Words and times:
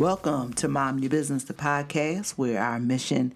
Welcome 0.00 0.54
to 0.54 0.66
Mom 0.66 1.00
Your 1.00 1.10
Business, 1.10 1.44
the 1.44 1.52
podcast, 1.52 2.30
where 2.30 2.58
our 2.58 2.80
mission 2.80 3.34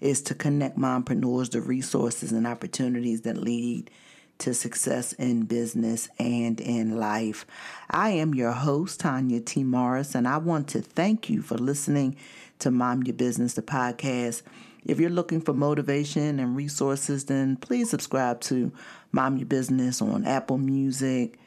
is 0.00 0.22
to 0.22 0.34
connect 0.34 0.78
mompreneurs 0.78 1.50
to 1.50 1.60
resources 1.60 2.32
and 2.32 2.46
opportunities 2.46 3.20
that 3.20 3.36
lead 3.36 3.90
to 4.38 4.54
success 4.54 5.12
in 5.12 5.42
business 5.42 6.08
and 6.18 6.58
in 6.58 6.96
life. 6.96 7.44
I 7.90 8.12
am 8.12 8.34
your 8.34 8.52
host, 8.52 9.00
Tanya 9.00 9.40
T. 9.40 9.62
Morris, 9.62 10.14
and 10.14 10.26
I 10.26 10.38
want 10.38 10.68
to 10.68 10.80
thank 10.80 11.28
you 11.28 11.42
for 11.42 11.58
listening 11.58 12.16
to 12.60 12.70
Mom 12.70 13.02
Your 13.02 13.14
Business, 13.14 13.52
the 13.52 13.60
podcast. 13.60 14.40
If 14.86 14.98
you're 14.98 15.10
looking 15.10 15.42
for 15.42 15.52
motivation 15.52 16.40
and 16.40 16.56
resources, 16.56 17.26
then 17.26 17.56
please 17.56 17.90
subscribe 17.90 18.40
to 18.40 18.72
Mom 19.12 19.36
Your 19.36 19.44
Business 19.44 20.00
on 20.00 20.24
Apple 20.24 20.56
Music, 20.56 21.38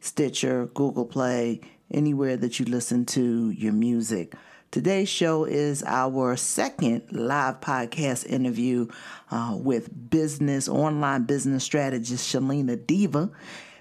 Stitcher, 0.00 0.66
Google 0.74 1.04
Play, 1.04 1.60
anywhere 1.92 2.36
that 2.36 2.58
you 2.58 2.66
listen 2.66 3.06
to 3.06 3.50
your 3.50 3.72
music. 3.72 4.34
Today's 4.70 5.08
show 5.08 5.44
is 5.44 5.82
our 5.84 6.36
second 6.36 7.02
live 7.10 7.60
podcast 7.60 8.26
interview 8.26 8.88
uh, 9.30 9.56
with 9.58 10.10
business, 10.10 10.68
online 10.68 11.24
business 11.24 11.64
strategist 11.64 12.32
Shalina 12.32 12.86
Diva. 12.86 13.30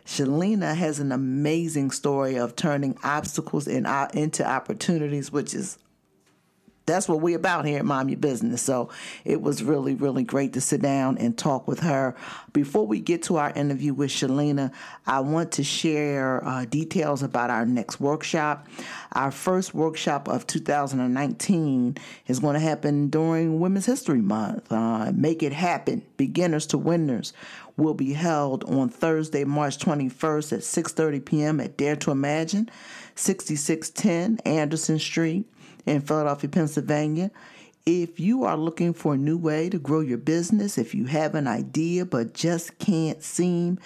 Shalina 0.05 0.75
has 0.75 0.99
an 0.99 1.11
amazing 1.11 1.91
story 1.91 2.37
of 2.37 2.55
turning 2.55 2.97
obstacles 3.03 3.67
in, 3.67 3.85
uh, 3.85 4.07
into 4.13 4.47
opportunities, 4.47 5.31
which 5.31 5.53
is 5.53 5.79
that's 6.85 7.07
what 7.07 7.21
we're 7.21 7.35
about 7.35 7.65
here 7.65 7.79
at 7.79 7.85
Mom 7.85 8.09
Your 8.09 8.19
Business. 8.19 8.61
So 8.61 8.89
it 9.23 9.41
was 9.41 9.63
really, 9.63 9.95
really 9.95 10.23
great 10.23 10.53
to 10.53 10.61
sit 10.61 10.81
down 10.81 11.17
and 11.17 11.37
talk 11.37 11.67
with 11.67 11.79
her. 11.79 12.15
Before 12.53 12.85
we 12.85 12.99
get 12.99 13.23
to 13.23 13.37
our 13.37 13.51
interview 13.51 13.93
with 13.93 14.11
Shalina, 14.11 14.71
I 15.07 15.21
want 15.21 15.51
to 15.53 15.63
share 15.63 16.45
uh, 16.45 16.65
details 16.65 17.23
about 17.23 17.49
our 17.49 17.65
next 17.65 17.99
workshop. 17.99 18.67
Our 19.13 19.31
first 19.31 19.73
workshop 19.73 20.27
of 20.27 20.45
2019 20.45 21.97
is 22.27 22.39
going 22.39 22.53
to 22.53 22.59
happen 22.59 23.09
during 23.09 23.59
Women's 23.59 23.87
History 23.87 24.21
Month. 24.21 24.71
Uh, 24.71 25.11
Make 25.13 25.41
It 25.41 25.53
Happen, 25.53 26.03
Beginners 26.17 26.67
to 26.67 26.77
Winners 26.77 27.33
will 27.77 27.93
be 27.93 28.13
held 28.13 28.63
on 28.65 28.87
Thursday, 28.87 29.43
March 29.43 29.79
21st 29.79 30.53
at 30.53 30.59
6:30 30.59 31.25
p.m. 31.25 31.59
at 31.59 31.75
Dare 31.75 31.97
to 31.97 32.11
Imagine, 32.11 32.69
6610 33.15 34.39
Anderson 34.45 34.97
Street 34.97 35.45
in 35.85 36.01
Philadelphia, 36.01 36.49
Pennsylvania. 36.49 37.31
If 37.85 38.19
you 38.19 38.45
are 38.45 38.57
looking 38.57 38.93
for 38.93 39.13
a 39.13 39.17
new 39.17 39.37
way 39.37 39.69
to 39.69 39.77
grow 39.77 39.99
your 39.99 40.17
business, 40.17 40.77
if 40.77 40.95
you 40.95 41.05
have 41.05 41.35
an 41.35 41.47
idea 41.47 42.05
but 42.05 42.33
just 42.33 42.79
can't 42.79 43.21
seem 43.21 43.77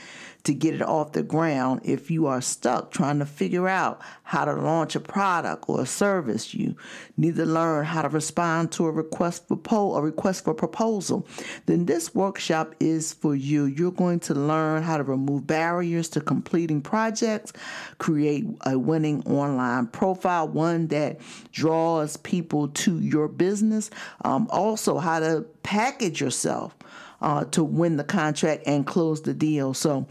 to 0.43 0.53
get 0.53 0.73
it 0.73 0.81
off 0.81 1.11
the 1.11 1.23
ground, 1.23 1.81
if 1.83 2.09
you 2.09 2.27
are 2.27 2.41
stuck 2.41 2.91
trying 2.91 3.19
to 3.19 3.25
figure 3.25 3.67
out 3.67 4.01
how 4.23 4.45
to 4.45 4.53
launch 4.53 4.95
a 4.95 4.99
product 4.99 5.65
or 5.67 5.81
a 5.81 5.85
service, 5.85 6.53
you 6.53 6.75
need 7.17 7.35
to 7.35 7.45
learn 7.45 7.85
how 7.85 8.01
to 8.01 8.09
respond 8.09 8.71
to 8.71 8.85
a 8.85 8.91
request 8.91 9.47
for 9.47 9.57
po- 9.57 9.95
a 9.95 10.01
request 10.01 10.45
for 10.45 10.53
proposal, 10.53 11.27
then 11.65 11.85
this 11.85 12.15
workshop 12.15 12.73
is 12.79 13.13
for 13.13 13.35
you. 13.35 13.65
You're 13.65 13.91
going 13.91 14.19
to 14.21 14.33
learn 14.33 14.83
how 14.83 14.97
to 14.97 15.03
remove 15.03 15.45
barriers 15.45 16.07
to 16.09 16.21
completing 16.21 16.81
projects, 16.81 17.51
create 17.97 18.45
a 18.65 18.79
winning 18.79 19.23
online 19.25 19.87
profile, 19.87 20.47
one 20.47 20.87
that 20.87 21.19
draws 21.51 22.15
people 22.17 22.69
to 22.69 22.99
your 22.99 23.27
business, 23.27 23.89
um, 24.23 24.47
also 24.51 24.99
how 24.99 25.19
to 25.19 25.45
package 25.63 26.21
yourself. 26.21 26.75
Uh, 27.21 27.43
to 27.43 27.65
win 27.65 27.97
the 27.97 28.03
contract 28.05 28.63
and 28.65 28.87
close 28.87 29.23
the 29.23 29.33
deal. 29.33 29.73
So 29.73 30.07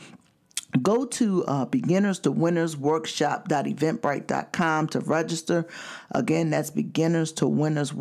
Go 0.83 1.07
to 1.07 1.47
uh, 1.47 1.65
beginners 1.65 2.19
to 2.21 2.31
winners 2.31 2.77
workshop.eventbrite.com 2.77 4.89
to 4.89 5.01
register. 5.01 5.67
Again, 6.11 6.51
that's 6.51 6.69
beginners 6.71 7.33
to 7.33 7.47
winners 7.47 7.95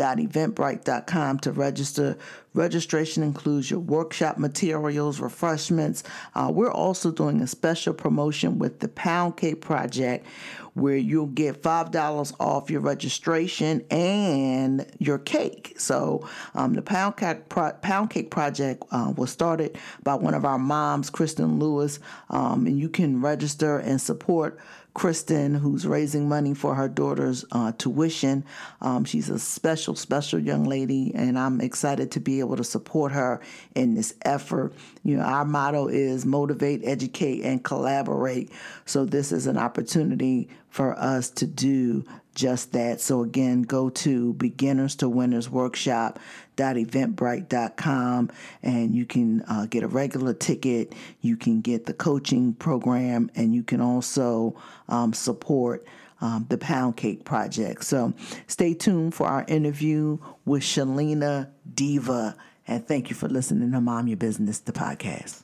workshop.eventbrite.com 0.00 1.38
to 1.40 1.52
register. 1.52 2.16
Registration 2.52 3.22
includes 3.22 3.70
your 3.70 3.80
workshop 3.80 4.38
materials, 4.38 5.20
refreshments. 5.20 6.02
Uh, 6.34 6.50
we're 6.52 6.72
also 6.72 7.10
doing 7.12 7.40
a 7.40 7.46
special 7.46 7.94
promotion 7.94 8.58
with 8.58 8.80
the 8.80 8.88
Pound 8.88 9.36
Cake 9.36 9.60
Project 9.60 10.26
where 10.74 10.96
you'll 10.96 11.26
get 11.26 11.62
$5 11.62 12.32
off 12.40 12.70
your 12.70 12.80
registration 12.80 13.84
and 13.90 14.86
your 14.98 15.18
cake. 15.18 15.74
So, 15.78 16.28
um, 16.54 16.74
the 16.74 16.82
Pound 16.82 17.16
Cake, 17.16 17.48
Pro- 17.48 17.72
Pound 17.72 18.10
Cake 18.10 18.30
Project 18.30 18.84
uh, 18.90 19.12
was 19.16 19.30
started 19.30 19.78
by 20.02 20.14
one 20.14 20.34
of 20.34 20.44
our 20.44 20.58
moms, 20.58 21.10
Kristen 21.10 21.58
Lewis, 21.58 21.98
um, 22.30 22.66
and 22.66 22.78
you 22.78 22.88
can 22.88 23.20
register 23.20 23.78
and 23.78 24.00
support 24.00 24.58
Kristen, 24.94 25.54
who's 25.54 25.86
raising 25.86 26.28
money 26.28 26.54
for 26.54 26.74
her 26.74 26.88
daughter's 26.88 27.44
uh, 27.52 27.72
tuition. 27.78 28.44
Um, 28.80 29.04
she's 29.04 29.28
a 29.28 29.38
special, 29.38 29.94
special 29.94 30.38
young 30.38 30.64
lady, 30.64 31.12
and 31.14 31.38
I'm 31.38 31.60
excited 31.60 32.10
to 32.12 32.20
be 32.20 32.40
able 32.40 32.56
to 32.56 32.64
support 32.64 33.12
her 33.12 33.40
in 33.74 33.94
this 33.94 34.14
effort. 34.22 34.74
You 35.04 35.16
know, 35.16 35.22
our 35.22 35.44
motto 35.44 35.88
is 35.88 36.26
motivate, 36.26 36.82
educate, 36.84 37.42
and 37.42 37.62
collaborate. 37.62 38.50
So 38.84 39.04
this 39.04 39.32
is 39.32 39.46
an 39.46 39.58
opportunity 39.58 40.48
for 40.68 40.98
us 40.98 41.30
to 41.30 41.46
do 41.46 42.04
just 42.40 42.72
that. 42.72 43.00
So 43.00 43.22
again, 43.22 43.62
go 43.62 43.90
to 43.90 44.32
beginners 44.34 44.96
to 44.96 45.08
winners 45.08 45.50
workshop. 45.50 46.18
workshop.eventbrite.com 46.60 48.30
and 48.62 48.94
you 48.94 49.06
can 49.06 49.42
uh, 49.42 49.66
get 49.66 49.82
a 49.82 49.88
regular 49.88 50.34
ticket. 50.34 50.92
You 51.20 51.36
can 51.36 51.60
get 51.60 51.86
the 51.86 51.94
coaching 51.94 52.54
program 52.54 53.30
and 53.34 53.54
you 53.54 53.62
can 53.62 53.80
also 53.80 54.56
um, 54.88 55.12
support 55.12 55.86
um, 56.20 56.46
the 56.48 56.58
Pound 56.58 56.96
Cake 56.96 57.24
Project. 57.24 57.84
So 57.84 58.12
stay 58.46 58.74
tuned 58.74 59.14
for 59.14 59.26
our 59.26 59.44
interview 59.48 60.18
with 60.44 60.62
Shalina 60.62 61.50
Diva. 61.72 62.36
And 62.66 62.86
thank 62.86 63.10
you 63.10 63.16
for 63.16 63.28
listening 63.28 63.72
to 63.72 63.80
Mom 63.80 64.06
Your 64.06 64.18
Business, 64.18 64.58
the 64.58 64.72
podcast. 64.72 65.42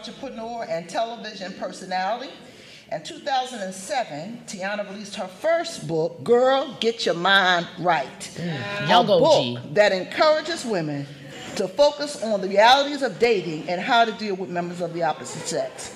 Entrepreneur 0.00 0.64
and 0.64 0.88
television 0.88 1.52
personality. 1.54 2.30
In 2.90 3.02
2007, 3.02 4.44
Tiana 4.46 4.88
released 4.88 5.14
her 5.16 5.28
first 5.28 5.86
book, 5.86 6.24
Girl, 6.24 6.74
Get 6.80 7.04
Your 7.04 7.14
Mind 7.16 7.68
Right. 7.78 8.30
Mm. 8.36 9.00
A 9.02 9.04
book 9.04 9.42
G. 9.42 9.74
that 9.74 9.92
encourages 9.92 10.64
women 10.64 11.06
to 11.56 11.68
focus 11.68 12.22
on 12.22 12.40
the 12.40 12.48
realities 12.48 13.02
of 13.02 13.18
dating 13.18 13.68
and 13.68 13.78
how 13.78 14.06
to 14.06 14.12
deal 14.12 14.34
with 14.36 14.48
members 14.48 14.80
of 14.80 14.94
the 14.94 15.02
opposite 15.02 15.46
sex. 15.46 15.94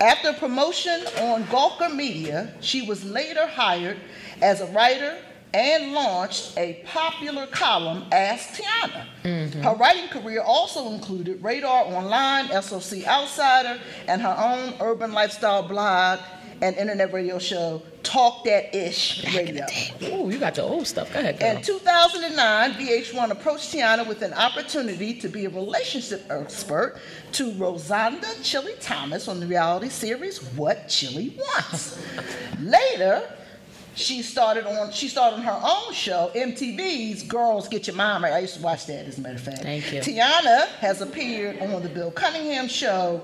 After 0.00 0.32
promotion 0.32 1.06
on 1.20 1.44
Gawker 1.44 1.94
Media, 1.94 2.54
she 2.60 2.82
was 2.82 3.04
later 3.04 3.46
hired 3.46 3.98
as 4.40 4.62
a 4.62 4.66
writer, 4.68 5.18
and 5.54 5.92
launched 5.92 6.58
a 6.58 6.82
popular 6.84 7.46
column, 7.46 8.04
Ask 8.10 8.60
Tiana. 8.60 9.06
Mm-hmm. 9.22 9.62
Her 9.62 9.74
writing 9.76 10.08
career 10.08 10.42
also 10.42 10.92
included 10.92 11.42
Radar 11.42 11.84
Online, 11.84 12.48
SOC 12.60 13.06
Outsider, 13.06 13.80
and 14.08 14.20
her 14.20 14.36
own 14.36 14.74
urban 14.80 15.12
lifestyle 15.12 15.62
blog 15.62 16.18
and 16.60 16.76
internet 16.76 17.12
radio 17.12 17.38
show, 17.38 17.82
Talk 18.02 18.44
That 18.44 18.74
Ish 18.74 19.32
Radio. 19.34 19.64
Oh, 20.02 20.28
you 20.28 20.38
got 20.38 20.56
your 20.56 20.66
old 20.66 20.86
stuff. 20.86 21.12
Go 21.12 21.20
ahead, 21.20 21.38
girl. 21.38 21.56
In 21.56 21.62
2009, 21.62 22.72
VH1 22.72 23.30
approached 23.30 23.72
Tiana 23.72 24.06
with 24.06 24.22
an 24.22 24.32
opportunity 24.34 25.14
to 25.20 25.28
be 25.28 25.44
a 25.44 25.50
relationship 25.50 26.24
expert 26.30 26.98
to 27.32 27.52
Rozonda 27.52 28.34
Chilli 28.42 28.76
Thomas 28.80 29.28
on 29.28 29.40
the 29.40 29.46
reality 29.46 29.88
series 29.88 30.38
What 30.54 30.88
Chilli 30.88 31.36
Wants. 31.36 31.98
Later, 32.60 33.22
she 33.94 34.22
started 34.22 34.66
on 34.66 34.90
she 34.92 35.08
started 35.08 35.36
on 35.36 35.42
her 35.42 35.60
own 35.62 35.92
show, 35.92 36.30
MTV's 36.34 37.22
Girls 37.22 37.68
Get 37.68 37.86
Your 37.86 37.96
Mind 37.96 38.22
Right. 38.22 38.32
I 38.32 38.40
used 38.40 38.56
to 38.56 38.62
watch 38.62 38.86
that 38.86 39.06
as 39.06 39.18
a 39.18 39.20
matter 39.20 39.36
of 39.36 39.40
fact. 39.40 39.62
Thank 39.62 39.92
you. 39.92 40.00
Tiana 40.00 40.66
has 40.78 41.00
appeared 41.00 41.60
on 41.60 41.82
the 41.82 41.88
Bill 41.88 42.10
Cunningham 42.10 42.68
show, 42.68 43.22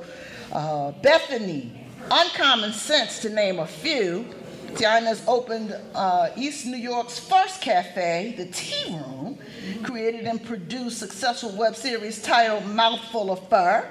uh, 0.53 0.93
Bethenny, 1.03 1.71
Uncommon 2.11 2.73
Sense 2.73 3.21
to 3.21 3.31
name 3.31 3.59
a 3.59 3.67
few. 3.67 4.27
Tiana's 4.75 5.23
opened 5.27 5.77
uh, 5.95 6.31
East 6.37 6.65
New 6.67 6.77
York's 6.77 7.19
first 7.19 7.61
cafe, 7.61 8.35
the 8.37 8.47
Tea 8.47 8.95
Room, 8.95 9.37
created 9.83 10.27
and 10.27 10.45
produced 10.45 10.99
successful 10.99 11.51
web 11.57 11.75
series 11.75 12.23
titled 12.23 12.65
Mouthful 12.67 13.33
of 13.33 13.49
Fur, 13.49 13.89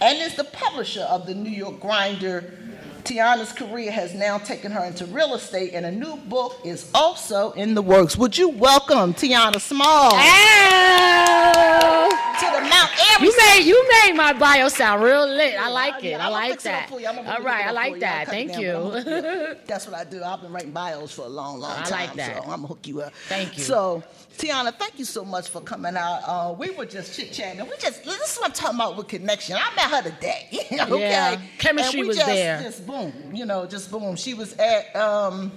and 0.00 0.18
is 0.18 0.34
the 0.34 0.44
publisher 0.44 1.02
of 1.02 1.26
the 1.26 1.34
New 1.34 1.50
York 1.50 1.80
Grinder 1.80 2.50
Tiana's 3.04 3.52
career 3.52 3.90
has 3.90 4.14
now 4.14 4.38
taken 4.38 4.70
her 4.70 4.84
into 4.84 5.04
real 5.06 5.34
estate, 5.34 5.72
and 5.74 5.84
a 5.84 5.90
new 5.90 6.16
book 6.16 6.60
is 6.64 6.88
also 6.94 7.50
in 7.52 7.74
the 7.74 7.82
works. 7.82 8.16
Would 8.16 8.38
you 8.38 8.48
welcome 8.48 9.12
Tiana 9.12 9.60
Small 9.60 10.12
Ow. 10.14 12.08
to 12.38 12.46
the 12.46 12.60
Mount 12.68 12.90
Airy? 13.18 13.26
You 13.26 13.36
made 13.36 13.64
you 13.66 13.88
made 14.04 14.12
my 14.16 14.32
bio 14.32 14.68
sound 14.68 15.02
real 15.02 15.26
lit. 15.26 15.58
I 15.58 15.68
like 15.68 16.04
it. 16.04 16.20
I 16.20 16.28
like 16.28 16.52
fix 16.52 16.66
it 16.66 16.68
up 16.68 16.80
that. 16.80 16.88
for 16.90 17.00
you. 17.00 17.08
I'ma 17.08 17.22
All 17.22 17.42
right, 17.42 17.66
I 17.66 17.72
like 17.72 17.98
that. 18.00 18.20
I'll 18.20 18.26
cut 18.26 18.34
it 18.34 18.48
Thank 18.48 18.60
you. 18.60 18.72
but 18.72 18.76
I'ma 18.76 18.90
hook 18.90 19.06
you 19.06 19.16
up. 19.50 19.66
That's 19.66 19.86
what 19.86 19.96
I 19.96 20.04
do. 20.04 20.22
I've 20.22 20.40
been 20.42 20.52
writing 20.52 20.70
bios 20.70 21.12
for 21.12 21.22
a 21.22 21.28
long, 21.28 21.58
long 21.58 21.82
time. 21.82 21.92
I 21.92 22.04
like 22.06 22.14
that. 22.14 22.36
So 22.36 22.42
I'm 22.44 22.48
gonna 22.50 22.66
hook 22.68 22.86
you 22.86 23.00
up. 23.00 23.12
Thank 23.28 23.56
you. 23.58 23.64
So, 23.64 24.02
Tiana, 24.38 24.74
thank 24.74 24.98
you 24.98 25.04
so 25.04 25.24
much 25.24 25.48
for 25.48 25.60
coming 25.60 25.96
out. 25.96 26.20
Uh, 26.26 26.54
we 26.58 26.70
were 26.70 26.86
just 26.86 27.14
chit 27.16 27.32
chatting. 27.32 27.60
We 27.64 27.76
just 27.78 28.04
this 28.04 28.32
is 28.32 28.36
what 28.38 28.46
I'm 28.46 28.52
talking 28.52 28.76
about 28.76 28.96
with 28.96 29.08
connection. 29.08 29.56
I 29.56 29.74
met 29.76 29.90
her 30.04 30.10
today. 30.10 30.48
okay, 30.72 31.00
Yeah, 31.00 31.40
chemistry 31.58 32.00
And 32.00 32.04
we 32.04 32.08
was 32.08 32.16
just, 32.16 32.28
there. 32.28 32.60
Just 32.62 32.86
boom, 32.86 33.12
you 33.32 33.44
know, 33.46 33.66
just 33.66 33.90
boom. 33.90 34.16
She 34.16 34.34
was 34.34 34.54
at. 34.54 34.94
Um, 34.96 35.52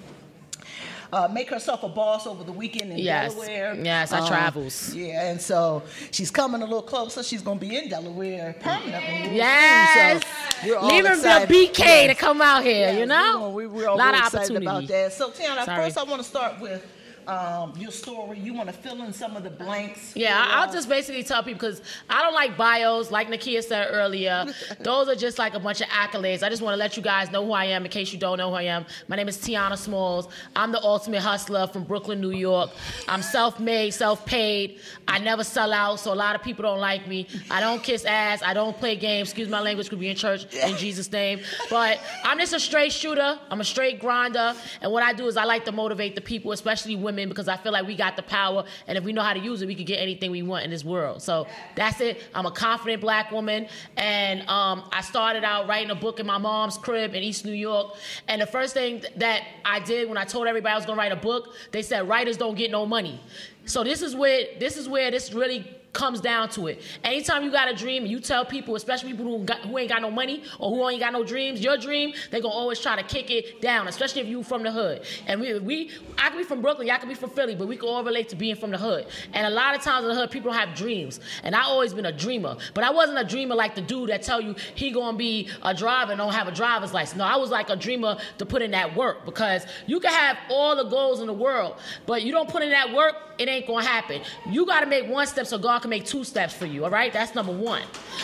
uh, 1.14 1.30
make 1.32 1.50
herself 1.50 1.84
a 1.84 1.88
boss 1.88 2.28
over 2.28 2.44
the 2.44 2.52
weekend 2.52 2.92
in 2.92 2.98
Yes. 2.98 3.34
Delaware. 3.34 3.76
Yes, 3.76 4.12
I 4.12 4.20
Um, 4.20 4.28
travels. 4.28 4.94
Yeah, 4.94 5.30
and 5.30 5.40
so 5.40 5.84
she's 6.12 6.30
coming 6.30 6.62
a 6.62 6.66
little 6.66 6.82
closer. 6.82 7.24
She's 7.24 7.42
gonna 7.42 7.60
be 7.60 7.78
in 7.78 7.88
Delaware 7.88 8.54
permanently. 8.60 9.38
Yes. 9.38 10.22
So 10.62 10.68
we're 10.68 10.78
all 10.78 10.90
the 10.90 10.98
excited. 11.12 11.48
BK 11.48 12.08
to 12.08 12.16
come 12.16 12.42
out 12.42 12.64
here, 12.64 12.88
Yes, 12.90 13.00
you 13.00 13.06
know? 13.06 13.50
we're, 13.50 13.68
we- 13.68 13.68
we're 13.68 13.88
all 13.88 13.96
a 13.96 14.00
lot 14.00 14.14
of 14.16 14.26
excited 14.34 14.58
about 14.62 14.88
that. 14.88 15.14
So, 15.14 15.30
Tiana, 15.30 15.64
Sorry. 15.64 15.84
first 15.86 15.98
I 15.98 16.04
want 16.04 16.22
to 16.22 16.28
start 16.28 16.60
with 16.60 16.86
um, 17.28 17.74
your 17.78 17.92
story. 17.92 18.40
You 18.40 18.54
want 18.54 18.68
to 18.68 18.74
fill 18.74 19.02
in 19.04 19.14
some 19.14 19.36
of 19.36 19.44
the 19.44 19.50
blanks. 19.50 20.16
Yeah, 20.16 20.38
I- 20.38 20.62
I'll 20.62 20.72
just 20.72 20.88
basically 20.90 21.24
tell 21.24 21.44
people 21.44 21.60
because 21.60 21.82
I 22.10 22.22
don't 22.22 22.34
like 22.34 22.58
bios, 22.58 23.12
like 23.12 23.28
Nakia 23.30 23.64
said 23.64 23.88
earlier. 23.92 24.46
Those 24.80 25.08
are 25.08 25.16
just 25.16 25.40
like 25.40 25.54
a 25.54 25.60
bunch 25.60 25.82
of 25.82 25.88
accolades. 25.88 26.44
I 26.44 26.50
just 26.50 26.62
want 26.62 26.74
to 26.74 26.78
let 26.78 26.96
you 26.98 27.04
guys 27.04 27.32
know 27.32 27.46
who 27.46 27.52
I 27.52 27.66
am 27.66 27.86
in 27.86 27.92
case 27.92 28.12
you 28.14 28.20
don't 28.20 28.38
know 28.38 28.50
who 28.50 28.56
I 28.56 28.64
am. 28.64 28.86
My 29.08 29.16
name 29.16 29.28
is 29.28 29.38
Tiana 29.38 29.78
Smalls. 29.78 30.28
I'm 30.56 30.72
the 30.72 30.82
ultimate 30.84 31.22
hustler 31.22 31.68
from 31.68 31.84
Brooklyn, 31.84 32.22
New 32.22 32.32
York. 32.32 32.70
I'm 33.08 33.22
self 33.22 33.60
made, 33.60 33.92
self 33.94 34.26
paid. 34.26 34.80
I 35.08 35.20
never 35.20 35.44
sell 35.44 35.72
out, 35.74 36.00
so 36.00 36.14
a 36.14 36.16
lot 36.16 36.36
of 36.36 36.42
people 36.44 36.64
don't 36.64 36.80
like 36.80 37.08
me. 37.08 37.28
I 37.50 37.60
don't 37.62 37.82
kiss 37.82 38.06
ass. 38.06 38.42
I 38.44 38.54
don't 38.54 38.78
play 38.78 38.96
games. 38.96 39.30
Excuse 39.30 39.50
my 39.50 39.62
language, 39.62 39.90
could 39.90 40.00
be 40.00 40.10
in 40.10 40.16
church 40.16 40.54
in 40.54 40.76
Jesus' 40.78 41.12
name. 41.12 41.40
But 41.70 42.00
I'm 42.24 42.38
just 42.40 42.54
a 42.54 42.60
straight 42.60 42.92
shooter. 42.92 43.40
I'm 43.50 43.62
a 43.62 43.66
straight 43.66 44.00
grinder. 44.00 44.54
And 44.82 44.92
what 44.92 45.04
I 45.04 45.14
do 45.14 45.28
is 45.28 45.38
I 45.38 45.46
like 45.46 45.66
to 45.66 45.72
motivate 45.72 46.16
the 46.16 46.22
people, 46.22 46.52
especially 46.52 46.96
women, 46.96 47.15
because 47.24 47.48
I 47.48 47.58
feel 47.58 47.72
like 47.72 47.86
we 47.88 47.96
got 47.96 48.16
the 48.16 48.24
power. 48.24 48.66
And 48.88 48.98
if 48.98 49.04
we 49.04 49.14
know 49.14 49.22
how 49.22 49.34
to 49.34 49.40
use 49.40 49.62
it, 49.62 49.68
we 49.68 49.76
can 49.76 49.86
get 49.86 49.98
anything 49.98 50.32
we 50.32 50.44
want 50.44 50.66
in 50.66 50.72
this 50.72 50.84
world. 50.84 51.22
So 51.22 51.48
that's 51.76 52.02
it. 52.02 52.22
I'm 52.34 52.46
a 52.46 52.52
confident 52.52 53.02
black 53.02 53.32
woman. 53.32 53.68
And 53.98 54.42
um, 54.50 54.88
I 54.92 55.02
started 55.02 55.44
out 55.44 55.68
writing 55.68 55.92
a 55.92 55.96
book 55.96 56.20
in 56.20 56.26
my 56.26 56.38
mom's 56.38 56.78
crib 56.78 57.16
in 57.16 57.24
East 57.24 57.46
New 57.46 57.54
York. 57.54 57.96
And 58.28 58.42
the 58.42 58.48
first 58.48 58.74
thing 58.74 59.04
that 59.18 59.44
I 59.64 59.80
did 59.80 60.08
when 60.08 60.18
I 60.18 60.26
told 60.26 60.48
everybody 60.48 60.74
I 60.74 60.76
was 60.76 60.86
going 60.86 60.98
to 60.98 61.02
write 61.02 61.12
a 61.12 61.16
book, 61.16 61.56
they 61.72 61.82
said 61.82 62.08
writers 62.08 62.38
don't 62.38 62.56
get 62.56 62.72
no 62.72 62.86
money. 62.86 63.20
So 63.66 63.84
this 63.84 64.02
is 64.02 64.16
where 64.16 64.46
this 64.60 64.78
is 64.78 64.88
where 64.88 65.10
this 65.10 65.34
really 65.34 65.76
comes 65.96 66.22
down 66.22 66.50
to 66.50 66.68
it. 66.68 66.82
Anytime 67.04 67.44
you 67.44 67.52
got 67.52 67.68
a 67.68 67.74
dream 67.74 68.06
you 68.06 68.20
tell 68.20 68.46
people, 68.46 68.76
especially 68.76 69.12
people 69.12 69.26
who, 69.26 69.44
got, 69.44 69.60
who 69.62 69.78
ain't 69.78 69.90
got 69.90 70.02
no 70.02 70.12
money 70.12 70.44
or 70.60 70.70
who 70.70 70.88
ain't 70.90 71.00
got 71.00 71.14
no 71.14 71.24
dreams, 71.24 71.62
your 71.62 71.78
dream, 71.78 72.14
they 72.30 72.42
gonna 72.42 72.54
always 72.54 72.80
try 72.80 72.96
to 72.96 73.04
kick 73.04 73.32
it 73.32 73.62
down, 73.62 73.88
especially 73.88 74.22
if 74.22 74.28
you 74.28 74.44
from 74.44 74.62
the 74.62 74.72
hood. 74.72 75.02
And 75.26 75.42
we, 75.42 75.58
we 75.60 75.92
I 76.18 76.30
could 76.30 76.38
be 76.38 76.44
from 76.44 76.62
Brooklyn, 76.62 76.88
y'all 76.88 77.00
could 77.00 77.10
be 77.10 77.16
from 77.16 77.30
Philly, 77.30 77.56
but 77.56 77.68
we 77.68 77.78
can 77.78 77.88
all 77.88 78.04
relate 78.04 78.30
to 78.30 78.36
being 78.36 78.56
from 78.56 78.72
the 78.72 78.78
hood. 78.78 79.08
And 79.34 79.48
a 79.48 79.50
lot 79.50 79.76
of 79.76 79.82
times 79.82 80.04
in 80.04 80.10
the 80.10 80.16
hood, 80.16 80.30
people 80.30 80.52
have 80.52 80.76
dreams. 80.76 81.20
And 81.44 81.56
I 81.56 81.64
always 81.64 81.94
been 81.94 82.06
a 82.06 82.12
dreamer, 82.12 82.58
but 82.74 82.84
I 82.84 82.92
wasn't 82.92 83.18
a 83.18 83.24
dreamer 83.24 83.56
like 83.56 83.74
the 83.74 83.82
dude 83.82 84.10
that 84.10 84.22
tell 84.22 84.42
you 84.42 84.56
he 84.76 84.92
gonna 84.92 85.18
be 85.18 85.50
a 85.64 85.74
driver 85.74 86.12
and 86.12 86.20
don't 86.20 86.34
have 86.34 86.48
a 86.48 86.52
driver's 86.52 86.94
license. 86.94 87.18
No, 87.18 87.24
I 87.24 87.38
was 87.38 87.50
like 87.50 87.70
a 87.70 87.76
dreamer 87.76 88.18
to 88.38 88.46
put 88.46 88.62
in 88.62 88.72
that 88.72 88.96
work 88.96 89.26
because 89.26 89.66
you 89.88 90.00
can 90.00 90.12
have 90.12 90.38
all 90.50 90.76
the 90.76 90.84
goals 90.84 91.22
in 91.22 91.28
the 91.28 91.34
world, 91.34 91.78
but 92.06 92.24
you 92.24 92.32
don't 92.32 92.50
put 92.50 92.62
in 92.64 92.70
that 92.72 92.94
work, 92.94 93.16
it 93.38 93.48
ain't 93.48 93.68
gonna 93.68 93.86
happen. 93.86 94.22
You 94.50 94.66
gotta 94.66 94.86
make 94.86 95.08
one 95.08 95.28
step 95.28 95.48
so 95.48 95.58
God 95.58 95.82
can 95.86 95.90
make 95.92 96.06
two 96.06 96.24
steps 96.24 96.54
for 96.54 96.66
you, 96.66 96.84
all 96.84 96.90
right? 96.90 97.14
That's 97.14 97.36
number 97.36 97.52
one. 97.52 97.84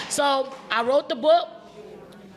So 0.10 0.54
I 0.72 0.84
wrote 0.84 1.10
the 1.10 1.16
book. 1.16 1.48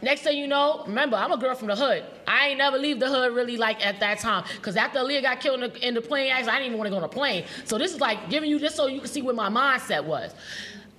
Next 0.03 0.21
thing 0.21 0.37
you 0.37 0.47
know, 0.47 0.85
remember, 0.87 1.17
I'm 1.17 1.33
a 1.33 1.39
girl 1.39 1.55
from 1.55 1.69
the 1.69 1.77
hood. 1.77 2.05
I 2.27 2.49
ain't 2.49 2.59
never 2.59 2.77
leave 2.77 3.01
the 3.01 3.09
hood 3.09 3.35
really 3.35 3.57
like 3.57 3.85
at 3.85 4.01
that 4.01 4.19
time. 4.19 4.45
Because 4.57 4.77
after 4.77 4.99
Aaliyah 4.99 5.23
got 5.23 5.41
killed 5.41 5.63
in 5.63 5.73
the, 5.73 5.89
in 5.89 5.95
the 5.95 6.03
plane 6.03 6.31
accident, 6.31 6.55
I 6.55 6.59
didn't 6.59 6.75
even 6.75 6.79
want 6.79 6.89
to 6.89 6.91
go 6.91 6.99
on 6.99 7.05
a 7.05 7.09
plane. 7.09 7.45
So 7.65 7.79
this 7.79 7.95
is 7.95 8.01
like 8.01 8.29
giving 8.29 8.51
you 8.51 8.59
this 8.59 8.75
so 8.75 8.87
you 8.87 9.01
can 9.01 9.09
see 9.09 9.23
where 9.23 9.35
my 9.35 9.49
mindset 9.49 10.05
was. 10.05 10.35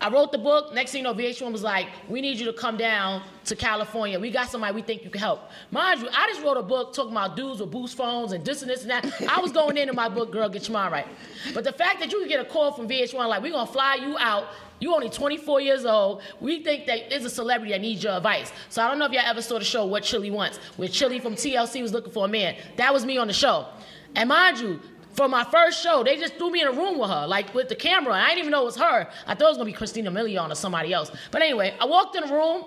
I 0.02 0.10
wrote 0.10 0.32
the 0.32 0.38
book. 0.38 0.74
Next 0.74 0.92
thing 0.92 1.00
you 1.00 1.04
know, 1.04 1.14
VH1 1.14 1.52
was 1.52 1.64
like, 1.64 1.88
we 2.10 2.20
need 2.20 2.38
you 2.38 2.46
to 2.46 2.54
come 2.54 2.76
down 2.76 3.24
to 3.46 3.56
California. 3.56 4.20
We 4.20 4.30
got 4.30 4.50
somebody 4.50 4.76
we 4.76 4.82
think 4.82 5.04
you 5.04 5.10
can 5.10 5.22
help. 5.22 5.50
Mind 5.72 6.02
you, 6.02 6.10
I 6.12 6.28
just 6.28 6.44
wrote 6.44 6.58
a 6.58 6.64
book 6.64 6.94
talking 6.94 7.14
about 7.14 7.38
dudes 7.38 7.62
with 7.62 7.72
boost 7.72 7.96
phones 7.96 8.34
and 8.34 8.44
this 8.44 8.62
and 8.62 8.70
this 8.70 8.82
and 8.82 8.92
that. 8.92 9.06
I 9.30 9.40
was 9.40 9.54
going 9.54 9.78
into 9.78 9.94
my 9.94 10.10
book, 10.10 10.32
Girl, 10.32 10.50
Get 10.50 10.68
Your 10.68 10.74
Mind 10.74 10.92
Right. 10.92 11.08
But 11.54 11.64
the 11.64 11.72
fact 11.72 12.00
that 12.02 12.12
you 12.12 12.20
could 12.20 12.28
get 12.28 12.42
a 12.42 12.46
call 12.46 12.74
from 12.74 12.90
VH1, 12.90 13.28
like, 13.28 13.42
we're 13.42 13.54
going 13.54 13.68
to 13.68 13.72
fly 13.72 13.96
you 13.96 14.18
out. 14.20 14.48
You 14.82 14.94
only 14.94 15.10
24 15.10 15.62
years 15.62 15.86
old. 15.86 16.22
We 16.42 16.62
think 16.62 16.86
that 16.88 17.10
there's 17.10 17.24
a 17.24 17.30
celebrity 17.30 17.72
that 17.72 17.80
needs 17.80 18.04
your 18.04 18.18
advice. 18.18 18.52
So 18.68 18.84
I 18.84 18.90
don't 18.90 19.00
know 19.00 19.06
if 19.06 19.14
y'all 19.14 19.24
ever 19.26 19.42
saw 19.42 19.58
the 19.58 19.66
show 19.66 19.86
What 19.86 20.04
Chilli 20.04 20.30
Wants, 20.30 20.58
where 20.76 20.90
Chilli 20.90 21.22
from 21.22 21.36
TLC 21.36 21.82
was 21.82 21.94
looking 21.94 22.12
for 22.12 22.26
a 22.26 22.28
man. 22.28 22.56
That 22.76 22.94
was 22.94 23.06
me 23.06 23.18
on 23.18 23.28
the 23.28 23.34
show. 23.34 23.68
And 24.16 24.30
mind 24.30 24.60
you, 24.60 24.80
for 25.16 25.30
my 25.30 25.46
first 25.46 25.82
show, 25.82 26.04
they 26.04 26.18
just 26.18 26.36
threw 26.36 26.52
me 26.52 26.62
in 26.62 26.68
a 26.68 26.72
room 26.72 27.00
with 27.00 27.10
her, 27.10 27.26
like 27.26 27.54
with 27.54 27.70
the 27.70 27.76
camera. 27.76 28.14
I 28.14 28.30
didn't 28.30 28.40
even 28.40 28.52
know 28.52 28.64
it 28.64 28.66
was 28.66 28.78
her. 28.78 29.08
I 29.26 29.34
thought 29.34 29.46
it 29.46 29.50
was 29.50 29.58
gonna 29.58 29.66
be 29.66 29.74
Christina 29.74 30.12
Milian 30.12 30.52
or 30.52 30.56
somebody 30.56 30.94
else. 30.94 31.10
But 31.32 31.42
anyway, 31.42 31.74
I 31.80 31.86
walked 31.86 32.16
in 32.16 32.28
the 32.28 32.34
room. 32.34 32.66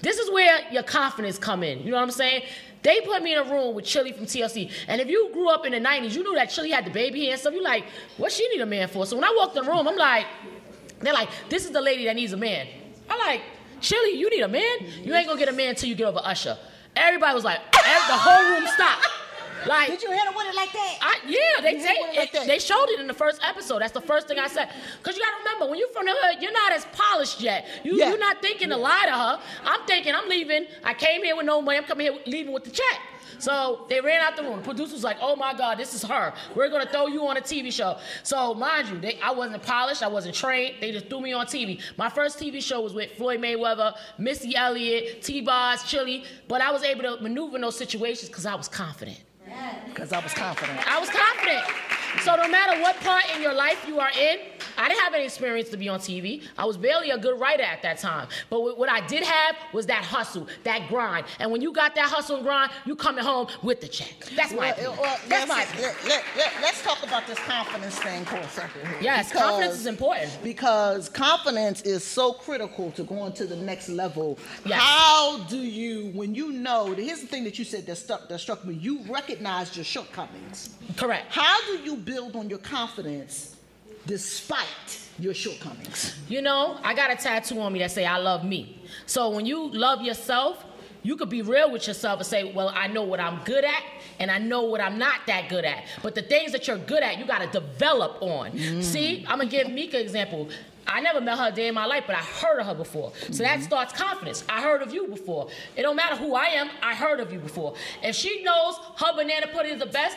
This 0.00 0.18
is 0.18 0.30
where 0.30 0.60
your 0.72 0.82
confidence 0.82 1.38
come 1.38 1.62
in. 1.62 1.80
You 1.80 1.90
know 1.90 1.98
what 1.98 2.04
I'm 2.04 2.10
saying? 2.10 2.44
They 2.82 3.02
put 3.02 3.22
me 3.22 3.34
in 3.34 3.38
a 3.38 3.44
room 3.44 3.74
with 3.74 3.84
Chilli 3.84 4.14
from 4.14 4.24
TLC. 4.24 4.70
And 4.88 5.00
if 5.00 5.08
you 5.08 5.30
grew 5.32 5.50
up 5.50 5.66
in 5.66 5.72
the 5.72 5.80
90s, 5.80 6.14
you 6.14 6.22
knew 6.22 6.34
that 6.34 6.48
Chilli 6.48 6.70
had 6.70 6.86
the 6.86 6.90
baby 6.90 7.24
hair 7.24 7.32
and 7.32 7.40
stuff. 7.40 7.52
You're 7.52 7.62
like, 7.62 7.84
what 8.16 8.32
she 8.32 8.48
need 8.48 8.62
a 8.62 8.66
man 8.66 8.88
for? 8.88 9.04
So 9.04 9.16
when 9.16 9.24
I 9.24 9.34
walked 9.36 9.56
in 9.58 9.64
the 9.64 9.70
room, 9.70 9.86
I'm 9.86 9.96
like, 9.96 10.26
they're 11.00 11.12
like, 11.12 11.28
this 11.50 11.66
is 11.66 11.72
the 11.72 11.80
lady 11.82 12.06
that 12.06 12.16
needs 12.16 12.32
a 12.32 12.38
man. 12.38 12.66
I'm 13.10 13.18
like, 13.18 13.42
Chilli, 13.82 14.16
you 14.16 14.30
need 14.30 14.42
a 14.42 14.48
man? 14.48 14.78
You 15.02 15.14
ain't 15.14 15.26
gonna 15.26 15.38
get 15.38 15.50
a 15.50 15.52
man 15.52 15.70
until 15.70 15.90
you 15.90 15.94
get 15.94 16.06
over 16.06 16.20
Usher. 16.24 16.56
Everybody 16.96 17.34
was 17.34 17.44
like, 17.44 17.60
the 17.72 17.78
whole 17.78 18.54
room 18.54 18.66
stopped. 18.68 19.06
Like, 19.66 19.88
Did 19.88 20.02
you 20.02 20.10
hit 20.10 20.20
her 20.20 20.32
with 20.36 20.46
it 20.48 20.54
like 20.54 20.72
that? 20.72 20.98
I, 21.00 21.16
yeah, 21.26 21.60
they 21.62 21.76
they, 21.78 22.16
like 22.16 22.32
that. 22.32 22.46
they 22.46 22.58
showed 22.58 22.86
it 22.90 23.00
in 23.00 23.06
the 23.06 23.14
first 23.14 23.40
episode. 23.46 23.80
That's 23.80 23.92
the 23.92 24.00
first 24.00 24.28
thing 24.28 24.38
I 24.38 24.48
said. 24.48 24.70
Cause 25.02 25.16
you 25.16 25.22
gotta 25.22 25.36
remember, 25.44 25.70
when 25.70 25.78
you're 25.78 25.88
from 25.90 26.06
the 26.06 26.14
hood, 26.16 26.42
you're 26.42 26.52
not 26.52 26.72
as 26.72 26.86
polished 26.92 27.40
yet. 27.40 27.66
You, 27.84 27.96
Yeah. 27.96 28.10
You're 28.10 28.18
not 28.18 28.40
thinking 28.42 28.68
to 28.70 28.76
lie 28.76 29.04
to 29.06 29.12
her. 29.12 29.40
I'm 29.64 29.86
thinking 29.86 30.14
I'm 30.14 30.28
leaving. 30.28 30.66
I 30.84 30.94
came 30.94 31.22
here 31.22 31.36
with 31.36 31.46
no 31.46 31.60
money. 31.62 31.78
I'm 31.78 31.84
coming 31.84 32.12
here 32.12 32.20
leaving 32.26 32.52
with 32.52 32.64
the 32.64 32.70
check. 32.70 33.00
So 33.38 33.86
they 33.88 34.00
ran 34.02 34.20
out 34.20 34.36
the 34.36 34.42
room. 34.42 34.56
The 34.58 34.62
producer 34.64 34.92
was 34.92 35.04
like, 35.04 35.16
"Oh 35.20 35.34
my 35.34 35.54
God, 35.54 35.78
this 35.78 35.94
is 35.94 36.02
her. 36.02 36.34
We're 36.54 36.68
gonna 36.68 36.84
throw 36.90 37.06
you 37.06 37.26
on 37.26 37.38
a 37.38 37.40
TV 37.40 37.70
show." 37.72 37.96
So 38.22 38.52
mind 38.52 38.88
you, 38.88 38.98
they, 38.98 39.18
I 39.20 39.30
wasn't 39.30 39.62
polished. 39.62 40.02
I 40.02 40.08
wasn't 40.08 40.34
trained. 40.34 40.76
They 40.80 40.92
just 40.92 41.08
threw 41.08 41.22
me 41.22 41.32
on 41.32 41.46
TV. 41.46 41.80
My 41.96 42.10
first 42.10 42.38
TV 42.38 42.62
show 42.62 42.82
was 42.82 42.92
with 42.92 43.12
Floyd 43.12 43.40
Mayweather, 43.40 43.96
Missy 44.18 44.54
Elliott, 44.56 45.22
T-Boz, 45.22 45.80
Chilli. 45.84 46.24
But 46.48 46.60
I 46.60 46.70
was 46.70 46.82
able 46.82 47.02
to 47.02 47.22
maneuver 47.22 47.56
in 47.56 47.62
those 47.62 47.78
situations 47.78 48.28
because 48.28 48.44
I 48.44 48.54
was 48.54 48.68
confident. 48.68 49.20
Because 49.90 50.12
I 50.12 50.20
was 50.20 50.32
confident. 50.32 50.78
I 50.86 50.98
was 50.98 51.10
confident. 51.10 51.64
So 52.22 52.36
no 52.36 52.48
matter 52.48 52.80
what 52.80 52.96
part 53.00 53.24
in 53.34 53.42
your 53.42 53.54
life 53.54 53.84
you 53.86 53.98
are 53.98 54.10
in, 54.10 54.38
I 54.80 54.88
didn't 54.88 55.00
have 55.02 55.12
any 55.12 55.24
experience 55.24 55.68
to 55.70 55.76
be 55.76 55.90
on 55.90 56.00
TV. 56.00 56.42
I 56.56 56.64
was 56.64 56.78
barely 56.78 57.10
a 57.10 57.18
good 57.18 57.38
writer 57.38 57.62
at 57.62 57.82
that 57.82 57.98
time. 57.98 58.28
But 58.48 58.78
what 58.78 58.88
I 58.88 59.06
did 59.06 59.22
have 59.22 59.56
was 59.74 59.84
that 59.86 60.02
hustle, 60.02 60.48
that 60.64 60.88
grind. 60.88 61.26
And 61.38 61.52
when 61.52 61.60
you 61.60 61.70
got 61.70 61.94
that 61.96 62.08
hustle 62.08 62.36
and 62.36 62.44
grind, 62.44 62.72
you 62.86 62.96
coming 62.96 63.22
home 63.22 63.48
with 63.62 63.82
the 63.82 63.88
check. 63.88 64.14
That's 64.34 64.52
my 64.52 64.56
Well, 64.56 64.70
opinion. 64.72 64.96
well, 64.98 65.18
That's 65.28 65.48
my 65.48 65.56
let's, 65.56 65.70
opinion. 65.72 65.92
let, 66.06 66.24
let, 66.34 66.52
let, 66.62 66.72
us 66.72 66.82
talk 66.82 67.02
about 67.02 67.26
this 67.26 67.38
confidence 67.40 67.98
thing 67.98 68.24
for 68.24 68.36
a 68.36 68.48
second. 68.48 68.86
Here. 68.86 68.96
Yes, 69.02 69.30
confidence 69.30 69.74
is 69.74 69.86
important. 69.86 70.38
Because 70.42 71.10
confidence 71.10 71.82
is 71.82 72.02
so 72.02 72.32
critical 72.32 72.90
to 72.92 73.02
going 73.02 73.34
to 73.34 73.46
the 73.46 73.56
next 73.56 73.90
level. 73.90 74.38
Yes. 74.64 74.80
How 74.80 75.44
do 75.44 75.58
you, 75.58 76.06
when 76.14 76.34
you 76.34 76.52
know, 76.52 76.94
here's 76.94 77.20
the 77.20 77.26
thing 77.26 77.44
that 77.44 77.58
you 77.58 77.66
said 77.66 77.84
that 77.84 77.96
struck, 77.96 78.30
that 78.30 78.38
struck 78.38 78.64
me, 78.64 78.72
you 78.74 79.00
recognized 79.10 79.76
your 79.76 79.84
shortcomings. 79.84 80.70
Correct. 80.96 81.26
How 81.30 81.60
do 81.66 81.82
you 81.84 81.96
build 81.96 82.34
on 82.34 82.48
your 82.48 82.60
confidence 82.60 83.56
despite 84.06 85.00
your 85.18 85.34
shortcomings? 85.34 86.16
You 86.28 86.42
know, 86.42 86.78
I 86.82 86.94
got 86.94 87.10
a 87.10 87.16
tattoo 87.16 87.60
on 87.60 87.72
me 87.72 87.78
that 87.80 87.90
say 87.90 88.04
I 88.04 88.18
love 88.18 88.44
me. 88.44 88.80
So 89.06 89.30
when 89.30 89.46
you 89.46 89.70
love 89.70 90.02
yourself, 90.02 90.64
you 91.02 91.16
could 91.16 91.30
be 91.30 91.42
real 91.42 91.70
with 91.70 91.86
yourself 91.86 92.20
and 92.20 92.26
say, 92.26 92.52
"Well, 92.52 92.70
I 92.74 92.86
know 92.86 93.04
what 93.04 93.20
I'm 93.20 93.42
good 93.44 93.64
at 93.64 93.82
and 94.18 94.30
I 94.30 94.38
know 94.38 94.62
what 94.64 94.80
I'm 94.80 94.98
not 94.98 95.20
that 95.26 95.48
good 95.48 95.64
at." 95.64 95.84
But 96.02 96.14
the 96.14 96.22
things 96.22 96.52
that 96.52 96.66
you're 96.66 96.76
good 96.76 97.02
at, 97.02 97.18
you 97.18 97.24
got 97.24 97.40
to 97.40 97.46
develop 97.46 98.18
on. 98.20 98.52
Mm. 98.52 98.82
See, 98.82 99.24
I'm 99.26 99.40
to 99.40 99.46
give 99.46 99.70
Mika 99.70 99.96
an 99.96 100.02
example. 100.02 100.50
I 100.86 101.00
never 101.00 101.20
met 101.20 101.38
her 101.38 101.48
a 101.48 101.52
day 101.52 101.68
in 101.68 101.74
my 101.74 101.86
life, 101.86 102.04
but 102.06 102.16
I 102.16 102.20
heard 102.20 102.58
of 102.58 102.66
her 102.66 102.74
before. 102.74 103.12
So 103.30 103.42
that 103.44 103.58
mm-hmm. 103.58 103.62
starts 103.62 103.92
confidence. 103.92 104.44
I 104.48 104.60
heard 104.60 104.82
of 104.82 104.92
you 104.92 105.06
before. 105.06 105.48
It 105.76 105.82
don't 105.82 105.94
matter 105.94 106.16
who 106.16 106.34
I 106.34 106.46
am, 106.46 106.68
I 106.82 106.94
heard 106.94 107.20
of 107.20 107.32
you 107.32 107.38
before. 107.38 107.74
If 108.02 108.16
she 108.16 108.42
knows 108.42 108.76
her 108.96 109.14
banana 109.14 109.46
pudding 109.52 109.74
is 109.74 109.78
the 109.78 109.86
best, 109.86 110.16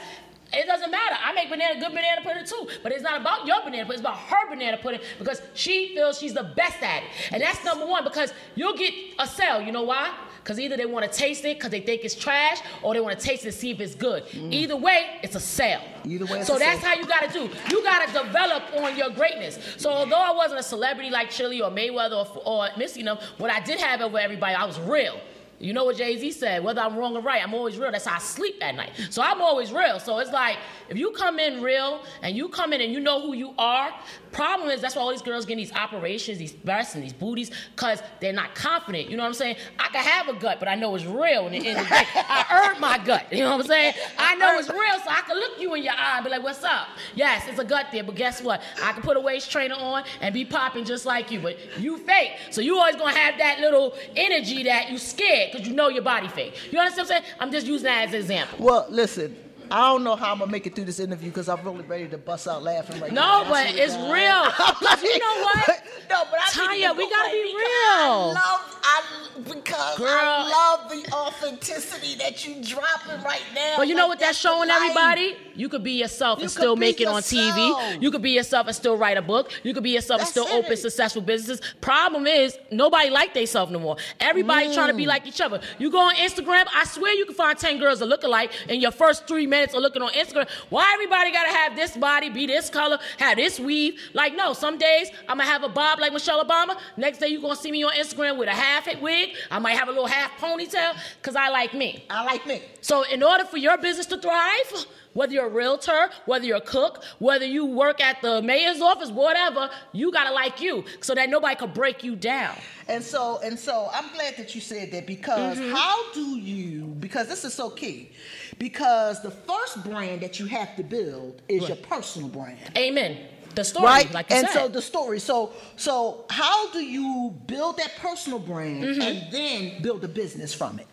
it 0.53 0.67
doesn't 0.67 0.91
matter. 0.91 1.15
I 1.23 1.33
make 1.33 1.49
banana 1.49 1.79
good 1.79 1.89
banana 1.89 2.21
pudding 2.23 2.45
too, 2.45 2.67
but 2.81 2.91
it's 2.91 3.03
not 3.03 3.19
about 3.19 3.45
your 3.45 3.61
banana 3.63 3.85
pudding. 3.85 3.91
It's 3.91 4.01
about 4.01 4.17
her 4.17 4.49
banana 4.49 4.77
pudding 4.77 5.01
because 5.19 5.41
she 5.53 5.93
feels 5.95 6.19
she's 6.19 6.33
the 6.33 6.43
best 6.43 6.81
at 6.81 7.03
it, 7.03 7.09
and 7.31 7.41
that's 7.41 7.63
number 7.63 7.85
one 7.85 8.03
because 8.03 8.33
you'll 8.55 8.77
get 8.77 8.93
a 9.19 9.27
sale. 9.27 9.61
You 9.61 9.71
know 9.71 9.83
why? 9.83 10.13
Because 10.43 10.59
either 10.59 10.75
they 10.75 10.85
want 10.85 11.09
to 11.09 11.17
taste 11.17 11.45
it 11.45 11.57
because 11.57 11.71
they 11.71 11.79
think 11.79 12.03
it's 12.03 12.15
trash, 12.15 12.59
or 12.81 12.93
they 12.93 12.99
want 12.99 13.17
to 13.17 13.25
taste 13.25 13.43
it 13.43 13.51
to 13.51 13.57
see 13.57 13.71
if 13.71 13.79
it's 13.79 13.95
good. 13.95 14.25
Mm. 14.27 14.51
Either 14.51 14.75
way, 14.75 15.19
it's 15.23 15.35
a 15.35 15.39
sale. 15.39 15.81
Either 16.05 16.25
way, 16.25 16.39
it's 16.39 16.47
so 16.47 16.59
that's 16.59 16.81
sale. 16.81 16.89
how 16.89 16.95
you 16.99 17.07
got 17.07 17.23
to 17.23 17.31
do. 17.31 17.49
You 17.69 17.81
got 17.81 18.05
to 18.05 18.11
develop 18.11 18.63
on 18.75 18.97
your 18.97 19.09
greatness. 19.11 19.57
So 19.77 19.89
although 19.89 20.17
I 20.17 20.33
wasn't 20.33 20.59
a 20.59 20.63
celebrity 20.63 21.09
like 21.09 21.29
Chilli 21.29 21.61
or 21.61 21.71
Mayweather 21.71 22.25
or, 22.35 22.41
or 22.45 22.67
Missy, 22.77 22.99
you 22.99 23.05
know, 23.05 23.19
what 23.37 23.51
I 23.51 23.61
did 23.61 23.79
have 23.79 24.01
over 24.01 24.19
everybody, 24.19 24.53
I 24.53 24.65
was 24.65 24.79
real. 24.81 25.17
You 25.63 25.71
know 25.73 25.85
what 25.85 25.97
Jay 25.97 26.17
Z 26.17 26.31
said? 26.33 26.63
Whether 26.63 26.81
I'm 26.81 26.97
wrong 26.97 27.15
or 27.15 27.21
right, 27.21 27.41
I'm 27.41 27.53
always 27.53 27.77
real. 27.77 27.91
That's 27.91 28.05
how 28.05 28.17
I 28.17 28.19
sleep 28.19 28.57
at 28.61 28.75
night. 28.75 28.91
So 29.09 29.21
I'm 29.21 29.41
always 29.41 29.71
real. 29.71 29.99
So 29.99 30.19
it's 30.19 30.31
like 30.31 30.57
if 30.89 30.97
you 30.97 31.11
come 31.11 31.39
in 31.39 31.61
real 31.61 32.03
and 32.21 32.35
you 32.35 32.49
come 32.49 32.73
in 32.73 32.81
and 32.81 32.91
you 32.91 32.99
know 32.99 33.21
who 33.21 33.33
you 33.33 33.53
are. 33.57 33.93
Problem 34.31 34.71
is 34.71 34.81
that's 34.81 34.95
why 34.95 35.03
all 35.03 35.11
these 35.11 35.21
girls 35.21 35.45
getting 35.45 35.63
these 35.63 35.71
operations, 35.73 36.39
these 36.39 36.51
breasts 36.51 36.95
and 36.95 37.03
these 37.03 37.13
booties, 37.13 37.51
because 37.75 38.01
they're 38.19 38.33
not 38.33 38.55
confident. 38.55 39.09
You 39.09 39.15
know 39.15 39.21
what 39.23 39.27
I'm 39.27 39.35
saying? 39.35 39.57
I 39.77 39.89
can 39.89 40.03
have 40.03 40.27
a 40.27 40.33
gut, 40.33 40.59
but 40.59 40.67
I 40.67 40.73
know 40.73 40.95
it's 40.95 41.05
real. 41.05 41.47
And 41.47 41.55
I 41.55 42.45
earned 42.51 42.81
my 42.81 42.97
gut. 42.97 43.31
You 43.31 43.41
know 43.41 43.51
what 43.51 43.61
I'm 43.61 43.67
saying? 43.67 43.93
I 44.17 44.35
know 44.35 44.57
it's 44.57 44.69
real, 44.69 44.99
so 45.03 45.09
I 45.09 45.21
can 45.25 45.37
look 45.37 45.61
you 45.61 45.73
in 45.75 45.83
your 45.83 45.93
eye 45.93 46.15
and 46.17 46.23
be 46.25 46.31
like, 46.31 46.43
"What's 46.43 46.63
up?" 46.63 46.87
Yes, 47.15 47.47
it's 47.47 47.59
a 47.59 47.63
gut 47.63 47.87
there, 47.91 48.03
but 48.03 48.15
guess 48.15 48.41
what? 48.41 48.61
I 48.81 48.91
can 48.91 49.03
put 49.03 49.17
a 49.17 49.19
waist 49.19 49.51
trainer 49.51 49.75
on 49.75 50.03
and 50.19 50.33
be 50.33 50.45
popping 50.45 50.83
just 50.83 51.05
like 51.05 51.31
you, 51.31 51.39
but 51.39 51.57
you 51.79 51.99
fake. 51.99 52.31
So 52.49 52.59
you 52.59 52.79
always 52.79 52.95
gonna 52.95 53.15
have 53.15 53.37
that 53.37 53.59
little 53.59 53.93
energy 54.15 54.63
that 54.63 54.89
you 54.89 54.97
scared 54.97 55.52
because 55.53 55.67
you 55.67 55.75
know 55.75 55.87
your 55.89 56.03
body 56.03 56.27
fake. 56.27 56.55
You 56.71 56.79
understand 56.79 57.07
what 57.07 57.15
I'm 57.17 57.23
saying? 57.23 57.35
I'm 57.39 57.51
just 57.51 57.67
using 57.67 57.85
that 57.85 58.07
as 58.07 58.13
an 58.13 58.21
example. 58.21 58.65
Well, 58.65 58.87
listen, 58.89 59.35
I 59.71 59.89
don't 59.89 60.03
know 60.03 60.15
how 60.15 60.33
I'm 60.33 60.39
gonna 60.39 60.51
make 60.51 60.67
it 60.67 60.75
through 60.75 60.85
this 60.85 60.99
interview 60.99 61.29
because 61.29 61.49
I'm 61.49 61.63
really 61.63 61.83
ready 61.83 62.07
to 62.07 62.17
bust 62.17 62.47
out 62.47 62.63
laughing 62.63 62.99
right 62.99 63.11
now. 63.11 63.43
No, 63.43 63.49
but 63.49 63.67
I 63.67 63.71
swear 63.71 63.73
to 63.73 63.81
it's 63.81 63.95
real. 63.95 65.09
you 65.11 65.19
know 65.19 65.43
what? 65.43 65.82
No, 66.09 66.23
but 66.29 66.39
I 66.39 66.49
Tanya, 66.51 66.93
we 66.93 67.09
gotta 67.09 67.31
be 67.31 67.43
real. 67.43 67.63
I 67.65 68.33
love, 68.33 68.81
I 68.83 69.23
because 69.43 69.97
Girl. 69.97 70.07
I 70.09 70.79
love 70.79 70.89
the 70.89 71.11
authenticity 71.13 72.15
that 72.15 72.45
you 72.45 72.55
dropping 72.63 73.23
right 73.23 73.41
now. 73.53 73.75
But 73.77 73.87
you 73.87 73.95
know 73.95 74.03
Like, 74.03 74.09
what 74.09 74.19
that's 74.19 74.41
the 74.41 74.47
showing 74.49 74.69
life. 74.69 74.77
everybody? 74.81 75.35
You 75.55 75.69
could 75.69 75.83
be 75.83 75.93
yourself 75.93 76.39
You 76.39 76.43
and 76.43 76.51
still 76.51 76.75
make 76.75 77.01
it 77.01 77.07
on. 77.07 77.21
TV. 77.21 78.01
You 78.01 78.11
could 78.11 78.21
be 78.21 78.31
yourself 78.31 78.67
and 78.67 78.75
still 78.75 78.97
write 78.97 79.17
a 79.17 79.21
book. 79.21 79.51
You 79.63 79.73
could 79.73 79.83
be 79.83 79.91
yourself 79.91 80.19
That's 80.19 80.35
and 80.35 80.45
still 80.45 80.57
open 80.57 80.77
successful 80.77 81.21
businesses. 81.21 81.65
Problem 81.81 82.27
is, 82.27 82.57
nobody 82.71 83.09
like 83.09 83.33
themselves 83.33 83.71
no 83.71 83.79
more. 83.79 83.97
Everybody 84.19 84.73
trying 84.73 84.89
to 84.89 84.93
be 84.93 85.05
mm. 85.05 85.07
like 85.07 85.25
each 85.27 85.41
other. 85.41 85.61
You 85.79 85.91
go 85.91 85.99
on 85.99 86.15
Instagram, 86.15 86.65
I 86.73 86.85
swear 86.85 87.13
you 87.13 87.25
can 87.25 87.35
find 87.35 87.57
10 87.57 87.79
girls 87.79 87.99
that 87.99 88.07
look 88.07 88.23
alike 88.23 88.51
in 88.69 88.81
your 88.81 88.91
first 88.91 89.27
three 89.27 89.47
minutes 89.47 89.73
of 89.73 89.81
looking 89.81 90.01
on 90.01 90.11
Instagram. 90.11 90.49
Why 90.69 90.91
everybody 90.93 91.31
gotta 91.31 91.49
have 91.53 91.75
this 91.75 91.95
body, 91.97 92.29
be 92.29 92.45
this 92.45 92.69
color, 92.69 92.99
have 93.17 93.37
this 93.37 93.59
weave? 93.59 93.99
Like, 94.13 94.35
no, 94.35 94.53
some 94.53 94.77
days 94.77 95.09
I'm 95.27 95.37
gonna 95.37 95.49
have 95.49 95.63
a 95.63 95.69
bob 95.69 95.92
like 95.99 96.13
Michelle 96.13 96.43
Obama. 96.43 96.77
Next 96.97 97.19
day 97.19 97.27
you're 97.27 97.41
gonna 97.41 97.55
see 97.55 97.71
me 97.71 97.83
on 97.83 97.93
Instagram 97.93 98.37
with 98.37 98.47
a 98.49 98.51
half 98.51 98.87
wig. 99.01 99.31
I 99.49 99.59
might 99.59 99.77
have 99.77 99.87
a 99.87 99.91
little 99.91 100.07
half 100.07 100.31
ponytail, 100.39 100.95
because 101.21 101.35
I 101.35 101.49
like 101.49 101.73
me. 101.73 102.05
I 102.09 102.23
like 102.25 102.45
me. 102.45 102.61
So, 102.81 103.03
in 103.03 103.23
order 103.23 103.45
for 103.45 103.57
your 103.57 103.77
business 103.77 104.05
to 104.07 104.17
thrive, 104.17 104.85
whether 105.13 105.31
you're 105.33 105.45
a 105.45 105.49
realtor, 105.49 106.09
whether 106.25 106.43
you're 106.45 106.57
a 106.57 106.61
cook, 106.61 107.03
whether 107.19 107.45
you 107.45 107.65
work 107.65 108.01
at 108.01 108.21
the 108.21 108.41
mayor's 108.41 108.81
office, 108.81 109.11
whatever, 109.11 109.69
you 109.91 110.11
gotta 110.11 110.33
like 110.33 110.59
you 110.59 110.83
so 111.01 111.13
that 111.13 111.29
nobody 111.29 111.55
could 111.55 111.73
break 111.73 112.03
you 112.03 112.15
down. 112.15 112.55
And 112.87 113.03
so 113.03 113.39
and 113.43 113.57
so 113.57 113.89
I'm 113.93 114.11
glad 114.13 114.35
that 114.37 114.55
you 114.55 114.61
said 114.61 114.91
that 114.91 115.05
because 115.07 115.57
Mm-hmm. 115.57 115.71
how 115.75 116.13
do 116.13 116.37
you 116.37 116.85
because 116.99 117.27
this 117.27 117.45
is 117.45 117.53
so 117.53 117.69
key. 117.69 118.09
Because 118.57 119.21
the 119.21 119.31
first 119.31 119.83
brand 119.83 120.21
that 120.21 120.39
you 120.39 120.45
have 120.47 120.75
to 120.77 120.83
build 120.83 121.41
is 121.47 121.67
your 121.67 121.77
personal 121.77 122.29
brand. 122.29 122.57
Amen. 122.77 123.17
The 123.55 123.63
story, 123.63 123.85
right 123.85 124.11
like 124.13 124.31
and 124.31 124.47
said. 124.47 124.53
so 124.53 124.67
the 124.67 124.81
story 124.81 125.19
so 125.19 125.53
so 125.75 126.25
how 126.29 126.71
do 126.71 126.79
you 126.79 127.33
build 127.47 127.77
that 127.77 127.95
personal 127.97 128.39
brand 128.39 128.83
Mm-hmm. 128.83 129.01
and 129.01 129.31
then 129.31 129.81
build 129.81 130.03
a 130.03 130.07
business 130.07 130.53
from 130.53 130.79
it 130.79 130.87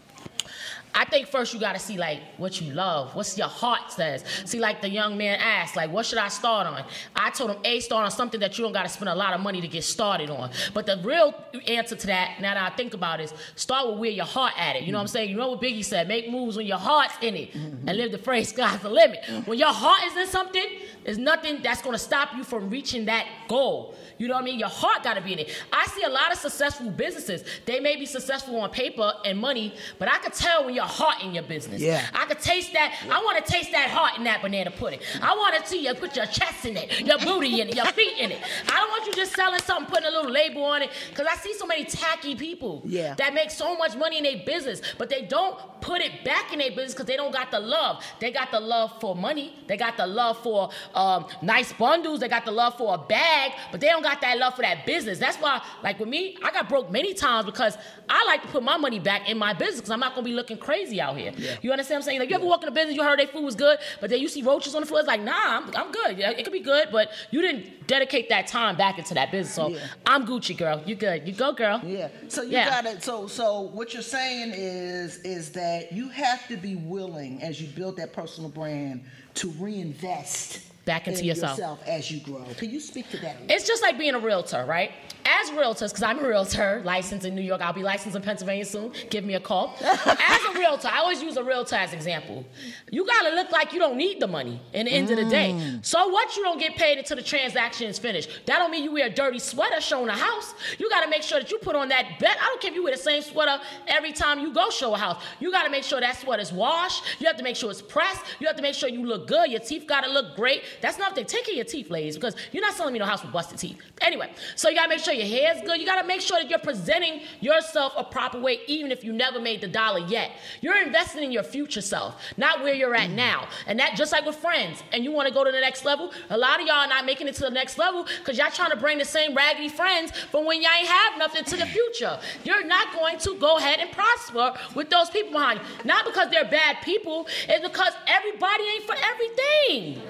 I 0.92 1.04
think 1.04 1.28
first 1.28 1.54
you 1.54 1.60
gotta 1.60 1.78
see 1.78 1.96
like 1.96 2.18
what 2.36 2.60
you 2.60 2.72
love, 2.74 3.14
what's 3.14 3.38
your 3.38 3.46
heart 3.46 3.92
says. 3.92 4.24
See, 4.44 4.58
like 4.58 4.82
the 4.82 4.88
young 4.90 5.16
man 5.16 5.38
asked, 5.40 5.76
like, 5.76 5.90
what 5.92 6.04
should 6.04 6.18
I 6.18 6.26
start 6.26 6.66
on? 6.66 6.82
I 7.14 7.30
told 7.30 7.52
him, 7.52 7.58
A, 7.64 7.78
start 7.78 8.04
on 8.04 8.10
something 8.10 8.40
that 8.40 8.58
you 8.58 8.64
don't 8.64 8.72
gotta 8.72 8.88
spend 8.88 9.08
a 9.08 9.14
lot 9.14 9.32
of 9.32 9.40
money 9.40 9.60
to 9.60 9.68
get 9.68 9.84
started 9.84 10.30
on. 10.30 10.50
But 10.74 10.86
the 10.86 11.00
real 11.04 11.32
answer 11.68 11.94
to 11.94 12.06
that, 12.08 12.40
now 12.40 12.54
that 12.54 12.72
I 12.72 12.74
think 12.74 12.94
about 12.94 13.20
it, 13.20 13.24
is 13.24 13.34
start 13.54 13.88
with 13.88 13.98
where 14.00 14.10
your 14.10 14.24
heart 14.26 14.52
at 14.58 14.74
it. 14.74 14.82
You 14.82 14.90
know 14.90 14.98
what 14.98 15.02
I'm 15.02 15.08
saying? 15.08 15.30
You 15.30 15.36
know 15.36 15.50
what 15.50 15.60
Biggie 15.62 15.84
said, 15.84 16.08
make 16.08 16.28
moves 16.28 16.56
when 16.56 16.66
your 16.66 16.78
heart's 16.78 17.14
in 17.22 17.36
it 17.36 17.54
and 17.54 17.96
live 17.96 18.10
the 18.10 18.18
phrase, 18.18 18.50
"God's 18.62 18.82
the 18.82 18.90
limit. 18.90 19.20
When 19.46 19.58
your 19.60 19.72
heart 19.72 20.02
is 20.08 20.16
in 20.16 20.26
something, 20.26 20.66
there's 21.10 21.18
nothing 21.18 21.60
that's 21.60 21.82
gonna 21.82 21.98
stop 21.98 22.28
you 22.36 22.44
from 22.44 22.70
reaching 22.70 23.06
that 23.06 23.26
goal. 23.48 23.96
You 24.16 24.28
know 24.28 24.34
what 24.34 24.42
I 24.42 24.44
mean? 24.44 24.58
Your 24.60 24.68
heart 24.68 25.02
got 25.02 25.14
to 25.14 25.22
be 25.22 25.32
in 25.32 25.38
it. 25.40 25.50
I 25.72 25.86
see 25.86 26.02
a 26.02 26.08
lot 26.10 26.30
of 26.30 26.38
successful 26.38 26.90
businesses. 26.90 27.42
They 27.64 27.80
may 27.80 27.96
be 27.96 28.04
successful 28.04 28.60
on 28.60 28.68
paper 28.70 29.14
and 29.24 29.38
money, 29.38 29.74
but 29.98 30.08
I 30.08 30.18
could 30.18 30.34
tell 30.34 30.66
when 30.66 30.74
your 30.74 30.84
heart 30.84 31.22
in 31.24 31.32
your 31.32 31.42
business. 31.42 31.80
Yeah. 31.80 32.06
I 32.12 32.26
could 32.26 32.38
taste 32.38 32.74
that. 32.74 32.94
I 33.10 33.18
want 33.24 33.44
to 33.44 33.50
taste 33.50 33.72
that 33.72 33.88
heart 33.88 34.18
in 34.18 34.24
that 34.24 34.42
banana 34.42 34.70
pudding. 34.70 35.00
I 35.22 35.34
want 35.34 35.56
to 35.56 35.66
see 35.66 35.86
you 35.86 35.94
put 35.94 36.14
your 36.16 36.26
chest 36.26 36.66
in 36.66 36.76
it, 36.76 37.00
your 37.00 37.18
booty 37.18 37.62
in 37.62 37.70
it, 37.70 37.74
your 37.76 37.86
feet 37.98 38.18
in 38.18 38.30
it. 38.30 38.40
I 38.68 38.72
don't 38.78 38.90
want 38.90 39.06
you 39.06 39.14
just 39.14 39.34
selling 39.34 39.60
something, 39.62 39.86
putting 39.90 40.06
a 40.06 40.10
little 40.10 40.30
label 40.30 40.62
on 40.64 40.82
it, 40.82 40.90
because 41.08 41.26
I 41.26 41.36
see 41.36 41.54
so 41.54 41.66
many 41.66 41.86
tacky 41.86 42.34
people 42.36 42.82
Yeah. 42.84 43.14
that 43.14 43.32
make 43.32 43.50
so 43.50 43.74
much 43.76 43.96
money 43.96 44.18
in 44.18 44.24
their 44.24 44.44
business, 44.44 44.82
but 44.98 45.08
they 45.08 45.22
don't 45.22 45.58
put 45.80 46.02
it 46.02 46.24
back 46.24 46.52
in 46.52 46.58
their 46.58 46.68
business 46.70 46.92
because 46.92 47.06
they 47.06 47.16
don't 47.16 47.32
got 47.32 47.50
the 47.50 47.58
love. 47.60 48.04
They 48.20 48.30
got 48.30 48.50
the 48.50 48.60
love 48.60 49.00
for 49.00 49.16
money. 49.16 49.54
They 49.66 49.78
got 49.78 49.96
the 49.96 50.06
love 50.06 50.42
for 50.42 50.68
um, 51.00 51.26
nice 51.42 51.72
bundles. 51.72 52.20
They 52.20 52.28
got 52.28 52.44
the 52.44 52.50
love 52.52 52.76
for 52.76 52.94
a 52.94 52.98
bag, 52.98 53.52
but 53.72 53.80
they 53.80 53.88
don't 53.88 54.02
got 54.02 54.20
that 54.20 54.36
love 54.38 54.54
for 54.54 54.62
that 54.62 54.84
business. 54.84 55.18
That's 55.18 55.38
why, 55.38 55.62
like 55.82 55.98
with 55.98 56.08
me, 56.08 56.36
I 56.44 56.50
got 56.52 56.68
broke 56.68 56.90
many 56.90 57.14
times 57.14 57.46
because 57.46 57.78
I 58.08 58.24
like 58.26 58.42
to 58.42 58.48
put 58.48 58.62
my 58.62 58.76
money 58.76 58.98
back 58.98 59.28
in 59.28 59.38
my 59.38 59.52
business 59.54 59.76
because 59.80 59.90
I'm 59.90 60.00
not 60.00 60.14
gonna 60.14 60.24
be 60.24 60.32
looking 60.34 60.58
crazy 60.58 61.00
out 61.00 61.16
here. 61.16 61.32
You 61.62 61.72
understand 61.72 61.96
what 61.96 61.96
I'm 61.96 62.02
saying? 62.02 62.20
Like 62.20 62.30
you 62.30 62.36
ever 62.36 62.44
walk 62.44 62.62
in 62.62 62.68
a 62.68 62.72
business, 62.72 62.94
you 62.96 63.02
heard 63.02 63.18
their 63.18 63.26
food 63.28 63.44
was 63.44 63.54
good, 63.54 63.78
but 64.00 64.10
then 64.10 64.20
you 64.20 64.28
see 64.28 64.42
roaches 64.42 64.74
on 64.74 64.82
the 64.82 64.86
floor. 64.86 65.00
It's 65.00 65.08
like, 65.08 65.22
nah, 65.22 65.32
I'm, 65.58 65.64
I'm 65.74 65.90
good. 65.90 66.18
Yeah, 66.18 66.30
it 66.30 66.44
could 66.44 66.52
be 66.52 66.60
good, 66.60 66.88
but 66.92 67.10
you 67.30 67.40
didn't 67.40 67.86
dedicate 67.86 68.28
that 68.28 68.46
time 68.46 68.76
back 68.76 68.98
into 68.98 69.14
that 69.14 69.30
business. 69.32 69.54
So 69.54 69.68
Yeah. 69.68 69.78
I'm 70.06 70.26
Gucci, 70.26 70.56
girl. 70.56 70.82
You 70.84 70.94
good? 70.96 71.26
You 71.26 71.32
go, 71.34 71.52
girl. 71.52 71.80
yeah 71.84 72.08
so 72.28 72.42
you 72.42 72.50
Yeah. 72.52 72.68
gotta 72.82 73.00
so 73.00 73.26
so 73.26 73.60
what 73.62 73.92
you're 73.94 74.02
saying 74.02 74.52
is 74.54 75.18
is 75.24 75.50
that 75.52 75.92
you 75.92 76.08
have 76.10 76.46
to 76.48 76.56
be 76.56 76.76
willing 76.76 77.42
as 77.42 77.60
you 77.60 77.68
build 77.68 77.96
that 77.96 78.12
personal 78.12 78.50
brand 78.50 79.04
to 79.34 79.50
reinvest 79.50 80.66
Back 80.84 81.06
into 81.08 81.20
in 81.20 81.26
yourself. 81.26 81.80
as 81.86 82.10
you 82.10 82.20
grow 82.20 82.44
can 82.56 82.70
you 82.70 82.80
speak 82.80 83.08
to 83.10 83.16
that 83.18 83.36
It's 83.48 83.66
just 83.66 83.82
like 83.82 83.98
being 83.98 84.14
a 84.14 84.18
realtor, 84.18 84.64
right? 84.64 84.92
As 85.24 85.50
realtors, 85.50 85.88
because 85.88 86.02
I'm 86.02 86.18
a 86.18 86.28
realtor, 86.28 86.82
licensed 86.84 87.26
in 87.26 87.34
New 87.34 87.42
York, 87.42 87.60
I'll 87.60 87.72
be 87.72 87.82
licensed 87.82 88.16
in 88.16 88.22
Pennsylvania 88.22 88.64
soon. 88.64 88.92
Give 89.10 89.24
me 89.24 89.34
a 89.34 89.40
call. 89.40 89.76
as 89.80 90.44
a 90.44 90.58
realtor, 90.58 90.88
I 90.88 90.98
always 90.98 91.22
use 91.22 91.36
a 91.36 91.44
realtor 91.44 91.76
as 91.76 91.92
example. 91.92 92.44
You 92.90 93.06
gotta 93.06 93.34
look 93.34 93.50
like 93.50 93.72
you 93.72 93.78
don't 93.78 93.96
need 93.96 94.20
the 94.20 94.26
money 94.26 94.60
in 94.72 94.86
the 94.86 94.92
end 94.92 95.10
of 95.10 95.16
the 95.16 95.24
day. 95.24 95.52
Mm. 95.52 95.84
So 95.84 96.08
what 96.08 96.36
you 96.36 96.42
don't 96.42 96.58
get 96.58 96.76
paid 96.76 96.98
until 96.98 97.16
the 97.16 97.22
transaction 97.22 97.88
is 97.88 97.98
finished. 97.98 98.30
That 98.46 98.58
don't 98.58 98.70
mean 98.70 98.84
you 98.84 98.92
wear 98.92 99.06
a 99.06 99.10
dirty 99.10 99.38
sweater 99.38 99.80
showing 99.80 100.08
a 100.08 100.16
house. 100.16 100.54
You 100.78 100.88
gotta 100.90 101.08
make 101.08 101.22
sure 101.22 101.40
that 101.40 101.50
you 101.50 101.58
put 101.58 101.76
on 101.76 101.88
that 101.88 102.18
bet. 102.18 102.36
I 102.40 102.46
don't 102.46 102.60
care 102.60 102.70
if 102.70 102.76
you 102.76 102.82
wear 102.82 102.92
the 102.92 103.02
same 103.02 103.22
sweater 103.22 103.62
every 103.86 104.12
time 104.12 104.40
you 104.40 104.52
go 104.52 104.70
show 104.70 104.94
a 104.94 104.98
house. 104.98 105.22
You 105.40 105.50
gotta 105.50 105.70
make 105.70 105.84
sure 105.84 106.00
that 106.00 106.16
sweater's 106.16 106.52
washed. 106.52 107.04
You 107.18 107.26
have 107.26 107.36
to 107.36 107.42
make 107.42 107.56
sure 107.56 107.70
it's 107.70 107.82
pressed. 107.82 108.24
You 108.38 108.46
have 108.46 108.56
to 108.56 108.62
make 108.62 108.74
sure 108.74 108.88
you 108.88 109.04
look 109.04 109.26
good. 109.26 109.50
Your 109.50 109.60
teeth 109.60 109.86
gotta 109.86 110.10
look 110.10 110.36
great. 110.36 110.62
That's 110.80 110.98
not 110.98 111.14
take 111.16 111.28
care 111.28 111.52
of 111.52 111.56
your 111.56 111.64
teeth, 111.64 111.90
ladies, 111.90 112.16
because 112.16 112.36
you're 112.52 112.62
not 112.62 112.74
selling 112.74 112.92
me 112.92 112.98
no 112.98 113.04
house 113.04 113.22
with 113.22 113.32
busted 113.32 113.58
teeth. 113.58 113.78
Anyway, 114.00 114.32
so 114.56 114.68
you 114.68 114.76
gotta 114.76 114.88
make 114.88 115.00
sure 115.00 115.09
your 115.12 115.26
hair's 115.26 115.60
good. 115.62 115.80
You 115.80 115.86
gotta 115.86 116.06
make 116.06 116.20
sure 116.20 116.40
that 116.40 116.50
you're 116.50 116.58
presenting 116.58 117.20
yourself 117.40 117.92
a 117.96 118.04
proper 118.04 118.38
way, 118.38 118.60
even 118.66 118.90
if 118.90 119.04
you 119.04 119.12
never 119.12 119.40
made 119.40 119.60
the 119.60 119.68
dollar 119.68 120.00
yet. 120.00 120.32
You're 120.60 120.78
investing 120.82 121.22
in 121.22 121.32
your 121.32 121.42
future 121.42 121.80
self, 121.80 122.20
not 122.36 122.62
where 122.62 122.74
you're 122.74 122.94
at 122.94 123.10
now. 123.10 123.48
And 123.66 123.78
that 123.78 123.96
just 123.96 124.12
like 124.12 124.26
with 124.26 124.36
friends, 124.36 124.82
and 124.92 125.04
you 125.04 125.12
wanna 125.12 125.30
go 125.30 125.44
to 125.44 125.50
the 125.50 125.60
next 125.60 125.84
level, 125.84 126.12
a 126.30 126.38
lot 126.38 126.60
of 126.60 126.66
y'all 126.66 126.76
are 126.76 126.88
not 126.88 127.04
making 127.04 127.28
it 127.28 127.34
to 127.36 127.42
the 127.42 127.50
next 127.50 127.78
level 127.78 128.06
because 128.18 128.38
y'all 128.38 128.50
trying 128.50 128.70
to 128.70 128.76
bring 128.76 128.98
the 128.98 129.04
same 129.04 129.34
raggedy 129.34 129.68
friends 129.68 130.12
from 130.30 130.44
when 130.44 130.62
y'all 130.62 130.70
ain't 130.78 130.88
have 130.88 131.18
nothing 131.18 131.44
to 131.44 131.56
the 131.56 131.66
future. 131.66 132.18
You're 132.44 132.64
not 132.64 132.92
going 132.94 133.18
to 133.18 133.36
go 133.38 133.58
ahead 133.58 133.80
and 133.80 133.90
prosper 133.92 134.54
with 134.74 134.90
those 134.90 135.10
people 135.10 135.32
behind 135.32 135.60
you. 135.60 135.84
Not 135.84 136.04
because 136.04 136.30
they're 136.30 136.44
bad 136.48 136.78
people, 136.82 137.26
it's 137.48 137.66
because 137.66 137.92
everybody 138.06 138.64
ain't 138.64 138.84
for 138.84 138.96
everything. 139.12 140.02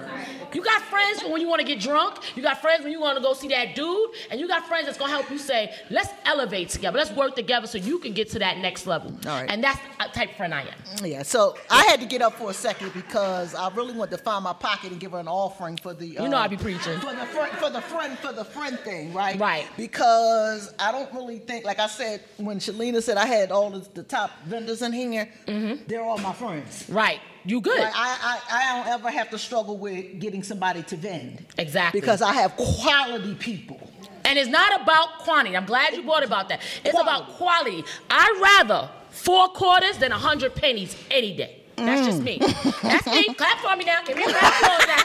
You 0.52 0.62
got 0.62 0.82
friends 0.82 1.22
when 1.22 1.40
you 1.40 1.48
want 1.48 1.60
to 1.60 1.66
get 1.66 1.80
drunk. 1.80 2.18
You 2.36 2.42
got 2.42 2.60
friends 2.60 2.82
when 2.82 2.92
you 2.92 3.00
want 3.00 3.16
to 3.16 3.22
go 3.22 3.34
see 3.34 3.48
that 3.48 3.74
dude, 3.74 4.10
and 4.30 4.40
you 4.40 4.48
got 4.48 4.66
friends 4.66 4.88
that's 4.90 4.98
gonna 4.98 5.12
help 5.12 5.30
you 5.30 5.38
say, 5.38 5.72
"Let's 5.88 6.10
elevate 6.24 6.68
together. 6.70 6.98
Let's 6.98 7.12
work 7.12 7.36
together 7.36 7.68
so 7.68 7.78
you 7.78 7.98
can 8.00 8.12
get 8.12 8.28
to 8.30 8.40
that 8.40 8.58
next 8.58 8.86
level." 8.86 9.12
All 9.24 9.40
right. 9.40 9.48
And 9.48 9.62
that's 9.62 9.78
the 9.98 10.08
type 10.12 10.30
of 10.30 10.36
friend 10.36 10.52
I 10.52 10.62
am. 10.62 11.04
Yeah, 11.04 11.22
so 11.22 11.56
I 11.70 11.84
had 11.84 12.00
to 12.00 12.06
get 12.06 12.22
up 12.22 12.34
for 12.34 12.50
a 12.50 12.54
second 12.54 12.92
because 12.92 13.54
I 13.54 13.68
really 13.70 13.94
wanted 13.94 14.16
to 14.16 14.22
find 14.22 14.42
my 14.42 14.52
pocket 14.52 14.90
and 14.90 15.00
give 15.00 15.12
her 15.12 15.18
an 15.18 15.28
offering 15.28 15.76
for 15.76 15.94
the. 15.94 16.06
You 16.06 16.28
know 16.28 16.36
I'd 16.36 16.46
uh, 16.46 16.48
be 16.48 16.56
preaching. 16.56 16.98
for 16.98 17.14
the 17.14 17.26
friend, 17.26 17.52
for 17.58 17.70
the 17.70 17.80
friend, 17.80 18.18
for 18.18 18.32
the 18.32 18.44
friend 18.44 18.78
thing, 18.80 19.12
right? 19.12 19.38
Right. 19.38 19.66
Because 19.76 20.74
I 20.78 20.90
don't 20.90 21.12
really 21.14 21.38
think, 21.38 21.64
like 21.64 21.78
I 21.78 21.86
said, 21.86 22.22
when 22.36 22.58
Shalina 22.58 23.00
said 23.02 23.16
I 23.16 23.26
had 23.26 23.52
all 23.52 23.70
the, 23.70 23.88
the 23.94 24.02
top 24.02 24.30
vendors 24.44 24.82
in 24.82 24.92
here, 24.92 25.28
mm-hmm. 25.46 25.84
they're 25.86 26.02
all 26.02 26.18
my 26.18 26.32
friends. 26.32 26.86
Right. 26.88 27.20
You 27.44 27.60
good? 27.60 27.80
Like 27.80 27.92
I, 27.94 28.16
I, 28.22 28.40
I 28.50 28.76
don't 28.76 28.92
ever 28.94 29.10
have 29.10 29.30
to 29.30 29.38
struggle 29.38 29.78
with 29.78 30.20
getting 30.20 30.42
somebody 30.42 30.82
to 30.84 30.96
vend. 30.96 31.46
Exactly. 31.56 32.00
Because 32.00 32.22
I 32.22 32.34
have 32.34 32.56
quality 32.56 33.34
people. 33.34 33.90
And 34.24 34.38
it's 34.38 34.48
not 34.50 34.80
about 34.82 35.18
quantity. 35.20 35.56
I'm 35.56 35.66
glad 35.66 35.94
you 35.94 36.02
brought 36.02 36.24
about 36.24 36.48
that. 36.50 36.60
It's 36.84 36.90
Quality. 36.92 37.00
about 37.24 37.28
quality. 37.36 37.84
I'd 38.10 38.38
rather 38.40 38.90
four 39.10 39.48
quarters 39.48 39.98
than 39.98 40.12
a 40.12 40.18
hundred 40.18 40.54
pennies 40.54 40.96
any 41.10 41.34
day. 41.36 41.56
That's 41.76 42.06
just 42.06 42.22
me. 42.22 42.38
Mm. 42.38 42.82
That's 42.82 43.06
me. 43.06 43.32
Clap 43.34 43.58
for 43.60 43.74
me 43.76 43.84
now. 43.86 44.02
Give 44.04 44.14
me 44.16 44.24
a 44.24 44.26
clap 44.28 44.52
for 44.54 44.86
that. 44.86 44.99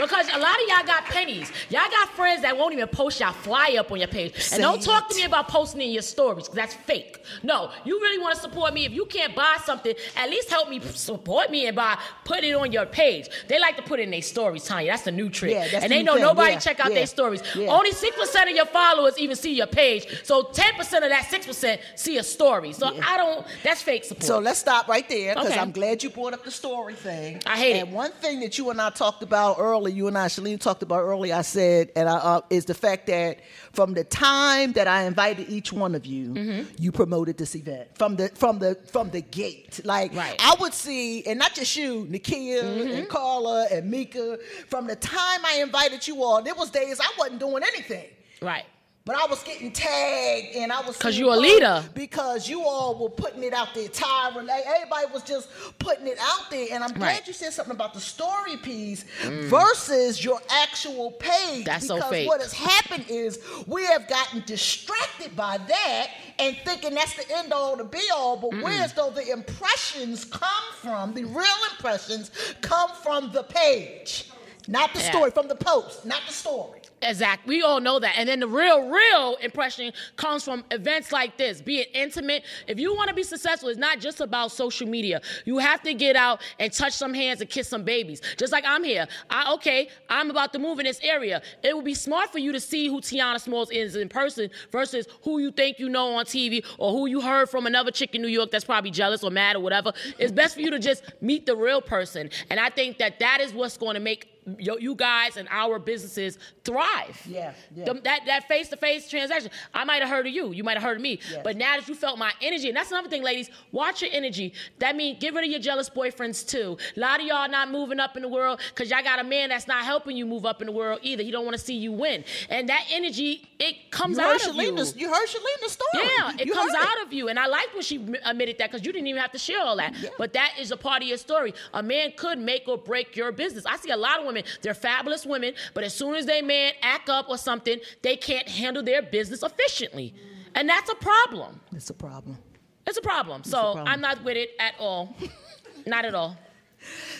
Because 0.00 0.28
a 0.28 0.38
lot 0.38 0.54
of 0.54 0.68
y'all 0.68 0.86
got 0.86 1.04
pennies. 1.04 1.52
Y'all 1.68 1.88
got 1.90 2.08
friends 2.10 2.42
that 2.42 2.56
won't 2.56 2.72
even 2.72 2.88
post 2.88 3.20
y'all 3.20 3.32
fly 3.32 3.76
up 3.78 3.92
on 3.92 3.98
your 3.98 4.08
page. 4.08 4.36
Say 4.40 4.56
and 4.56 4.62
don't 4.62 4.82
talk 4.82 5.10
it. 5.10 5.14
to 5.14 5.16
me 5.20 5.24
about 5.24 5.48
posting 5.48 5.82
in 5.82 5.90
your 5.90 6.02
stories, 6.02 6.44
because 6.44 6.56
that's 6.56 6.74
fake. 6.74 7.22
No, 7.42 7.70
you 7.84 8.00
really 8.00 8.18
want 8.18 8.34
to 8.34 8.40
support 8.40 8.72
me. 8.74 8.86
If 8.86 8.92
you 8.92 9.06
can't 9.06 9.34
buy 9.34 9.58
something, 9.64 9.94
at 10.16 10.30
least 10.30 10.50
help 10.50 10.68
me 10.68 10.80
support 10.80 11.50
me 11.50 11.66
and 11.66 11.76
buy, 11.76 11.98
put 12.24 12.42
it 12.44 12.54
on 12.54 12.72
your 12.72 12.86
page. 12.86 13.28
They 13.48 13.58
like 13.60 13.76
to 13.76 13.82
put 13.82 14.00
it 14.00 14.04
in 14.04 14.10
their 14.10 14.22
stories, 14.22 14.64
Tanya. 14.64 14.90
That's 14.92 15.02
the 15.02 15.12
new 15.12 15.28
trick. 15.28 15.52
Yeah, 15.52 15.68
that's 15.68 15.84
and 15.84 15.92
the 15.92 15.96
they 15.96 16.02
know 16.02 16.14
thing. 16.14 16.22
nobody 16.22 16.52
Yeah, 16.52 16.58
check 16.58 16.80
out 16.80 16.88
yeah, 16.90 16.94
their 16.96 17.06
stories. 17.06 17.42
yeah. 17.54 17.68
Only 17.68 17.92
6% 17.92 18.42
of 18.42 18.56
your 18.56 18.66
followers 18.66 19.18
even 19.18 19.36
see 19.36 19.54
your 19.54 19.66
page. 19.66 20.06
So 20.24 20.44
10% 20.44 20.78
of 20.78 21.10
that 21.10 21.26
6% 21.30 21.78
see 21.96 22.18
a 22.18 22.22
story. 22.22 22.72
So 22.72 22.86
I 23.04 23.16
don't, 23.16 23.46
that's 23.62 23.82
fake 23.82 24.04
support. 24.04 24.24
So 24.24 24.38
let's 24.38 24.58
stop 24.60 24.88
right 24.88 25.08
there 25.08 25.34
because 25.34 25.50
Okay. 25.50 25.58
I'm 25.58 25.72
glad 25.72 26.02
you 26.02 26.10
brought 26.10 26.32
up 26.34 26.44
the 26.44 26.50
story 26.50 26.94
thing. 26.94 27.42
I 27.46 27.56
hate 27.56 27.80
and 27.80 27.88
it. 27.88 27.94
one 27.94 28.12
thing 28.12 28.40
that 28.40 28.56
you 28.58 28.70
and 28.70 28.80
I 28.80 28.90
talked 28.90 29.22
about 29.22 29.56
earlier, 29.58 29.89
you 29.92 30.06
and 30.08 30.16
I, 30.18 30.26
Shalene, 30.26 30.58
talked 30.60 30.82
about 30.82 31.00
earlier, 31.00 31.34
I 31.34 31.42
said, 31.42 31.90
and 31.96 32.08
I, 32.08 32.14
uh, 32.16 32.40
is 32.50 32.64
the 32.64 32.74
fact 32.74 33.06
that 33.08 33.38
from 33.72 33.94
the 33.94 34.04
time 34.04 34.72
that 34.72 34.86
I 34.88 35.04
invited 35.04 35.48
each 35.50 35.72
one 35.72 35.94
of 35.94 36.06
you, 36.06 36.28
Mm-hmm. 36.34 36.74
you 36.78 36.92
promoted 36.92 37.36
this 37.38 37.54
event 37.54 37.88
from 37.96 38.16
the 38.16 38.28
from 38.30 38.58
the 38.58 38.76
from 38.92 39.10
the 39.10 39.20
gate. 39.20 39.80
Like 39.84 40.14
Right. 40.14 40.36
I 40.38 40.54
would 40.60 40.74
see, 40.74 41.24
and 41.26 41.38
not 41.38 41.54
just 41.54 41.74
you, 41.76 42.06
Nikia 42.10 42.62
Mm-hmm. 42.62 42.92
and 42.92 43.08
Carla 43.08 43.66
and 43.70 43.90
Mika. 43.90 44.38
From 44.68 44.86
the 44.86 44.96
time 44.96 45.40
I 45.44 45.60
invited 45.62 46.06
you 46.06 46.22
all, 46.22 46.42
there 46.42 46.54
was 46.54 46.70
days 46.70 47.00
I 47.00 47.10
wasn't 47.18 47.40
doing 47.40 47.62
anything. 47.62 48.06
right. 48.42 48.64
But 49.06 49.16
I 49.16 49.26
was 49.26 49.42
getting 49.42 49.72
tagged, 49.72 50.54
and 50.56 50.70
I 50.70 50.82
was 50.82 50.96
because 50.96 51.18
you 51.18 51.32
a 51.32 51.34
leader. 51.34 51.82
Because 51.94 52.48
you 52.50 52.62
all 52.62 52.98
were 52.98 53.08
putting 53.08 53.42
it 53.42 53.54
out 53.54 53.68
there, 53.74 53.88
Tyra. 53.88 54.46
Everybody 54.46 55.06
was 55.12 55.22
just 55.22 55.48
putting 55.78 56.06
it 56.06 56.18
out 56.20 56.50
there, 56.50 56.66
and 56.70 56.84
I'm 56.84 56.92
glad 56.92 57.06
Right. 57.08 57.22
Mm. 57.24 57.26
you 57.28 57.32
said 57.32 57.52
something 57.54 57.74
about 57.74 57.94
the 57.94 58.00
story 58.00 58.58
piece 58.58 59.04
versus 59.24 60.22
your 60.22 60.40
actual 60.50 61.12
page. 61.12 61.64
That's 61.64 61.86
so 61.86 61.96
because 61.96 62.10
fake. 62.10 62.28
what 62.28 62.40
has 62.42 62.52
happened 62.52 63.06
is 63.08 63.38
we 63.66 63.84
have 63.86 64.06
gotten 64.06 64.42
distracted 64.46 65.34
by 65.34 65.56
that 65.56 66.06
and 66.38 66.56
thinking 66.66 66.94
that's 66.94 67.14
the 67.14 67.24
end 67.38 67.54
all, 67.54 67.76
the 67.76 67.84
be 67.84 68.02
all. 68.14 68.36
But 68.36 68.50
where's 68.62 68.92
though 68.92 69.10
the 69.10 69.30
impressions 69.30 70.26
come 70.26 70.64
from, 70.82 71.14
the 71.14 71.24
real 71.24 71.46
impressions 71.72 72.30
come 72.60 72.90
from 73.02 73.32
the 73.32 73.44
page, 73.44 74.26
not 74.68 74.92
the 74.92 75.00
Yeah. 75.00 75.10
story, 75.10 75.30
from 75.30 75.48
the 75.48 75.56
post, 75.56 76.04
not 76.04 76.20
the 76.26 76.34
story. 76.34 76.79
Exactly. 77.02 77.56
We 77.56 77.62
all 77.62 77.80
know 77.80 77.98
that. 77.98 78.18
And 78.18 78.28
then 78.28 78.40
the 78.40 78.48
real, 78.48 78.88
real 78.88 79.36
impression 79.36 79.92
comes 80.16 80.44
from 80.44 80.64
events 80.70 81.12
like 81.12 81.38
this, 81.38 81.62
be 81.62 81.78
it 81.78 81.88
intimate. 81.94 82.44
If 82.66 82.78
you 82.78 82.94
want 82.94 83.08
to 83.08 83.14
be 83.14 83.22
successful, 83.22 83.70
it's 83.70 83.78
not 83.78 84.00
just 84.00 84.20
about 84.20 84.52
social 84.52 84.86
media. 84.86 85.22
You 85.46 85.58
have 85.58 85.82
to 85.82 85.94
get 85.94 86.14
out 86.14 86.42
and 86.58 86.70
touch 86.70 86.92
some 86.92 87.14
hands 87.14 87.40
and 87.40 87.48
kiss 87.48 87.68
some 87.68 87.84
babies. 87.84 88.20
Just 88.36 88.52
like 88.52 88.64
I'm 88.66 88.84
here. 88.84 89.06
I 89.30 89.52
okay, 89.54 89.88
I'm 90.10 90.30
about 90.30 90.52
to 90.52 90.58
move 90.58 90.78
in 90.78 90.84
this 90.84 91.00
area. 91.02 91.40
It 91.62 91.74
would 91.74 91.86
be 91.86 91.94
smart 91.94 92.30
for 92.30 92.38
you 92.38 92.52
to 92.52 92.60
see 92.60 92.88
who 92.88 93.00
Tiana 93.00 93.40
Smalls 93.40 93.70
is 93.70 93.96
in 93.96 94.08
person 94.08 94.50
versus 94.70 95.06
who 95.22 95.38
you 95.38 95.50
think 95.52 95.78
you 95.78 95.88
know 95.88 96.14
on 96.14 96.26
TV 96.26 96.64
or 96.78 96.92
who 96.92 97.06
you 97.06 97.22
heard 97.22 97.48
from 97.48 97.66
another 97.66 97.90
chick 97.90 98.14
in 98.14 98.20
New 98.20 98.28
York 98.28 98.50
that's 98.50 98.64
probably 98.64 98.90
jealous 98.90 99.24
or 99.24 99.30
mad 99.30 99.56
or 99.56 99.60
whatever. 99.60 99.92
It's 100.18 100.32
best 100.32 100.54
for 100.54 100.60
you 100.60 100.70
to 100.70 100.78
just 100.78 101.02
meet 101.22 101.46
the 101.46 101.56
real 101.56 101.80
person. 101.80 102.28
And 102.50 102.60
I 102.60 102.68
think 102.68 102.98
that 102.98 103.18
that 103.20 103.40
is 103.40 103.54
what's 103.54 103.78
going 103.78 103.94
to 103.94 104.00
make 104.00 104.39
you 104.58 104.94
guys 104.94 105.36
and 105.36 105.48
our 105.50 105.78
businesses 105.78 106.38
thrive. 106.64 107.20
Yeah, 107.26 107.52
yeah. 107.74 107.84
The- 107.84 108.00
that 108.02 108.20
that 108.26 108.48
face 108.48 108.68
to 108.68 108.76
face 108.76 109.08
transaction. 109.08 109.50
I 109.74 109.84
might 109.84 110.00
have 110.02 110.08
heard 110.10 110.26
of 110.26 110.32
you. 110.32 110.52
You 110.52 110.64
might 110.64 110.74
have 110.74 110.82
heard 110.82 110.96
of 110.96 111.02
me. 111.02 111.20
Yes. 111.30 111.40
But 111.44 111.56
now 111.56 111.76
that 111.76 111.88
you 111.88 111.94
felt 111.94 112.18
my 112.18 112.32
energy, 112.40 112.68
and 112.68 112.76
that's 112.76 112.90
another 112.90 113.08
thing, 113.08 113.22
ladies, 113.22 113.50
watch 113.72 114.02
your 114.02 114.10
energy. 114.12 114.52
That 114.78 114.96
means 114.96 115.18
get 115.20 115.34
rid 115.34 115.44
of 115.44 115.50
your 115.50 115.60
jealous 115.60 115.88
boyfriends 115.90 116.46
too. 116.46 116.76
A 116.96 117.00
lot 117.00 117.20
of 117.20 117.26
y'all 117.26 117.48
not 117.48 117.70
moving 117.70 118.00
up 118.00 118.16
in 118.16 118.22
the 118.22 118.28
world 118.28 118.60
because 118.74 118.90
y'all 118.90 119.02
got 119.02 119.18
a 119.18 119.24
man 119.24 119.48
that's 119.50 119.66
not 119.66 119.84
helping 119.84 120.16
you 120.16 120.26
move 120.26 120.46
up 120.46 120.60
in 120.60 120.66
the 120.66 120.72
world 120.72 121.00
either. 121.02 121.22
He 121.22 121.30
don't 121.30 121.44
want 121.44 121.56
to 121.56 121.62
see 121.62 121.74
you 121.76 121.92
win. 121.92 122.24
And 122.48 122.68
that 122.68 122.86
energy, 122.90 123.48
it 123.58 123.90
comes 123.90 124.16
You 124.16 124.24
out 124.24 124.46
of 124.46 124.54
you. 124.56 124.62
You 124.96 125.12
heard 125.12 125.26
Shalena's 125.28 125.72
story. 125.72 126.04
Yeah, 126.18 126.32
it 126.38 126.46
You 126.46 126.52
comes 126.52 126.72
out 126.74 127.02
of 127.06 127.12
you. 127.12 127.28
And 127.28 127.38
I 127.38 127.46
like 127.46 127.72
when 127.74 127.82
she 127.82 127.96
admitted 128.24 128.58
that 128.58 128.70
because 128.70 128.86
you 128.86 128.92
didn't 128.92 129.06
even 129.08 129.20
have 129.20 129.32
to 129.32 129.38
share 129.38 129.60
all 129.62 129.76
that. 129.76 129.94
But 130.18 130.32
that 130.34 130.54
is 130.58 130.70
a 130.70 130.76
part 130.76 131.02
of 131.02 131.08
your 131.08 131.18
story. 131.18 131.54
A 131.74 131.82
man 131.82 132.12
could 132.16 132.38
make 132.38 132.66
or 132.68 132.78
break 132.78 133.16
your 133.16 133.32
business. 133.32 133.64
I 133.66 133.76
see 133.76 133.90
a 133.90 133.96
lot 133.96 134.20
of 134.20 134.26
women, 134.26 134.39
they're 134.62 134.74
fabulous 134.74 135.26
women, 135.26 135.54
but 135.74 135.84
as 135.84 135.94
soon 135.94 136.14
as 136.14 136.26
they 136.26 136.42
man 136.42 136.72
act 136.82 137.08
up 137.08 137.28
or 137.28 137.38
something, 137.38 137.78
they 138.02 138.16
can't 138.16 138.48
handle 138.48 138.82
their 138.82 139.02
business 139.02 139.42
efficiently. 139.42 140.14
And 140.54 140.68
that's 140.68 140.90
a 140.90 140.94
problem. 140.96 141.60
It's 141.72 141.90
a 141.90 141.94
problem. 141.94 142.38
It's 142.86 142.98
a 142.98 143.02
problem. 143.02 143.44
So 143.44 143.60
problem. 143.60 143.88
I'm 143.88 144.00
not 144.00 144.22
with 144.24 144.36
it 144.36 144.50
at 144.58 144.74
all. 144.78 145.14
not 145.86 146.04
at 146.04 146.14
all. 146.14 146.36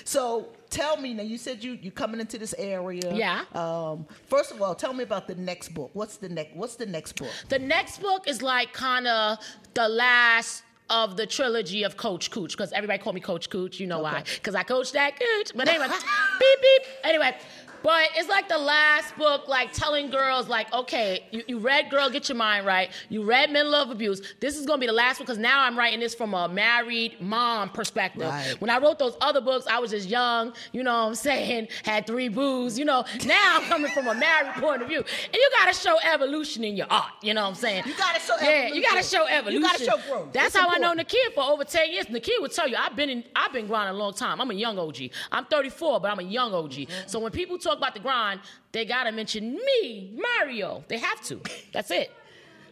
So 0.05 0.49
tell 0.71 0.97
me 0.97 1.15
now. 1.15 1.23
You 1.23 1.39
said 1.39 1.63
you 1.63 1.73
you 1.73 1.91
coming 1.91 2.21
into 2.21 2.39
this 2.39 2.55
area. 2.59 3.15
Yeah. 3.15 3.45
Um. 3.55 4.07
First 4.27 4.53
of 4.53 4.63
all, 4.63 4.75
tell 4.75 4.93
me 4.93 5.05
about 5.05 5.29
the 5.29 5.35
next 5.35 5.71
book. 5.75 5.91
What's 5.93 6.17
the 6.17 6.29
next 6.29 6.57
What's 6.57 6.77
the 6.77 6.87
next 6.87 7.13
book? 7.13 7.31
The 7.49 7.59
next 7.59 8.01
book 8.01 8.27
is 8.27 8.43
like 8.43 8.73
kind 8.73 9.07
of 9.07 9.39
the 9.75 9.89
last 9.89 10.65
of 10.91 11.17
the 11.17 11.27
trilogy 11.27 11.85
of 11.85 11.97
Coach 11.97 12.31
Cooch 12.31 12.57
because 12.57 12.73
everybody 12.73 12.99
called 12.99 13.15
me 13.15 13.21
Coach 13.21 13.49
Cooch. 13.49 13.81
You 13.81 13.87
know 13.87 14.01
why? 14.01 14.25
Because 14.35 14.55
I 14.55 14.65
coached 14.65 14.93
that 14.93 15.19
Cooch. 15.19 15.53
But 15.55 15.69
anyway, 15.69 15.87
beep 16.41 16.61
beep. 16.61 16.83
Anyway. 17.05 17.37
But 17.83 18.11
it's 18.17 18.29
like 18.29 18.49
the 18.49 18.59
last 18.59 19.17
book, 19.17 19.49
like 19.49 19.73
telling 19.73 20.11
girls, 20.11 20.49
like, 20.49 20.73
okay, 20.73 21.25
you, 21.31 21.43
you 21.47 21.59
read 21.59 21.91
Girl, 21.91 22.11
Get 22.11 22.29
Your 22.29 22.37
Mind 22.37 22.67
Right. 22.67 22.91
You 23.09 23.23
read 23.23 23.51
Men 23.51 23.71
Love 23.71 23.91
Abuse. 23.91 24.21
This 24.41 24.57
is 24.57 24.67
gonna 24.67 24.79
be 24.81 24.87
the 24.87 24.93
last 24.93 25.19
one 25.19 25.27
because 25.27 25.39
now 25.39 25.63
I'm 25.63 25.79
writing 25.79 26.01
this 26.01 26.15
from 26.15 26.35
a 26.35 26.49
married 26.49 27.21
mom 27.21 27.71
perspective. 27.71 28.23
Right. 28.29 28.57
When 28.61 28.71
I 28.71 28.79
wrote 28.79 28.99
those 28.99 29.17
other 29.21 29.41
books, 29.41 29.67
I 29.67 29.79
was 29.79 29.91
just 29.91 30.09
young, 30.09 30.53
you 30.73 30.83
know 30.83 30.93
what 31.03 31.09
I'm 31.09 31.15
saying, 31.15 31.69
had 31.85 32.07
three 32.07 32.29
boos, 32.29 32.79
you 32.79 32.85
know. 32.85 33.05
Now 33.27 33.59
I'm 33.61 33.65
coming 33.65 33.91
from 33.93 34.09
a 34.09 34.15
married 34.15 34.55
point 34.55 34.83
of 34.83 34.89
view. 34.89 34.99
And 34.99 35.35
you 35.35 35.51
gotta 35.59 35.75
show 35.75 35.99
evolution 36.13 36.65
in 36.65 36.77
your 36.77 36.87
art, 36.91 37.13
you 37.23 37.33
know 37.35 37.43
what 37.43 37.49
I'm 37.49 37.55
saying? 37.55 37.85
You 37.87 37.95
gotta 37.97 38.21
show 38.21 38.37
Yeah, 38.43 38.69
you 38.69 38.83
gotta 38.83 39.03
show 39.03 39.27
evolution. 39.27 39.63
You 39.63 39.69
gotta 39.69 39.85
show 39.85 39.97
growth. 40.09 40.33
That's 40.33 40.49
It's 40.49 40.57
how 40.57 40.69
I 40.69 40.79
know 40.79 40.93
important. 40.93 41.09
Nakia 41.09 41.35
for 41.35 41.45
over 41.45 41.65
10 41.65 41.93
years. 41.93 42.07
Nakia 42.07 42.41
would 42.41 42.53
tell 42.53 42.69
you, 42.69 42.77
I've 42.77 42.97
been 42.97 43.11
in, 43.11 43.25
I've 43.35 43.53
been 43.53 43.67
grinding 43.67 43.95
a 43.95 43.99
long 43.99 44.15
time. 44.15 44.41
I'm 44.41 44.51
a 44.51 44.55
young 44.55 44.79
OG. 44.79 44.97
I'm 45.33 45.45
34, 45.47 46.01
but 46.01 46.11
I'm 46.11 46.19
a 46.19 46.23
young 46.23 46.53
OG. 46.53 46.71
Mm-hmm. 46.73 46.93
So 47.07 47.21
when 47.21 47.31
people 47.33 47.59
talk 47.59 47.70
about 47.79 47.95
the 47.95 48.01
grind, 48.01 48.41
they 48.73 48.85
gotta 48.85 49.13
mention 49.13 49.55
me, 49.55 50.13
Mario. 50.17 50.85
They 50.89 50.99
have 50.99 51.23
to. 51.27 51.41
That's 51.73 51.91
it. 51.91 52.13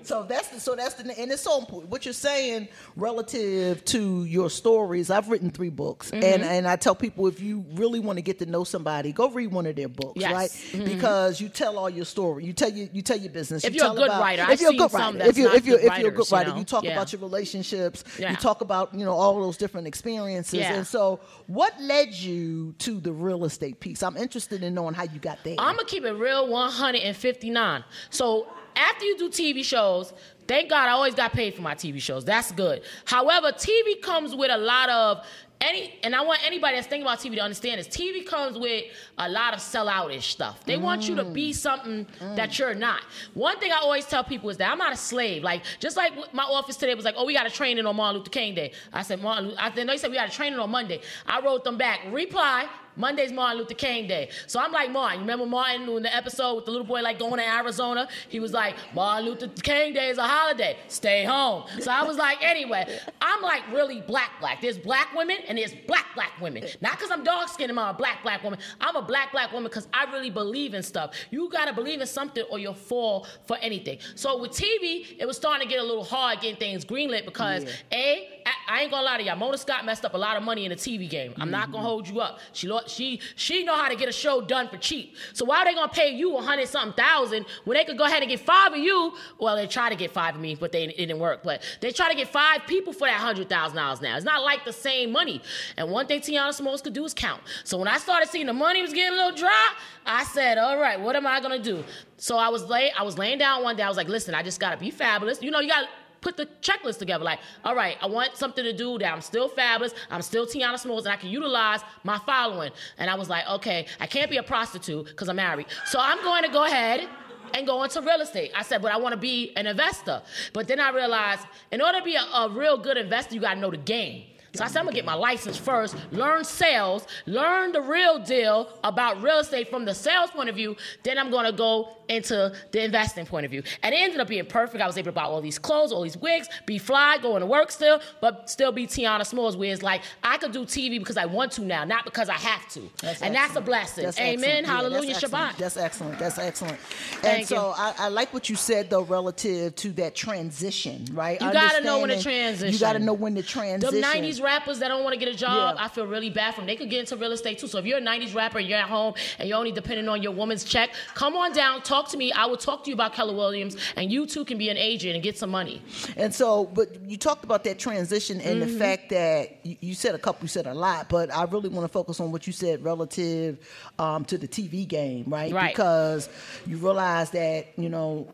So 0.02 0.22
that's 0.22 0.48
the, 0.48 0.60
so 0.60 0.74
that's 0.74 0.94
the 0.94 1.18
and 1.20 1.30
it's 1.30 1.42
so 1.42 1.58
important. 1.58 1.90
What 1.90 2.04
you're 2.04 2.14
saying 2.14 2.68
relative 2.96 3.84
to 3.86 4.24
your 4.24 4.50
stories. 4.50 5.10
I've 5.10 5.28
written 5.28 5.50
three 5.50 5.70
books, 5.70 6.10
Mm-hmm. 6.10 6.22
and 6.24 6.42
and 6.44 6.66
I 6.68 6.76
tell 6.76 6.94
people 6.94 7.26
if 7.26 7.40
you 7.40 7.64
really 7.74 8.00
want 8.00 8.16
to 8.18 8.22
get 8.22 8.38
to 8.40 8.46
know 8.46 8.64
somebody, 8.64 9.12
go 9.12 9.28
read 9.30 9.52
one 9.52 9.66
of 9.66 9.76
their 9.76 9.88
books, 9.88 10.14
Yes. 10.20 10.32
right? 10.32 10.50
Mhm. 10.50 10.84
Because 10.84 11.40
you 11.40 11.48
tell 11.48 11.78
all 11.78 11.90
your 11.90 12.04
story. 12.04 12.44
You 12.44 12.52
tell 12.52 12.70
you 12.70 12.88
you 12.92 13.02
tell 13.02 13.18
your 13.18 13.30
business. 13.32 13.64
If 13.64 13.74
you 13.74 13.82
you're 13.82 13.92
a 13.92 13.94
good 13.94 14.06
about- 14.06 14.20
writer, 14.22 14.42
if 14.42 14.48
I've 14.50 14.60
you're 14.60 14.70
a 14.72 14.76
good 14.76 14.90
some 14.90 15.16
writer, 15.16 15.28
if 15.30 15.36
you 15.38 15.44
not 15.44 15.54
if 15.56 15.66
you 15.66 15.76
good 15.76 15.84
if 15.84 15.98
you're 15.98 16.08
a 16.08 16.10
good 16.12 16.18
writers, 16.18 16.30
you 16.30 16.36
writer, 16.36 16.50
know? 16.50 16.56
you 16.58 16.64
talk 16.64 16.84
Yeah. 16.84 16.92
about 16.92 17.12
your 17.12 17.20
relationships. 17.20 18.04
Yeah. 18.18 18.30
You 18.30 18.36
talk 18.36 18.60
about 18.60 18.94
you 18.94 19.04
know 19.04 19.12
all 19.12 19.40
those 19.40 19.56
different 19.56 19.86
experiences. 19.86 20.60
Yeah. 20.60 20.74
And 20.74 20.86
so, 20.86 21.20
what 21.46 21.74
led 21.80 22.14
you 22.14 22.74
to 22.78 23.00
the 23.00 23.12
real 23.12 23.44
estate 23.44 23.80
piece? 23.80 24.02
I'm 24.02 24.16
interested 24.16 24.62
in 24.62 24.74
knowing 24.74 24.94
how 24.94 25.04
you 25.04 25.18
got 25.18 25.42
there. 25.44 25.56
I'm 25.58 25.76
gonna 25.76 25.86
keep 25.88 26.04
it 26.04 26.12
real 26.12 26.48
159. 26.48 27.84
So 28.10 28.46
after 28.76 29.04
you 29.04 29.18
do 29.18 29.28
TV 29.28 29.64
shows, 29.64 30.12
thank 30.46 30.70
God 30.70 30.88
I 30.88 30.92
always 30.92 31.14
got 31.14 31.32
paid 31.32 31.54
for 31.54 31.62
my 31.62 31.74
TV 31.74 32.00
shows. 32.00 32.24
That's 32.24 32.52
good. 32.52 32.82
However, 33.04 33.52
TV 33.52 34.00
comes 34.00 34.34
with 34.34 34.50
a 34.50 34.58
lot 34.58 34.88
of 34.88 35.24
any, 35.60 35.94
and 36.04 36.14
I 36.14 36.22
want 36.22 36.40
anybody 36.46 36.76
that's 36.76 36.86
thinking 36.86 37.04
about 37.04 37.18
TV 37.18 37.34
to 37.34 37.40
understand 37.40 37.80
this. 37.80 37.88
TV 37.88 38.24
comes 38.24 38.56
with 38.56 38.84
a 39.18 39.28
lot 39.28 39.54
of 39.54 39.60
selloutish 39.60 40.28
stuff. 40.28 40.64
They 40.64 40.76
want 40.76 41.08
you 41.08 41.16
to 41.16 41.24
be 41.24 41.50
mm. 41.50 41.54
something 41.54 42.06
mm. 42.20 42.36
that 42.36 42.58
you're 42.58 42.74
not. 42.74 43.02
One 43.34 43.58
thing 43.58 43.72
I 43.72 43.76
always 43.76 44.06
tell 44.06 44.22
people 44.22 44.50
is 44.50 44.56
that 44.58 44.70
I'm 44.70 44.78
not 44.78 44.92
a 44.92 44.96
slave. 44.96 45.42
Like 45.42 45.64
just 45.80 45.96
like 45.96 46.12
my 46.32 46.44
office 46.44 46.76
today 46.76 46.94
was 46.94 47.04
like, 47.04 47.16
oh, 47.18 47.24
we 47.24 47.34
got 47.34 47.46
a 47.46 47.50
training 47.50 47.86
on 47.86 47.96
Martin 47.96 48.18
Luther 48.18 48.30
King 48.30 48.54
Day. 48.54 48.72
I 48.92 49.02
said, 49.02 49.20
Martin. 49.20 49.54
I 49.58 49.70
then 49.70 49.88
they 49.88 49.96
said 49.96 50.10
we 50.10 50.16
got 50.16 50.28
a 50.28 50.32
training 50.32 50.60
on 50.60 50.70
Monday. 50.70 51.00
I 51.26 51.40
wrote 51.40 51.64
them 51.64 51.76
back. 51.76 52.00
Reply. 52.10 52.68
Monday's 52.98 53.32
Martin 53.32 53.58
Luther 53.58 53.74
King 53.74 54.08
Day. 54.08 54.28
So 54.46 54.60
I'm 54.60 54.72
like 54.72 54.90
Martin. 54.90 55.20
You 55.20 55.22
remember 55.22 55.46
Martin 55.46 55.88
in 55.88 56.02
the 56.02 56.14
episode 56.14 56.56
with 56.56 56.64
the 56.64 56.70
little 56.70 56.86
boy 56.86 57.00
like 57.00 57.18
going 57.18 57.38
to 57.38 57.48
Arizona? 57.48 58.08
He 58.28 58.40
was 58.40 58.52
like, 58.52 58.74
Martin 58.94 59.26
Luther 59.28 59.48
King 59.62 59.94
Day 59.94 60.10
is 60.10 60.18
a 60.18 60.26
holiday. 60.26 60.76
Stay 60.88 61.24
home. 61.24 61.64
So 61.80 61.90
I 61.90 62.02
was 62.02 62.16
like, 62.16 62.42
anyway, 62.42 62.98
I'm 63.22 63.40
like 63.42 63.62
really 63.72 64.00
black 64.02 64.32
black. 64.40 64.60
There's 64.60 64.78
black 64.78 65.14
women 65.14 65.38
and 65.46 65.56
there's 65.56 65.74
black 65.86 66.06
black 66.14 66.32
women. 66.40 66.64
Not 66.80 66.98
because 66.98 67.10
I'm 67.10 67.22
dark 67.24 67.48
skinned 67.48 67.70
and 67.70 67.78
I'm 67.78 67.94
a 67.94 67.98
black 67.98 68.22
black 68.22 68.42
woman. 68.42 68.58
I'm 68.80 68.96
a 68.96 69.02
black 69.02 69.32
black 69.32 69.52
woman 69.52 69.68
because 69.70 69.88
I 69.92 70.04
really 70.12 70.30
believe 70.30 70.74
in 70.74 70.82
stuff. 70.82 71.14
You 71.30 71.48
gotta 71.50 71.72
believe 71.72 72.00
in 72.00 72.06
something 72.06 72.44
or 72.50 72.58
you'll 72.58 72.74
fall 72.74 73.26
for 73.46 73.56
anything. 73.58 73.98
So 74.14 74.38
with 74.40 74.50
TV, 74.50 75.16
it 75.18 75.26
was 75.26 75.36
starting 75.36 75.66
to 75.66 75.72
get 75.72 75.80
a 75.80 75.86
little 75.86 76.04
hard 76.04 76.40
getting 76.40 76.56
things 76.56 76.84
greenlit 76.84 77.24
because 77.24 77.64
A, 77.92 78.28
I, 78.46 78.52
I 78.68 78.82
ain't 78.82 78.90
gonna 78.90 79.04
lie 79.04 79.18
to 79.18 79.24
y'all. 79.24 79.36
Mona 79.36 79.58
Scott 79.58 79.84
messed 79.84 80.04
up 80.04 80.14
a 80.14 80.18
lot 80.18 80.36
of 80.36 80.42
money 80.42 80.64
in 80.64 80.70
the 80.70 80.76
TV 80.76 81.08
game. 81.08 81.34
I'm 81.38 81.50
not 81.50 81.70
gonna 81.70 81.78
mm-hmm. 81.78 81.86
hold 81.86 82.08
you 82.08 82.20
up. 82.20 82.40
She 82.52 82.66
lo- 82.66 82.80
she 82.88 83.20
she 83.36 83.64
know 83.64 83.76
how 83.76 83.88
to 83.88 83.96
get 83.96 84.08
a 84.08 84.12
show 84.12 84.40
done 84.40 84.68
for 84.68 84.76
cheap. 84.76 85.16
So 85.32 85.44
why 85.44 85.58
are 85.58 85.64
they 85.64 85.74
gonna 85.74 85.92
pay 85.92 86.10
you 86.10 86.36
a 86.36 86.42
hundred 86.42 86.68
something 86.68 86.92
thousand 86.94 87.46
when 87.64 87.76
they 87.76 87.84
could 87.84 87.98
go 87.98 88.04
ahead 88.04 88.22
and 88.22 88.30
get 88.30 88.40
five 88.40 88.72
of 88.72 88.78
you? 88.78 89.14
Well, 89.38 89.56
they 89.56 89.66
try 89.66 89.88
to 89.88 89.96
get 89.96 90.10
five 90.10 90.34
of 90.34 90.40
me, 90.40 90.54
but 90.54 90.72
they 90.72 90.84
it 90.84 90.96
didn't 90.96 91.18
work. 91.18 91.42
But 91.42 91.62
they 91.80 91.90
try 91.92 92.08
to 92.10 92.16
get 92.16 92.28
five 92.28 92.66
people 92.66 92.92
for 92.92 93.06
that 93.06 93.20
hundred 93.20 93.48
thousand 93.48 93.76
dollars 93.76 94.00
now. 94.00 94.16
It's 94.16 94.24
not 94.24 94.42
like 94.42 94.64
the 94.64 94.72
same 94.72 95.12
money. 95.12 95.42
And 95.76 95.90
one 95.90 96.06
thing 96.06 96.20
Tiana 96.20 96.52
Smalls 96.52 96.82
could 96.82 96.92
do 96.92 97.04
is 97.04 97.14
count. 97.14 97.42
So 97.64 97.78
when 97.78 97.88
I 97.88 97.98
started 97.98 98.28
seeing 98.28 98.46
the 98.46 98.52
money 98.52 98.82
was 98.82 98.92
getting 98.92 99.18
a 99.18 99.22
little 99.22 99.36
dry, 99.36 99.74
I 100.06 100.24
said, 100.24 100.58
all 100.58 100.78
right, 100.78 100.98
what 101.00 101.16
am 101.16 101.26
I 101.26 101.40
gonna 101.40 101.58
do? 101.58 101.84
So 102.16 102.36
I 102.36 102.48
was 102.48 102.64
lay 102.64 102.90
I 102.90 103.02
was 103.02 103.18
laying 103.18 103.38
down 103.38 103.62
one 103.62 103.76
day. 103.76 103.82
I 103.82 103.88
was 103.88 103.96
like, 103.96 104.08
listen, 104.08 104.34
I 104.34 104.42
just 104.42 104.60
gotta 104.60 104.76
be 104.76 104.90
fabulous. 104.90 105.42
You 105.42 105.50
know, 105.50 105.60
you 105.60 105.68
gotta 105.68 105.88
put 106.20 106.36
the 106.36 106.46
checklist 106.62 106.98
together. 106.98 107.24
Like, 107.24 107.40
all 107.64 107.74
right, 107.74 107.96
I 108.00 108.06
want 108.06 108.36
something 108.36 108.64
to 108.64 108.72
do 108.72 108.98
that 108.98 109.12
I'm 109.12 109.20
still 109.20 109.48
fabulous, 109.48 109.94
I'm 110.10 110.22
still 110.22 110.46
Tiana 110.46 110.78
Smalls, 110.78 111.06
and 111.06 111.12
I 111.12 111.16
can 111.16 111.30
utilize 111.30 111.80
my 112.04 112.18
following. 112.18 112.72
And 112.98 113.10
I 113.10 113.14
was 113.14 113.28
like, 113.28 113.48
okay, 113.48 113.86
I 114.00 114.06
can't 114.06 114.30
be 114.30 114.36
a 114.36 114.42
prostitute 114.42 115.06
because 115.06 115.28
I'm 115.28 115.36
married. 115.36 115.66
So 115.86 115.98
I'm 116.00 116.22
going 116.22 116.42
to 116.44 116.50
go 116.50 116.64
ahead 116.64 117.08
and 117.54 117.66
go 117.66 117.82
into 117.82 118.00
real 118.02 118.20
estate. 118.20 118.52
I 118.54 118.62
said, 118.62 118.82
but 118.82 118.92
I 118.92 118.96
want 118.96 119.12
to 119.14 119.20
be 119.20 119.52
an 119.56 119.66
investor. 119.66 120.22
But 120.52 120.68
then 120.68 120.80
I 120.80 120.90
realized 120.90 121.46
in 121.72 121.80
order 121.80 121.98
to 121.98 122.04
be 122.04 122.16
a, 122.16 122.22
a 122.22 122.48
real 122.50 122.76
good 122.76 122.96
investor, 122.96 123.34
you 123.34 123.40
got 123.40 123.54
to 123.54 123.60
know 123.60 123.70
the 123.70 123.76
game. 123.76 124.24
So 124.58 124.64
I 124.64 124.66
said, 124.66 124.80
I'm 124.80 124.86
gonna 124.86 124.96
get 124.96 125.04
my 125.04 125.14
license 125.14 125.56
first, 125.56 125.94
learn 126.10 126.42
sales, 126.42 127.06
learn 127.26 127.70
the 127.70 127.80
real 127.80 128.18
deal 128.18 128.68
about 128.82 129.22
real 129.22 129.38
estate 129.38 129.70
from 129.70 129.84
the 129.84 129.94
sales 129.94 130.30
point 130.32 130.48
of 130.48 130.56
view. 130.56 130.74
Then 131.04 131.16
I'm 131.16 131.30
gonna 131.30 131.52
go 131.52 131.90
into 132.08 132.52
the 132.72 132.82
investing 132.82 133.24
point 133.26 133.44
of 133.44 133.50
view. 133.52 133.62
And 133.82 133.94
it 133.94 133.98
ended 133.98 134.18
up 134.18 134.28
being 134.28 134.46
perfect. 134.46 134.82
I 134.82 134.86
was 134.86 134.96
able 134.98 135.08
to 135.08 135.12
buy 135.12 135.24
all 135.24 135.40
these 135.40 135.58
clothes, 135.58 135.92
all 135.92 136.02
these 136.02 136.16
wigs, 136.16 136.48
be 136.66 136.78
fly, 136.78 137.18
going 137.20 137.40
to 137.40 137.46
work 137.46 137.70
still, 137.70 138.00
but 138.22 138.48
still 138.48 138.72
be 138.72 138.86
Tiana 138.86 139.26
Smalls, 139.26 139.56
where 139.58 139.70
it's 139.72 139.82
like 139.82 140.00
I 140.22 140.38
could 140.38 140.52
do 140.52 140.64
TV 140.64 140.98
because 140.98 141.18
I 141.18 141.26
want 141.26 141.52
to 141.52 141.62
now, 141.62 141.84
not 141.84 142.04
because 142.06 142.28
I 142.30 142.34
have 142.34 142.66
to. 142.70 142.90
That's 143.02 143.20
and 143.22 143.34
that's 143.34 143.54
a 143.56 143.60
blessing. 143.60 144.04
That's 144.04 144.18
Amen. 144.18 144.32
excellent. 144.38 144.66
Yeah, 144.66 144.72
Hallelujah. 144.74 145.12
that's 145.12 145.24
excellent. 145.24 145.52
Shabbat. 145.52 145.56
That's 145.58 145.76
excellent. 145.76 146.18
That's 146.18 146.38
excellent. 146.38 146.78
And 147.12 147.20
Thank 147.22 147.46
so 147.48 147.56
you. 147.68 147.74
I, 147.76 147.94
I 147.98 148.08
like 148.08 148.32
what 148.32 148.48
you 148.48 148.56
said 148.56 148.88
though, 148.90 149.02
relative 149.02 149.76
to 149.76 149.90
that 149.92 150.14
transition, 150.14 151.04
right? 151.12 151.38
You 151.40 151.52
gotta 151.52 151.84
know 151.84 151.98
when 152.00 152.08
to 152.08 152.14
Understanding- 152.14 152.72
You 152.72 152.78
got 152.78 152.94
to 152.94 152.98
transition. 153.00 153.04
know 153.04 153.12
when 153.12 153.34
to 153.34 153.42
The 153.42 153.46
transition. 153.48 154.02
90s 154.02 154.42
rappers 154.48 154.78
that 154.80 154.88
don't 154.92 155.04
want 155.06 155.14
to 155.14 155.20
get 155.24 155.28
a 155.34 155.38
job, 155.46 155.76
Yeah. 155.76 155.84
I 155.84 155.88
feel 155.88 156.06
really 156.16 156.30
bad 156.40 156.50
for 156.54 156.60
them. 156.60 156.66
They 156.72 156.76
could 156.80 156.90
get 156.94 157.00
into 157.04 157.16
real 157.24 157.32
estate 157.38 157.56
too. 157.60 157.68
So 157.72 157.76
if 157.80 157.84
you're 157.88 157.98
a 157.98 158.08
90s 158.12 158.34
rapper 158.34 158.58
and 158.60 158.66
you're 158.68 158.78
at 158.86 158.88
home 158.96 159.12
and 159.38 159.44
you're 159.48 159.58
only 159.62 159.72
depending 159.72 160.08
on 160.08 160.18
your 160.22 160.32
woman's 160.40 160.64
check, 160.64 160.88
come 161.14 161.34
on 161.42 161.52
down, 161.52 161.74
talk 161.82 162.04
to 162.12 162.16
me. 162.22 162.26
I 162.32 162.44
will 162.50 162.56
talk 162.68 162.78
to 162.84 162.88
you 162.90 162.94
about 163.00 163.12
Keller 163.14 163.34
Williams, 163.42 163.74
and 163.96 164.04
you 164.14 164.26
too 164.26 164.44
can 164.44 164.58
be 164.64 164.68
an 164.74 164.76
agent 164.90 165.14
and 165.16 165.22
get 165.22 165.36
some 165.42 165.50
money. 165.60 165.82
And 166.16 166.30
so, 166.34 166.64
but 166.78 166.88
you 167.10 167.16
talked 167.16 167.44
about 167.44 167.62
that 167.64 167.78
transition 167.78 168.40
and 168.40 168.58
Mm-hmm. 168.62 168.72
the 168.72 168.78
fact 168.78 169.04
that 169.10 169.42
you, 169.64 169.94
said 169.94 170.14
a 170.14 170.18
couple, 170.18 170.42
you 170.44 170.48
said 170.48 170.66
a 170.66 170.74
lot, 170.74 171.08
but 171.08 171.26
I 171.32 171.44
really 171.44 171.68
want 171.68 171.84
to 171.84 171.92
focus 172.00 172.18
on 172.20 172.32
what 172.32 172.46
you 172.46 172.52
said 172.52 172.82
relative 172.82 173.58
um, 173.98 174.24
to 174.26 174.36
the 174.38 174.48
TV 174.48 174.86
game, 174.86 175.24
right? 175.28 175.52
Right. 175.52 175.72
Because 175.74 176.28
you 176.66 176.76
realize 176.78 177.30
that, 177.30 177.66
you 177.76 177.88
know, 177.88 178.32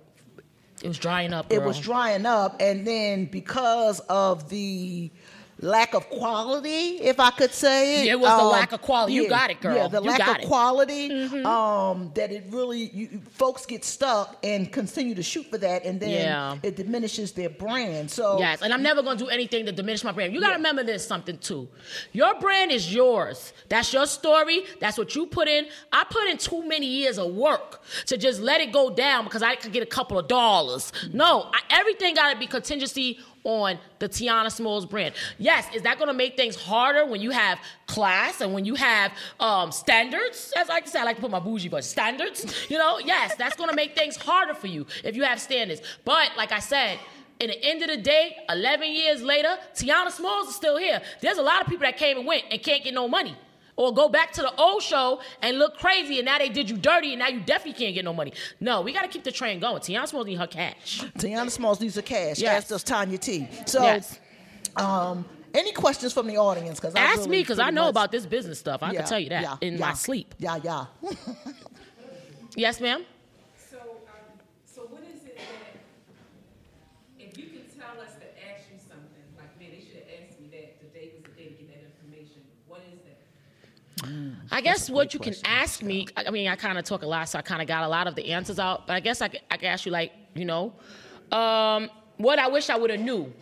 It 0.82 0.88
was 0.88 0.98
drying 0.98 1.32
up. 1.32 1.52
it 1.52 1.62
was 1.62 1.78
drying 1.78 2.26
up, 2.26 2.56
and 2.60 2.86
then 2.86 3.26
because 3.26 4.00
of 4.08 4.48
the 4.48 5.10
lack 5.60 5.94
of 5.94 6.08
quality, 6.10 6.98
if 7.00 7.20
I 7.20 7.30
could 7.30 7.52
say 7.52 8.00
it, 8.02 8.06
Yeah, 8.06 8.12
it 8.12 8.20
was 8.20 8.38
the 8.40 8.46
lack 8.46 8.72
of 8.72 8.82
quality. 8.82 9.14
You 9.14 9.28
got 9.28 9.50
it, 9.50 9.60
girl. 9.60 9.76
Yeah, 9.76 9.88
the 9.88 10.02
You 10.02 10.08
lack 10.10 10.18
got 10.18 10.28
of 10.30 10.36
it. 10.36 10.40
Mm-hmm. 10.40 10.48
quality. 10.48 11.10
Um, 11.44 12.10
that 12.14 12.32
it 12.32 12.44
really 12.50 12.90
you, 12.92 13.20
folks 13.30 13.64
get 13.66 13.84
stuck 13.84 14.36
and 14.42 14.70
continue 14.72 15.14
to 15.14 15.22
shoot 15.22 15.46
for 15.50 15.58
that, 15.58 15.84
and 15.84 16.00
then 16.00 16.10
Yeah. 16.10 16.56
it 16.62 16.76
diminishes 16.76 17.32
their 17.32 17.50
brand. 17.50 18.10
So 18.10 18.38
Yes, 18.38 18.62
and 18.62 18.72
I'm 18.72 18.82
never 18.82 19.02
gonna 19.02 19.18
do 19.18 19.28
anything 19.28 19.64
to 19.66 19.72
diminish 19.72 20.02
my 20.04 20.12
brand. 20.12 20.34
You 20.34 20.40
gotta 20.40 20.52
Yeah. 20.52 20.56
remember 20.56 20.82
this 20.82 21.06
something 21.06 21.38
too. 21.38 21.68
Your 22.12 22.34
brand 22.34 22.70
is 22.72 22.92
yours. 22.92 23.52
That's 23.68 23.92
your 23.92 24.06
story. 24.06 24.64
That's 24.80 24.98
what 24.98 25.14
you 25.14 25.26
put 25.26 25.48
in. 25.48 25.66
I 25.92 26.04
put 26.10 26.26
in 26.28 26.36
too 26.38 26.66
many 26.66 26.86
years 26.86 27.18
of 27.18 27.32
work 27.32 27.82
to 28.06 28.16
just 28.16 28.40
let 28.40 28.60
it 28.60 28.72
go 28.72 28.90
down 28.90 29.24
because 29.24 29.42
I 29.42 29.54
could 29.54 29.72
get 29.72 29.82
a 29.82 29.86
couple 29.86 30.18
of 30.18 30.28
dollars. 30.28 30.92
No, 31.12 31.48
I, 31.52 31.60
everything 31.70 32.14
gotta 32.14 32.38
be 32.38 32.46
contingency 32.46 33.18
on 33.44 33.78
the 33.98 34.08
Tiana 34.08 34.50
Smalls 34.50 34.86
brand. 34.86 35.14
Yes, 35.38 35.66
is 35.74 35.82
that 35.82 35.98
gonna 35.98 36.14
make 36.14 36.36
things 36.36 36.56
harder 36.56 37.06
when 37.06 37.20
you 37.20 37.30
have 37.30 37.58
class 37.86 38.40
and 38.40 38.52
when 38.52 38.64
you 38.64 38.74
have 38.74 39.12
um, 39.38 39.70
standards? 39.70 40.52
As 40.56 40.68
I 40.68 40.74
like 40.74 40.84
to 40.86 40.90
say, 40.90 41.00
I 41.00 41.04
like 41.04 41.16
to 41.16 41.22
put 41.22 41.30
my 41.30 41.38
bougie, 41.38 41.68
but 41.68 41.84
standards. 41.84 42.46
You 42.70 42.78
know, 42.78 42.98
yes, 42.98 43.36
that's 43.36 43.56
gonna 43.56 43.74
make 43.74 43.94
things 43.94 44.16
harder 44.16 44.54
for 44.54 44.66
you 44.66 44.86
if 45.04 45.14
you 45.14 45.22
have 45.22 45.40
standards. 45.40 45.82
But 46.04 46.30
like 46.36 46.50
I 46.50 46.58
said. 46.58 46.98
In 47.40 47.48
the 47.48 47.64
end 47.64 47.82
of 47.82 47.88
the 47.88 47.96
day, 47.96 48.36
11 48.48 48.92
years 48.92 49.20
later, 49.20 49.58
Tiana 49.74 50.12
Smalls 50.12 50.48
is 50.48 50.54
still 50.54 50.78
here. 50.78 51.02
There's 51.20 51.36
a 51.36 51.42
lot 51.42 51.60
of 51.60 51.66
people 51.66 51.84
that 51.84 51.96
came 51.96 52.16
and 52.16 52.24
went 52.24 52.44
and 52.48 52.62
can't 52.62 52.84
get 52.84 52.94
no 52.94 53.08
money. 53.08 53.36
Or 53.76 53.92
go 53.92 54.08
back 54.08 54.32
to 54.34 54.42
the 54.42 54.54
old 54.54 54.82
show 54.82 55.20
and 55.42 55.58
look 55.58 55.76
crazy, 55.78 56.18
and 56.20 56.26
now 56.26 56.38
they 56.38 56.48
did 56.48 56.70
you 56.70 56.76
dirty, 56.76 57.10
and 57.12 57.18
now 57.18 57.26
you 57.28 57.40
definitely 57.40 57.72
can't 57.84 57.94
get 57.94 58.04
no 58.04 58.12
money. 58.12 58.32
No, 58.60 58.82
we 58.82 58.92
gotta 58.92 59.08
keep 59.08 59.24
the 59.24 59.32
train 59.32 59.58
going. 59.58 59.80
Tiana 59.80 60.06
Smalls 60.06 60.26
need 60.26 60.38
her 60.38 60.46
cash. 60.46 61.00
Tiana 61.18 61.50
Smalls 61.50 61.80
needs 61.80 61.96
a 61.96 62.02
cash. 62.02 62.38
Yes. 62.38 62.62
As 62.64 62.68
does 62.68 62.84
Tanya 62.84 63.18
T. 63.18 63.48
So, 63.66 63.82
Yes. 63.82 64.20
um, 64.76 65.24
any 65.52 65.72
questions 65.72 66.12
from 66.12 66.28
the 66.28 66.36
audience? 66.36 66.78
Because 66.78 66.94
Ask 66.94 67.28
me, 67.28 67.40
because 67.40 67.58
I 67.58 67.70
know 67.70 67.88
about 67.88 68.12
this 68.12 68.26
business 68.26 68.60
stuff. 68.60 68.80
I 68.82 68.92
Yeah, 68.92 69.00
can 69.00 69.08
tell 69.08 69.18
you 69.18 69.30
that 69.30 69.42
yeah, 69.42 69.56
in 69.60 69.74
yeah. 69.74 69.80
my 69.86 69.92
sleep. 69.94 70.34
Yeah, 70.38 70.58
yeah. 70.62 70.86
Yes, 72.56 72.80
ma'am? 72.80 73.04
So, 73.58 73.78
um, 73.78 74.38
so 74.64 74.82
what 74.82 75.02
is 75.02 75.24
it 75.26 75.36
that, 75.36 75.74
if 77.18 77.36
you 77.36 77.46
can 77.50 77.66
tell 77.76 77.98
us 78.00 78.14
to 78.22 78.26
ask 78.46 78.70
you 78.70 78.78
something, 78.78 79.26
like, 79.36 79.50
man, 79.58 79.70
they 79.74 79.82
should 79.82 80.06
have 80.06 80.22
asked 80.22 80.38
me 80.38 80.46
that, 80.54 80.78
today 80.78 81.10
was 81.18 81.26
the 81.26 81.34
day 81.34 81.48
to 81.50 81.54
get 81.58 81.66
that 81.74 81.82
information, 81.82 82.46
what 82.68 82.82
is 82.86 83.02
I 84.50 84.60
guess 84.60 84.90
what 84.90 85.14
you 85.14 85.20
can 85.20 85.34
ask 85.44 85.82
me, 85.82 86.06
I 86.16 86.30
mean, 86.30 86.48
I 86.48 86.56
kind 86.56 86.78
of 86.78 86.84
talk 86.84 87.02
a 87.02 87.06
lot, 87.06 87.28
so 87.28 87.38
I 87.38 87.42
kind 87.42 87.62
of 87.62 87.68
got 87.68 87.84
a 87.84 87.88
lot 87.88 88.06
of 88.06 88.14
the 88.14 88.32
answers 88.32 88.58
out. 88.58 88.86
But 88.86 88.94
I 88.94 89.00
guess 89.00 89.22
I 89.22 89.30
I 89.50 89.56
could 89.56 89.66
ask 89.66 89.86
you, 89.86 89.92
like, 89.92 90.12
you 90.34 90.44
know, 90.44 90.72
um, 91.32 91.90
what 92.16 92.38
I 92.38 92.48
wish 92.48 92.70
I 92.70 92.76
would 92.76 92.90
have 92.90 93.00
knew 93.00 93.32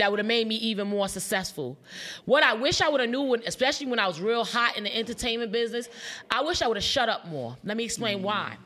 that 0.00 0.10
would 0.10 0.18
have 0.18 0.26
made 0.26 0.48
me 0.48 0.54
even 0.56 0.88
more 0.88 1.08
successful. 1.08 1.76
What 2.24 2.42
I 2.42 2.54
wish 2.54 2.80
I 2.80 2.88
would 2.88 3.02
have 3.02 3.10
knew, 3.10 3.20
when, 3.20 3.42
especially 3.46 3.86
when 3.86 3.98
I 3.98 4.06
was 4.06 4.18
real 4.18 4.44
hot 4.44 4.78
in 4.78 4.84
the 4.84 4.96
entertainment 4.96 5.52
business, 5.52 5.90
I 6.30 6.42
wish 6.42 6.62
I 6.62 6.68
would 6.68 6.78
have 6.78 6.84
shut 6.84 7.10
up 7.10 7.28
more. 7.28 7.54
Let 7.64 7.76
me 7.76 7.84
explain 7.84 8.22
why. 8.22 8.56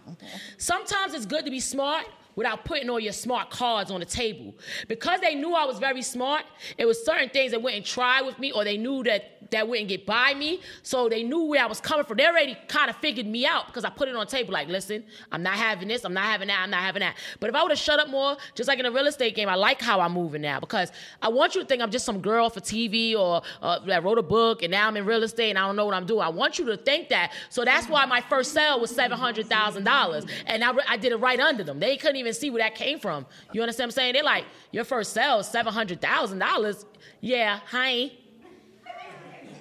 Sometimes 0.59 1.13
it's 1.13 1.27
good 1.27 1.45
to 1.45 1.51
be 1.51 1.59
smart 1.59 2.07
without 2.37 2.65
putting 2.65 2.91
all 2.91 3.01
your 3.01 3.13
smart 3.13 3.51
cards 3.51 3.91
on 3.91 4.01
the 4.01 4.07
table. 4.07 4.55
Because 4.89 5.21
they 5.21 5.35
knew 5.35 5.55
I 5.55 5.65
was 5.65 5.79
very 5.79 6.03
smart, 6.03 6.45
it 6.79 6.87
was 6.87 7.05
certain 7.05 7.29
things 7.29 7.53
they 7.53 7.59
wouldn't 7.59 7.87
try 7.87 8.23
with 8.23 8.39
me 8.39 8.53
or 8.53 8.65
they 8.65 8.77
knew 8.77 9.03
that 9.05 9.35
that 9.51 9.69
wouldn't 9.69 9.89
get 9.89 10.07
by 10.07 10.35
me. 10.35 10.61
So 10.83 11.09
they 11.09 11.23
knew 11.23 11.45
where 11.45 11.63
I 11.63 11.67
was 11.67 11.81
coming 11.81 12.05
from. 12.05 12.17
They 12.17 12.27
already 12.27 12.57
kind 12.69 12.91
of 12.91 12.97
figured 12.97 13.27
me 13.27 13.47
out 13.47 13.67
because 13.67 13.85
I 13.85 13.91
put 13.91 14.09
it 14.09 14.17
on 14.17 14.27
table 14.27 14.53
like, 14.53 14.69
listen, 14.69 15.05
I'm 15.33 15.43
not 15.43 15.55
having 15.55 15.89
this, 15.89 16.05
I'm 16.05 16.15
not 16.15 16.25
having 16.25 16.49
that, 16.49 16.61
I'm 16.61 16.71
not 16.71 16.81
having 16.81 17.01
that. 17.01 17.17
But 17.41 17.51
if 17.51 17.57
I 17.57 17.63
would 17.63 17.71
have 17.71 17.79
shut 17.79 18.01
up 18.01 18.09
more, 18.09 18.37
just 18.55 18.69
like 18.69 18.79
in 18.79 18.87
a 18.87 18.91
real 18.91 19.07
estate 19.07 19.35
game, 19.35 19.49
I 19.49 19.55
like 19.55 19.81
how 19.81 20.01
I'm 20.01 20.13
moving 20.13 20.43
now 20.43 20.61
because 20.61 20.93
I 21.23 21.29
want 21.29 21.55
you 21.55 21.61
to 21.61 21.67
think 21.67 21.83
I'm 21.83 21.91
just 21.91 22.05
some 22.05 22.21
girl 22.21 22.51
for 22.51 22.61
TV 22.61 23.15
or 23.15 23.43
uh, 23.63 23.79
that 23.81 24.03
wrote 24.03 24.19
a 24.19 24.23
book 24.23 24.63
and 24.63 24.71
now 24.71 24.89
I'm 24.89 24.97
in 24.97 25.05
real 25.05 25.23
estate 25.23 25.51
and 25.51 25.59
I 25.59 25.67
don't 25.67 25.77
know 25.77 25.85
what 25.85 25.95
I'm 25.95 26.07
doing. 26.07 26.23
I 26.23 26.29
want 26.29 26.59
you 26.59 26.65
to 26.67 26.77
think 26.77 27.09
that. 27.11 27.33
So 27.49 27.65
that's 27.65 27.89
why 27.89 28.07
my 28.07 28.21
first 28.23 28.53
sale 28.53 28.81
was 28.81 28.93
$700,000 28.93 30.31
and 30.47 30.65
I, 30.65 30.73
re- 30.73 30.85
I 30.89 30.97
did 30.97 31.13
it 31.13 31.17
right 31.17 31.41
under 31.41 31.65
them. 31.65 31.79
They 31.79 31.97
couldn't 31.97 32.17
even 32.17 32.24
see 32.33 32.51
where 32.51 32.63
that 32.63 32.75
came 32.75 32.99
from. 32.99 33.27
You 33.53 33.61
understand 33.63 33.89
what 33.89 33.95
I'm 33.95 33.97
saying? 33.97 34.13
They're 34.15 34.23
like, 34.23 34.45
your 34.73 34.85
first 34.85 35.13
sale 35.13 35.41
is 35.41 35.47
$700,000. 35.49 36.85
Yeah, 37.21 37.61
hi. 37.67 38.13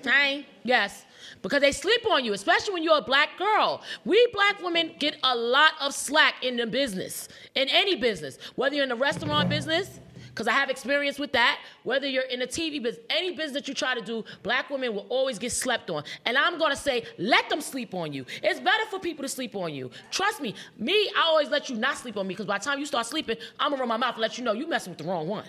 Hi. 0.06 0.46
Yes. 0.64 1.06
Because 1.42 1.62
they 1.62 1.72
sleep 1.72 2.06
on 2.10 2.24
you, 2.24 2.34
especially 2.34 2.74
when 2.74 2.84
you're 2.84 2.98
a 2.98 3.02
black 3.02 3.38
girl. 3.38 3.82
We 4.06 4.26
black 4.34 4.62
women 4.62 4.96
get 5.00 5.18
a 5.24 5.36
lot 5.36 5.74
of 5.82 5.94
slack 5.94 6.36
in 6.42 6.56
the 6.56 6.66
business, 6.66 7.28
in 7.56 7.68
any 7.70 7.96
business, 7.96 8.38
whether 8.56 8.76
you're 8.76 8.84
in 8.84 8.90
the 8.90 8.96
restaurant 8.96 9.50
business, 9.50 10.00
because 10.34 10.48
I 10.48 10.52
have 10.54 10.70
experience 10.72 11.20
with 11.20 11.32
that, 11.34 11.60
whether 11.84 12.08
you're 12.08 12.24
in 12.24 12.40
the 12.40 12.48
TV 12.48 12.82
business, 12.82 13.06
any 13.12 13.32
business 13.36 13.52
that 13.54 13.68
you 13.68 13.76
try 13.76 13.94
to 13.94 14.02
do, 14.02 14.26
black 14.42 14.70
women 14.72 14.96
will 14.96 15.06
always 15.10 15.38
get 15.38 15.52
slept 15.52 15.92
on. 15.92 16.04
And 16.26 16.36
I'm 16.38 16.58
gonna 16.58 16.76
say, 16.76 17.06
let 17.20 17.50
them 17.50 17.62
sleep 17.62 17.94
on 17.94 18.12
you. 18.14 18.26
It's 18.42 18.60
better 18.60 18.86
for 18.90 18.98
people 19.00 19.22
to 19.24 19.30
sleep 19.30 19.56
on 19.56 19.74
you. 19.76 19.92
Trust 20.10 20.42
me, 20.42 20.56
me, 20.78 21.12
I 21.16 21.22
always 21.28 21.50
let 21.50 21.70
you 21.70 21.76
not 21.76 21.98
sleep 21.98 22.18
on 22.18 22.26
me, 22.28 22.34
because 22.34 22.48
by 22.48 22.58
the 22.58 22.64
time 22.66 22.80
you 22.80 22.86
start 22.88 23.06
sleeping, 23.06 23.38
I'm 23.60 23.70
gonna 23.72 23.82
run 23.82 23.90
my 23.90 23.98
mouth 23.98 24.16
and 24.16 24.22
let 24.22 24.38
you 24.40 24.44
know 24.44 24.54
you 24.54 24.68
messing 24.68 24.90
with 24.92 24.98
the 24.98 25.04
wrong 25.06 25.28
one. 25.28 25.46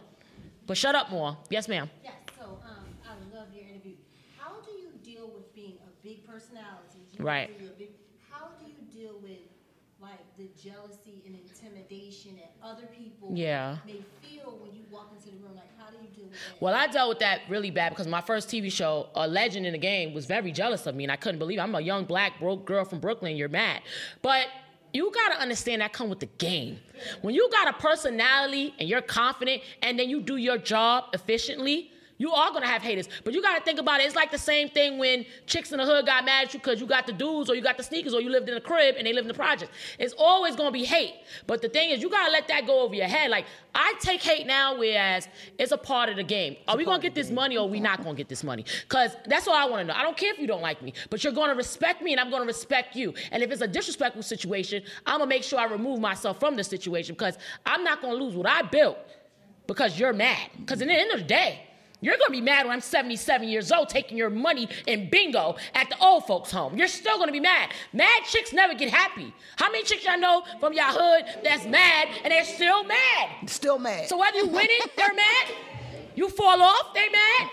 But 0.66 0.76
shut 0.76 0.94
up 0.94 1.10
more. 1.10 1.36
Yes, 1.48 1.66
ma'am. 1.66 1.88
Yes, 2.02 2.12
so 2.38 2.44
um, 2.44 2.84
I 3.06 3.36
love 3.36 3.48
your 3.54 3.64
interview. 3.64 3.94
How 4.38 4.52
do 4.66 4.70
you 4.72 4.88
deal 5.02 5.30
with 5.34 5.54
being 5.54 5.78
a 5.86 6.06
big 6.06 6.26
personality? 6.26 7.00
You 7.18 7.24
Right. 7.24 7.50
know 7.50 7.64
you're 7.64 7.72
a 7.72 7.76
big- 7.76 7.90
How 8.30 8.48
do 8.60 8.66
you 8.66 8.84
deal 9.02 9.18
with 9.22 9.38
like 10.00 10.20
the 10.36 10.48
jealousy 10.60 11.22
and 11.26 11.34
intimidation 11.38 12.36
that 12.36 12.52
other 12.62 12.86
people 12.86 13.30
Yeah. 13.34 13.78
may 13.86 14.02
when 14.52 14.74
you 14.74 14.82
walk 14.90 15.12
into 15.16 15.30
the 15.30 15.42
room? 15.42 15.54
Like, 15.54 15.70
how 15.78 15.90
do 15.90 15.96
you 15.96 16.08
deal 16.14 16.24
with 16.24 16.32
that? 16.32 16.60
Well, 16.60 16.74
I 16.74 16.86
dealt 16.86 17.08
with 17.08 17.18
that 17.20 17.42
really 17.48 17.70
bad 17.70 17.90
because 17.90 18.06
my 18.06 18.20
first 18.20 18.48
TV 18.48 18.70
show, 18.70 19.08
a 19.14 19.26
legend 19.26 19.66
in 19.66 19.72
the 19.72 19.78
game, 19.78 20.14
was 20.14 20.26
very 20.26 20.52
jealous 20.52 20.86
of 20.86 20.94
me, 20.94 21.04
and 21.04 21.12
I 21.12 21.16
couldn't 21.16 21.38
believe 21.38 21.58
it. 21.58 21.62
I'm 21.62 21.74
a 21.74 21.80
young 21.80 22.04
black 22.04 22.38
broke 22.38 22.64
girl 22.64 22.84
from 22.84 23.00
Brooklyn. 23.00 23.36
You're 23.36 23.48
mad, 23.48 23.82
but 24.22 24.48
you 24.92 25.10
gotta 25.12 25.40
understand 25.40 25.82
that 25.82 25.92
come 25.92 26.08
with 26.08 26.20
the 26.20 26.26
game. 26.38 26.78
When 27.22 27.34
you 27.34 27.48
got 27.50 27.68
a 27.68 27.72
personality 27.72 28.74
and 28.78 28.88
you're 28.88 29.02
confident, 29.02 29.62
and 29.82 29.98
then 29.98 30.08
you 30.08 30.20
do 30.20 30.36
your 30.36 30.58
job 30.58 31.06
efficiently. 31.12 31.90
You 32.16 32.32
are 32.32 32.52
gonna 32.52 32.68
have 32.68 32.82
haters, 32.82 33.08
but 33.24 33.34
you 33.34 33.42
gotta 33.42 33.62
think 33.64 33.80
about 33.80 34.00
it. 34.00 34.04
It's 34.04 34.14
like 34.14 34.30
the 34.30 34.38
same 34.38 34.68
thing 34.68 34.98
when 34.98 35.26
chicks 35.46 35.72
in 35.72 35.78
the 35.78 35.84
hood 35.84 36.06
got 36.06 36.24
mad 36.24 36.46
at 36.46 36.54
you 36.54 36.60
because 36.60 36.80
you 36.80 36.86
got 36.86 37.06
the 37.06 37.12
dudes 37.12 37.50
or 37.50 37.56
you 37.56 37.62
got 37.62 37.76
the 37.76 37.82
sneakers 37.82 38.14
or 38.14 38.20
you 38.20 38.30
lived 38.30 38.48
in 38.48 38.56
a 38.56 38.60
crib 38.60 38.94
and 38.96 39.06
they 39.06 39.12
live 39.12 39.24
in 39.24 39.28
the 39.28 39.34
project. 39.34 39.72
It's 39.98 40.14
always 40.16 40.54
gonna 40.54 40.70
be 40.70 40.84
hate. 40.84 41.14
But 41.46 41.60
the 41.60 41.68
thing 41.68 41.90
is, 41.90 42.00
you 42.00 42.08
gotta 42.08 42.30
let 42.30 42.46
that 42.48 42.66
go 42.66 42.80
over 42.80 42.94
your 42.94 43.08
head. 43.08 43.30
Like 43.30 43.46
I 43.74 43.94
take 44.00 44.22
hate 44.22 44.46
now, 44.46 44.78
whereas 44.78 45.28
it's 45.58 45.72
a 45.72 45.76
part 45.76 46.08
of 46.08 46.16
the 46.16 46.22
game. 46.22 46.56
Are 46.68 46.76
we 46.76 46.84
gonna 46.84 47.02
get 47.02 47.16
this 47.16 47.30
money 47.30 47.56
or 47.56 47.66
are 47.66 47.70
we 47.70 47.80
not 47.80 48.04
gonna 48.04 48.14
get 48.14 48.28
this 48.28 48.44
money? 48.44 48.64
Cause 48.88 49.16
that's 49.26 49.48
all 49.48 49.56
I 49.56 49.64
wanna 49.64 49.84
know. 49.84 49.94
I 49.94 50.02
don't 50.02 50.16
care 50.16 50.32
if 50.32 50.38
you 50.38 50.46
don't 50.46 50.62
like 50.62 50.82
me, 50.82 50.92
but 51.10 51.24
you're 51.24 51.32
gonna 51.32 51.56
respect 51.56 52.00
me 52.00 52.12
and 52.12 52.20
I'm 52.20 52.30
gonna 52.30 52.46
respect 52.46 52.94
you. 52.94 53.12
And 53.32 53.42
if 53.42 53.50
it's 53.50 53.62
a 53.62 53.68
disrespectful 53.68 54.22
situation, 54.22 54.84
I'm 55.04 55.18
gonna 55.18 55.28
make 55.28 55.42
sure 55.42 55.58
I 55.58 55.64
remove 55.64 55.98
myself 55.98 56.38
from 56.38 56.54
the 56.54 56.62
situation 56.62 57.16
because 57.16 57.38
I'm 57.66 57.82
not 57.82 58.00
gonna 58.00 58.14
lose 58.14 58.36
what 58.36 58.46
I 58.46 58.62
built 58.62 58.98
because 59.66 59.98
you're 59.98 60.12
mad. 60.12 60.50
Because 60.60 60.80
at 60.80 60.88
the 60.88 60.94
end 60.94 61.10
of 61.10 61.20
the 61.20 61.26
day, 61.26 61.60
you're 62.04 62.18
gonna 62.18 62.30
be 62.30 62.42
mad 62.42 62.66
when 62.66 62.74
I'm 62.74 62.82
77 62.82 63.48
years 63.48 63.72
old 63.72 63.88
taking 63.88 64.18
your 64.18 64.28
money 64.28 64.68
in 64.86 65.08
bingo 65.08 65.56
at 65.74 65.88
the 65.88 65.98
old 65.98 66.26
folks' 66.26 66.50
home. 66.50 66.76
You're 66.76 66.86
still 66.86 67.18
gonna 67.18 67.32
be 67.32 67.40
mad. 67.40 67.70
Mad 67.94 68.24
chicks 68.24 68.52
never 68.52 68.74
get 68.74 68.90
happy. 68.90 69.32
How 69.56 69.70
many 69.70 69.84
chicks 69.84 70.04
y'all 70.04 70.18
know 70.18 70.44
from 70.60 70.74
your 70.74 70.84
hood 70.84 71.24
that's 71.42 71.64
mad 71.64 72.08
and 72.22 72.30
they're 72.30 72.44
still 72.44 72.84
mad? 72.84 73.48
Still 73.48 73.78
mad. 73.78 74.08
So 74.10 74.18
whether 74.18 74.36
you 74.36 74.48
win 74.48 74.66
it, 74.68 74.90
they're 74.96 75.14
mad. 75.14 75.54
You 76.14 76.28
fall 76.28 76.60
off, 76.60 76.92
they 76.92 77.08
mad. 77.08 77.50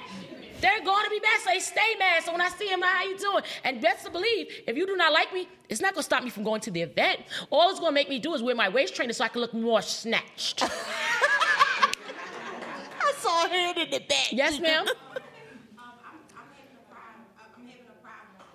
They're 0.60 0.84
going 0.84 1.04
to 1.06 1.10
be 1.10 1.20
mad, 1.20 1.40
so 1.44 1.50
they 1.52 1.60
stay 1.60 1.96
mad. 1.98 2.22
So 2.24 2.32
when 2.34 2.42
I 2.42 2.50
see 2.50 2.70
them, 2.70 2.82
how 2.84 3.04
you 3.04 3.18
doing? 3.18 3.44
And 3.64 3.82
best 3.82 4.06
to 4.06 4.12
believe, 4.12 4.48
if 4.68 4.78
you 4.78 4.86
do 4.86 4.96
not 4.96 5.12
like 5.12 5.34
me, 5.34 5.48
it's 5.70 5.82
not 5.82 5.96
gonna 5.96 6.04
stop 6.04 6.24
me 6.24 6.30
from 6.30 6.44
going 6.44 6.62
to 6.62 6.72
the 6.72 6.82
event. 6.82 7.22
All 7.50 7.72
it's 7.72 7.80
gonna 7.80 7.94
make 7.94 8.10
me 8.10 8.20
do 8.20 8.34
is 8.36 8.44
wear 8.44 8.54
my 8.54 8.70
waist 8.70 8.96
trainer 8.96 9.14
so 9.14 9.24
I 9.24 9.30
can 9.30 9.42
look 9.42 9.54
more 9.54 9.82
snatched. 9.82 10.64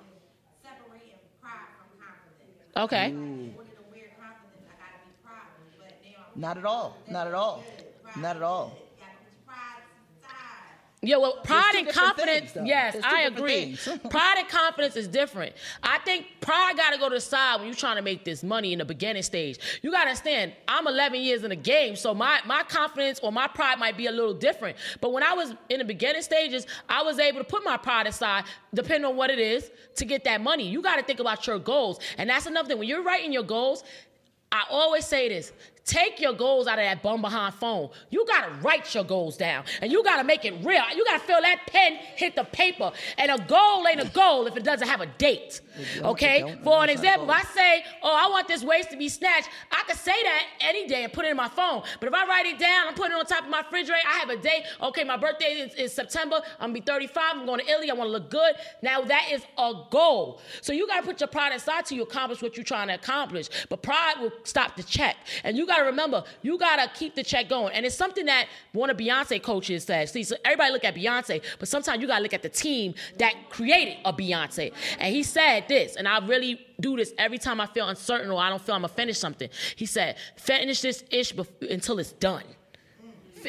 with 0.01 0.22
separating 0.64 1.20
pride 1.42 1.68
from 1.77 1.88
confidence. 2.01 2.72
Okay. 2.77 3.12
One 3.12 3.66
of 3.66 3.77
the 3.77 3.85
weird 3.92 4.12
confidence, 4.16 4.64
I 4.64 4.75
gotta 4.81 4.99
be 5.05 5.12
proud, 5.20 5.53
but 5.79 5.92
now 6.05 6.33
I'm 6.35 6.40
Not 6.40 6.57
at 6.57 6.64
all. 6.64 6.96
Not 7.11 7.27
at 7.27 7.35
all. 7.35 7.62
Not 8.16 8.37
at 8.37 8.42
all. 8.42 8.68
gotta 8.99 9.12
put 9.25 9.46
pride 9.46 9.85
aside. 10.25 10.72
Yeah, 11.07 11.19
well, 11.19 11.38
pride 11.45 11.75
and 11.77 11.88
confidence, 11.88 12.51
things, 12.51 12.66
yes, 12.66 12.97
I 13.03 13.23
agree. 13.23 13.79
pride 14.11 14.37
and 14.38 14.49
confidence 14.49 14.97
is 14.97 15.07
different. 15.07 15.55
I 15.83 15.99
think 15.99 16.27
pride 16.40 16.77
got 16.77 16.92
to 16.92 16.99
go 16.99 17.09
to 17.09 17.14
the 17.14 17.21
side 17.21 17.57
when 17.57 17.66
you're 17.66 17.77
trying 17.77 17.97
to 17.97 18.03
make 18.03 18.25
this 18.25 18.42
money 18.42 18.73
in 18.73 18.81
the 18.81 18.85
beginning 18.85 19.23
stage. 19.23 19.59
You 19.83 19.92
got 19.92 20.05
to 20.05 20.09
understand, 20.11 20.53
I'm 20.66 20.87
11 20.87 21.21
years 21.21 21.45
in 21.45 21.51
the 21.51 21.57
game, 21.57 21.95
so 21.95 22.12
my, 22.12 22.40
my 22.45 22.64
confidence 22.64 23.21
or 23.23 23.31
my 23.31 23.47
pride 23.47 23.79
might 23.79 23.97
be 23.97 24.07
a 24.07 24.12
little 24.12 24.35
different. 24.35 24.77
But 25.01 25.12
when 25.12 25.23
I 25.23 25.33
was 25.33 25.55
in 25.69 25.79
the 25.79 25.85
beginning 25.85 26.23
stages, 26.23 26.66
I 26.88 27.03
was 27.03 27.19
able 27.19 27.38
to 27.38 27.45
put 27.45 27.64
my 27.64 27.77
pride 27.77 28.07
aside, 28.09 28.45
depending 28.75 29.05
on 29.05 29.16
what 29.16 29.31
it 29.31 29.38
is, 29.38 29.71
to 29.97 30.05
get 30.05 30.25
that 30.25 30.40
money. 30.40 30.69
You 30.69 30.83
got 30.83 30.97
to 30.97 31.03
think 31.05 31.21
about 31.21 31.47
your 31.47 31.59
goals. 31.61 32.01
And 32.19 32.29
that's 32.29 32.47
another 32.47 32.69
thing. 32.69 32.79
When 32.79 32.88
you're 32.88 33.05
writing 33.05 33.33
your 33.33 33.45
goals, 33.45 33.85
I 34.51 34.64
always 34.71 35.07
say 35.07 35.29
this. 35.29 35.53
Take 35.87 36.20
your 36.20 36.33
goals 36.33 36.66
out 36.66 36.81
of 36.81 36.85
that 36.85 37.01
bum 37.01 37.22
behind 37.22 37.55
phone. 37.55 37.90
You 38.11 38.27
gotta 38.27 38.51
write 38.61 38.92
your 38.92 39.05
goals 39.05 39.37
down 39.37 39.64
and 39.81 39.92
you 39.92 40.03
gotta 40.03 40.25
make 40.25 40.44
it 40.44 40.55
real. 40.64 40.83
You 40.94 41.05
gotta 41.05 41.20
feel 41.20 41.40
that 41.40 41.61
pen 41.68 41.99
hit 42.16 42.35
the 42.35 42.42
paper. 42.42 42.90
And 43.16 43.31
a 43.31 43.38
goal 43.46 43.87
ain't 43.87 44.01
a 44.01 44.11
goal 44.11 44.49
if 44.49 44.57
it 44.57 44.64
doesn't 44.64 44.88
have 44.88 45.01
a 45.01 45.07
date. 45.07 45.61
Okay? 45.99 46.40
For 46.40 46.49
an 46.49 46.57
It's 46.57 46.64
not 46.64 46.88
a 46.88 46.92
example, 46.92 47.31
if 47.31 47.37
I 47.37 47.42
say, 47.55 47.85
oh, 48.03 48.18
I 48.20 48.29
want 48.29 48.49
this 48.49 48.64
waist 48.64 48.90
to 48.90 48.96
be 48.96 49.09
snatched, 49.09 49.49
I 49.70 49.85
could 49.87 49.96
say 49.96 50.20
that 50.25 50.42
any 50.61 50.88
day 50.88 51.05
and 51.05 51.12
put 51.12 51.25
it 51.25 51.31
in 51.31 51.37
my 51.37 51.49
phone. 51.49 51.85
But 52.01 52.09
if 52.09 52.14
I 52.14 52.27
write 52.27 52.46
it 52.46 52.59
down, 52.59 52.88
I'm 52.88 52.94
putting 52.94 53.12
it 53.12 53.20
on 53.20 53.27
top 53.27 53.44
of 53.44 53.51
my 53.51 53.61
refrigerator, 53.61 54.03
I 54.09 54.18
have 54.18 54.31
a 54.31 54.37
date. 54.37 54.64
Okay, 54.83 55.05
my 55.05 55.16
birthday 55.16 55.53
is, 55.53 55.75
is 55.75 55.92
September. 55.92 56.40
I'm 56.59 56.70
gonna 56.70 56.72
be 56.72 56.81
35. 56.81 57.22
I'm 57.37 57.46
going 57.46 57.61
to 57.61 57.70
Italy. 57.70 57.90
I 57.90 57.94
wanna 57.94 58.11
look 58.11 58.29
good. 58.29 58.57
Now 58.83 59.03
that 59.03 59.29
is 59.31 59.42
a 59.57 59.72
goal. 59.90 60.40
So 60.62 60.72
you 60.72 60.88
gotta 60.88 61.07
put 61.07 61.20
your 61.20 61.29
pride 61.29 61.53
aside 61.53 61.87
to 61.87 61.94
you 61.94 62.03
accomplish 62.03 62.42
what 62.42 62.57
you're 62.57 62.64
trying 62.64 62.88
to 62.88 62.94
accomplish. 62.94 63.49
But 63.68 63.83
pride 63.83 64.14
will 64.20 64.33
stop 64.42 64.75
the 64.75 64.83
check. 64.83 65.16
And 65.44 65.57
you 65.57 65.64
gotta 65.66 65.76
remember, 65.81 66.25
you 66.43 66.59
gotta 66.59 66.91
keep 66.95 67.15
the 67.15 67.23
check 67.23 67.49
going. 67.49 67.73
And 67.75 67.85
it's 67.87 67.97
something 67.97 68.27
that 68.27 68.49
one 68.73 68.91
of 68.91 68.97
Beyonce 68.97 69.43
coaches 69.43 69.85
says. 69.85 70.12
See, 70.12 70.25
so 70.25 70.37
everybody 70.45 70.73
look 70.73 70.85
at 70.85 70.95
Beyonce, 70.95 71.43
but 71.59 71.69
sometimes 71.69 72.01
you 72.01 72.07
gotta 72.07 72.23
look 72.23 72.35
at 72.35 72.43
the 72.43 72.49
team 72.49 72.95
that 73.19 73.35
created 73.51 73.99
a 74.05 74.12
Beyonce. 74.12 74.73
And 74.99 75.15
he 75.15 75.23
said 75.23 75.69
this, 75.69 75.97
and 75.97 76.07
I 76.07 76.25
really 76.27 76.61
do 76.81 76.97
this 76.97 77.12
every 77.19 77.39
time 77.39 77.61
I 77.61 77.67
feel 77.67 77.89
uncertain 77.89 78.31
or 78.31 78.41
I 78.41 78.51
don't 78.51 78.61
feel 78.61 78.75
I'm 78.75 78.83
gonna 78.83 78.93
finish 78.93 79.19
something. 79.19 79.49
He 79.77 79.87
said, 79.87 80.17
finish 80.37 80.81
this 80.81 81.05
ish 81.11 81.35
bef- 81.35 81.71
until 81.71 81.99
it's 81.99 82.12
done. 82.12 82.45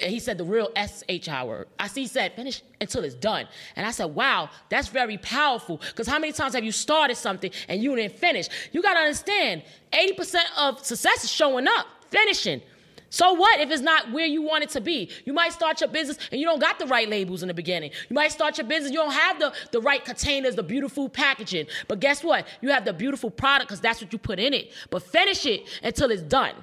He 0.04 0.20
said 0.20 0.38
the 0.38 0.44
real 0.44 0.70
SHI 0.76 1.44
word. 1.44 1.68
I 1.80 1.88
see 1.88 2.02
he 2.02 2.08
said 2.08 2.34
finish 2.34 2.62
until 2.80 3.04
it's 3.04 3.16
done. 3.16 3.48
And 3.76 3.86
I 3.86 3.92
said, 3.92 4.06
wow, 4.06 4.50
that's 4.70 4.88
very 4.88 5.18
powerful. 5.18 5.78
Because 5.78 6.08
how 6.08 6.20
many 6.20 6.34
times 6.34 6.54
have 6.54 6.64
you 6.64 6.72
started 6.72 7.16
something 7.16 7.52
and 7.68 7.82
you 7.82 7.96
didn't 7.96 8.16
finish? 8.16 8.48
You 8.72 8.82
got 8.82 8.94
to 8.94 9.00
understand 9.00 9.64
80% 9.92 10.36
of 10.58 10.86
success 10.86 11.24
is 11.24 11.32
showing 11.32 11.68
up, 11.68 11.88
finishing. 12.10 12.62
So 13.10 13.34
what 13.34 13.60
if 13.60 13.72
it's 13.72 13.82
not 13.82 14.12
where 14.12 14.26
you 14.26 14.42
want 14.42 14.64
it 14.64 14.70
to 14.72 14.82
be? 14.82 15.10
You 15.26 15.32
might 15.34 15.54
start 15.54 15.80
your 15.80 15.90
business 15.90 16.18
and 16.32 16.42
you 16.42 16.46
don't 16.46 16.60
got 16.60 16.78
the 16.78 16.86
right 16.88 17.08
labels 17.10 17.42
in 17.42 17.48
the 17.48 17.54
beginning. 17.54 17.92
You 18.10 18.14
might 18.14 18.32
start 18.32 18.58
your 18.58 18.68
business, 18.68 18.92
you 18.92 18.98
don't 18.98 19.14
have 19.14 19.40
the, 19.40 19.54
the 19.72 19.80
right 19.80 20.04
containers, 20.04 20.56
the 20.56 20.64
beautiful 20.64 21.08
packaging. 21.08 21.68
But 21.88 22.00
guess 22.02 22.24
what? 22.24 22.48
You 22.62 22.70
have 22.70 22.84
the 22.84 22.94
beautiful 22.94 23.30
product 23.30 23.70
because 23.70 23.80
that's 23.80 24.02
what 24.02 24.12
you 24.12 24.20
put 24.20 24.40
in 24.40 24.54
it. 24.54 24.72
But 24.90 25.04
finish 25.04 25.46
it 25.46 25.68
until 25.84 26.12
it's 26.12 26.22
done. 26.22 26.56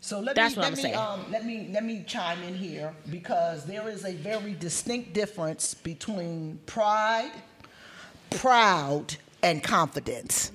So 0.00 0.20
let 0.20 0.36
That's 0.36 0.56
me 0.56 0.62
what 0.62 0.72
let 0.72 0.78
I'm 0.78 0.84
me 0.84 0.94
um, 0.94 1.32
let 1.32 1.44
me 1.44 1.68
let 1.72 1.84
me 1.84 2.04
chime 2.06 2.40
in 2.44 2.54
here 2.54 2.94
because 3.10 3.64
there 3.64 3.88
is 3.88 4.04
a 4.04 4.12
very 4.12 4.54
distinct 4.54 5.14
difference 5.14 5.74
between 5.74 6.60
pride, 6.66 7.32
proud, 8.30 9.16
and 9.42 9.64
confidence. 9.64 10.52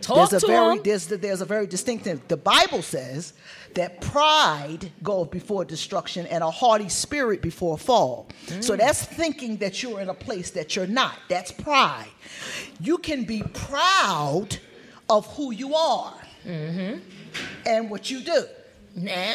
Talk 0.00 0.30
there's 0.30 0.42
a 0.42 0.46
to 0.46 0.52
very 0.52 0.76
him. 0.76 0.82
there's 0.84 1.06
there's 1.06 1.40
a 1.40 1.44
very 1.44 1.66
distinct. 1.66 2.04
The 2.28 2.36
Bible 2.36 2.82
says 2.82 3.32
that 3.74 4.00
pride 4.00 4.90
goes 5.02 5.28
before 5.28 5.64
destruction 5.64 6.26
and 6.26 6.42
a 6.42 6.50
haughty 6.50 6.88
spirit 6.88 7.42
before 7.42 7.76
fall. 7.78 8.28
So 8.60 8.74
Mm. 8.74 8.78
that's 8.78 9.04
thinking 9.04 9.58
that 9.58 9.82
you're 9.82 10.00
in 10.00 10.08
a 10.08 10.14
place 10.14 10.50
that 10.52 10.74
you're 10.74 10.86
not. 10.86 11.14
That's 11.28 11.52
pride. 11.52 12.08
You 12.80 12.98
can 12.98 13.24
be 13.24 13.42
proud 13.42 14.58
of 15.08 15.26
who 15.36 15.52
you 15.52 15.74
are 15.74 16.14
Mm-hmm. 16.46 17.00
and 17.66 17.90
what 17.90 18.10
you 18.10 18.20
do. 18.20 18.44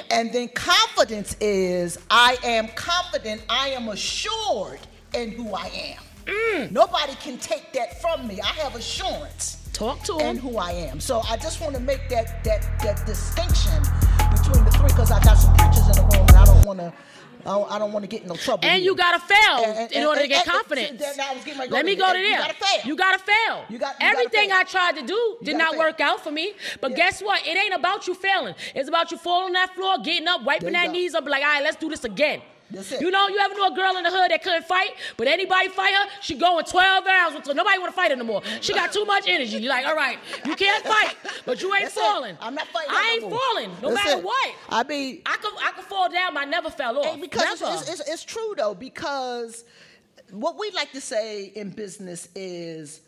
And 0.09 0.31
then 0.33 0.49
confidence 0.49 1.35
is 1.39 1.97
I 2.09 2.37
am 2.43 2.67
confident, 2.69 3.43
I 3.49 3.69
am 3.69 3.87
assured 3.89 4.79
in 5.13 5.31
who 5.31 5.53
I 5.53 5.67
am. 5.67 6.03
Mm. 6.25 6.71
Nobody 6.71 7.13
can 7.15 7.37
take 7.37 7.71
that 7.73 8.01
from 8.01 8.27
me. 8.27 8.41
I 8.41 8.47
have 8.63 8.75
assurance 8.75 9.62
Talk 9.73 10.03
to 10.03 10.13
him. 10.13 10.21
and 10.21 10.39
him. 10.39 10.43
who 10.49 10.57
I 10.57 10.71
am. 10.71 10.99
So 10.99 11.21
I 11.29 11.35
just 11.37 11.59
want 11.61 11.73
to 11.75 11.81
make 11.81 12.07
that 12.09 12.43
that 12.43 12.61
that 12.83 13.05
distinction 13.05 13.81
between 14.31 14.63
the 14.65 14.71
three 14.71 14.87
because 14.87 15.11
I 15.11 15.21
got 15.23 15.35
some 15.35 15.53
preachers 15.55 15.87
in 15.89 15.95
the 15.95 16.01
room 16.03 16.25
and 16.27 16.37
I 16.37 16.45
don't 16.45 16.65
want 16.65 16.79
to. 16.79 16.93
I 17.45 17.49
don't, 17.49 17.71
I 17.73 17.77
don't 17.77 17.91
want 17.91 18.03
to 18.03 18.07
get 18.07 18.21
in 18.21 18.29
no 18.29 18.35
trouble. 18.37 18.63
And 18.65 18.81
you 18.81 18.95
gotta 18.95 19.19
fail 19.19 19.65
And- 19.65 19.77
and- 19.79 19.91
in 19.91 20.05
order 20.05 20.21
to 20.21 20.27
get 20.29 20.45
confidence. 20.45 20.97
that- 21.01 21.17
that 21.17 21.29
I 21.29 21.33
was 21.33 21.43
getting 21.43 21.69
Let 21.69 21.85
me 21.85 21.95
go 21.97 22.13
to 22.13 22.17
You 22.17 22.29
there. 22.29 22.37
gotta 22.39 22.53
fail. 22.53 22.81
You 22.85 22.95
gotta 22.95 23.19
fail. 23.19 23.35
You 23.35 23.77
got- 23.79 23.95
you 23.99 23.99
gotta 23.99 24.03
Everything 24.05 24.49
fail. 24.49 24.59
I 24.59 24.63
tried 24.63 24.95
to 24.95 25.01
do 25.01 25.37
did 25.43 25.57
not 25.57 25.71
fail. 25.71 25.79
work 25.79 25.99
out 25.99 26.23
for 26.23 26.31
me. 26.31 26.53
But 26.79 26.91
Yeah. 26.91 26.97
guess 26.97 27.21
what? 27.21 27.45
It 27.45 27.57
ain't 27.57 27.73
about 27.73 28.07
you 28.07 28.13
failing. 28.15 28.55
It's 28.73 28.87
about 28.87 29.11
you 29.11 29.17
falling 29.17 29.47
on 29.47 29.51
that 29.53 29.75
floor, 29.75 29.97
getting 29.97 30.25
up, 30.29 30.43
wiping 30.43 30.71
that 30.71 30.85
go. 30.85 30.91
knees 30.93 31.15
up, 31.15 31.27
like, 31.27 31.43
all 31.43 31.49
right, 31.49 31.63
let's 31.63 31.75
do 31.75 31.89
this 31.89 32.05
again. 32.05 32.41
That's 32.71 32.91
it. 32.91 33.01
You 33.01 33.11
know, 33.11 33.27
you 33.27 33.37
ever 33.39 33.53
knew 33.53 33.65
a 33.67 33.75
girl 33.75 33.95
in 33.97 34.03
the 34.03 34.09
hood 34.09 34.31
that 34.31 34.41
couldn't 34.43 34.65
fight, 34.65 34.91
but 35.17 35.27
anybody 35.27 35.69
fight 35.69 35.93
her, 35.93 36.09
she 36.21 36.35
going 36.35 36.65
12 36.65 37.05
rounds 37.05 37.35
until 37.35 37.53
nobody 37.53 37.77
want 37.77 37.91
to 37.91 37.95
fight 37.95 38.11
her 38.11 38.17
no 38.17 38.23
more. 38.23 38.41
She 38.61 38.73
got 38.73 38.91
too 38.91 39.05
much 39.05 39.25
energy. 39.27 39.57
You're 39.57 39.69
like, 39.69 39.85
all 39.85 39.95
right, 39.95 40.17
you 40.45 40.55
can't 40.55 40.83
fight, 40.85 41.15
but 41.45 41.61
you 41.61 41.71
ain't 41.73 41.83
That's 41.83 41.97
it. 41.97 41.99
falling. 41.99 42.37
I'm 42.41 42.55
not 42.55 42.67
fighting. 42.67 42.89
I 42.91 43.03
no 43.03 43.13
ain't 43.13 43.29
more. 43.31 43.39
falling, 43.39 43.69
no 43.81 43.89
That's 43.93 44.05
matter 44.05 44.19
it. 44.19 44.23
what. 44.25 44.55
I 44.69 44.83
mean, 44.83 45.21
I 45.25 45.35
could, 45.37 45.53
I 45.63 45.71
could 45.71 45.85
fall 45.85 46.09
down, 46.09 46.33
but 46.33 46.41
I 46.41 46.45
never 46.45 46.69
fell 46.69 46.97
off. 46.97 47.19
Because 47.21 47.61
it's, 47.61 47.89
it's, 47.99 48.09
it's 48.09 48.23
true 48.23 48.53
though, 48.57 48.73
because 48.73 49.65
what 50.31 50.57
we 50.57 50.71
like 50.71 50.91
to 50.93 51.01
say 51.01 51.51
in 51.55 51.69
business 51.69 52.27
is 52.33 53.01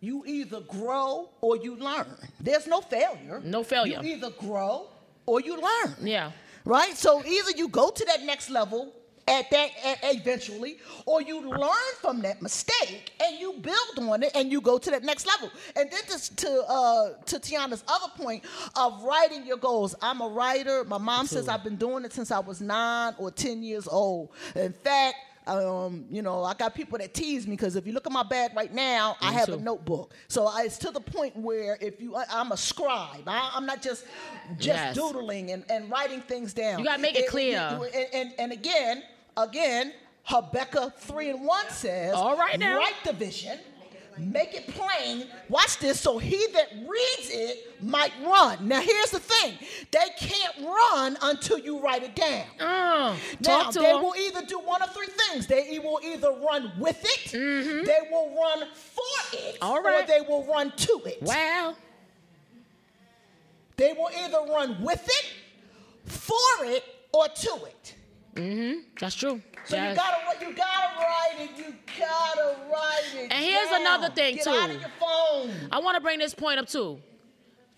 you 0.00 0.24
either 0.26 0.60
grow 0.60 1.28
or 1.40 1.56
you 1.56 1.76
learn. 1.76 2.06
There's 2.38 2.66
no 2.66 2.80
failure. 2.80 3.40
No 3.44 3.62
failure. 3.64 4.00
You 4.02 4.14
either 4.16 4.30
grow 4.30 4.86
or 5.26 5.40
you 5.40 5.56
learn. 5.60 5.94
Yeah. 6.00 6.30
Right? 6.64 6.96
So 6.96 7.24
either 7.24 7.50
you 7.56 7.68
go 7.68 7.90
to 7.90 8.04
that 8.06 8.22
next 8.22 8.50
level 8.50 8.92
at 9.28 9.50
that 9.50 9.70
at, 9.84 9.98
eventually, 10.02 10.78
or 11.06 11.22
you 11.22 11.40
learn 11.48 11.92
from 12.00 12.20
that 12.22 12.42
mistake 12.42 13.12
and 13.22 13.38
you 13.38 13.54
build 13.60 14.10
on 14.10 14.22
it 14.22 14.32
and 14.34 14.50
you 14.50 14.60
go 14.60 14.76
to 14.78 14.90
that 14.90 15.04
next 15.04 15.26
level. 15.26 15.50
And 15.76 15.90
then 15.90 16.02
to 16.02 16.36
to, 16.36 16.64
uh, 16.68 17.08
to 17.26 17.38
Tiana's 17.38 17.84
other 17.86 18.12
point 18.16 18.44
of 18.76 19.02
writing 19.04 19.46
your 19.46 19.56
goals. 19.56 19.94
I'm 20.02 20.20
a 20.20 20.28
writer. 20.28 20.84
My 20.84 20.98
mom 20.98 21.26
says 21.26 21.48
I've 21.48 21.64
been 21.64 21.76
doing 21.76 22.04
it 22.04 22.12
since 22.12 22.30
I 22.30 22.40
was 22.40 22.60
nine 22.60 23.14
or 23.18 23.30
ten 23.30 23.62
years 23.62 23.86
old. 23.88 24.30
In 24.54 24.72
fact. 24.72 25.16
Um, 25.50 26.04
you 26.10 26.22
know, 26.22 26.44
I 26.44 26.54
got 26.54 26.74
people 26.74 26.96
that 26.98 27.12
tease 27.12 27.46
me 27.46 27.56
because 27.56 27.74
if 27.74 27.86
you 27.86 27.92
look 27.92 28.06
at 28.06 28.12
my 28.12 28.22
bag 28.22 28.52
right 28.54 28.72
now, 28.72 29.16
I 29.20 29.32
have 29.32 29.48
a 29.48 29.56
notebook. 29.56 30.14
So 30.28 30.46
I, 30.46 30.62
it's 30.62 30.78
to 30.78 30.90
the 30.92 31.00
point 31.00 31.36
where 31.36 31.76
if 31.80 32.00
you, 32.00 32.14
I, 32.14 32.24
I'm 32.30 32.52
a 32.52 32.56
scribe. 32.56 33.24
I, 33.26 33.50
I'm 33.54 33.66
not 33.66 33.82
just 33.82 34.04
just 34.58 34.66
Yes. 34.66 34.94
doodling 34.94 35.50
and, 35.50 35.64
and 35.70 35.90
writing 35.90 36.20
things 36.20 36.52
down. 36.54 36.78
You 36.78 36.84
gotta 36.84 37.02
make 37.02 37.16
it 37.16 37.26
clear. 37.28 37.58
and, 37.94 38.06
and, 38.14 38.32
and 38.38 38.52
again, 38.52 39.02
again, 39.36 39.92
Habakkuk 40.24 40.98
3 40.98 41.30
and 41.30 41.44
1 41.46 41.70
says, 41.70 42.14
All 42.14 42.36
right 42.36 42.58
now. 42.58 42.76
Write 42.76 42.94
the 43.04 43.12
vision, 43.12 43.58
make 44.20 44.54
it 44.54 44.66
plain. 44.68 45.26
Watch 45.48 45.78
this, 45.78 46.00
so 46.00 46.18
he 46.18 46.46
that 46.52 46.68
reads 46.86 47.30
it 47.30 47.82
might 47.82 48.12
run. 48.24 48.68
Now, 48.68 48.80
here's 48.80 49.10
the 49.10 49.18
thing 49.20 49.54
they 49.90 50.06
can't 50.18 50.54
run 50.64 51.16
until 51.22 51.58
you 51.58 51.80
write 51.80 52.02
it 52.02 52.14
down. 52.14 52.44
Uh, 52.60 53.16
Now, 53.40 53.70
they 53.70 53.90
him. 53.90 54.02
will 54.02 54.14
either 54.16 54.44
do 54.46 54.58
one 54.58 54.82
of 54.82 54.92
three 54.94 55.08
things. 55.08 55.46
They 55.46 55.78
will 55.82 56.00
either 56.04 56.30
run 56.32 56.72
with 56.78 57.00
it, 57.04 57.30
Mm-hmm. 57.32 57.84
they 57.84 57.98
will 58.10 58.34
run 58.36 58.68
for 58.74 59.36
it, 59.38 59.58
All 59.62 59.82
right. 59.82 60.04
or 60.04 60.06
they 60.06 60.20
will 60.20 60.44
run 60.44 60.72
to 60.76 61.02
it. 61.06 61.22
Wow. 61.22 61.74
They 63.76 63.92
will 63.94 64.10
either 64.24 64.38
run 64.52 64.82
with 64.82 65.02
it, 65.06 65.32
for 66.04 66.34
it, 66.64 66.84
or 67.12 67.28
to 67.28 67.58
it. 67.66 67.94
Mm-hmm. 68.34 68.80
That's 69.00 69.14
true. 69.14 69.40
So 69.64 69.76
you 69.76 69.94
gotta 69.94 70.16
you 70.46 70.52
gotta 70.54 70.96
write 70.98 71.36
it. 71.40 71.58
You 71.58 71.64
gotta 71.66 71.66
write 71.66 71.68
it. 71.68 71.74
And 73.30 73.32
here's 73.44 73.70
another 73.70 74.10
thing, 74.10 74.36
Get 74.36 74.44
too. 74.44 74.50
out 74.50 74.70
of 74.70 74.80
your 74.80 74.90
phone. 74.98 75.50
I 75.70 75.78
want 75.80 75.96
to 75.96 76.00
bring 76.00 76.18
this 76.18 76.34
point 76.34 76.58
up 76.58 76.68
too. 76.68 77.00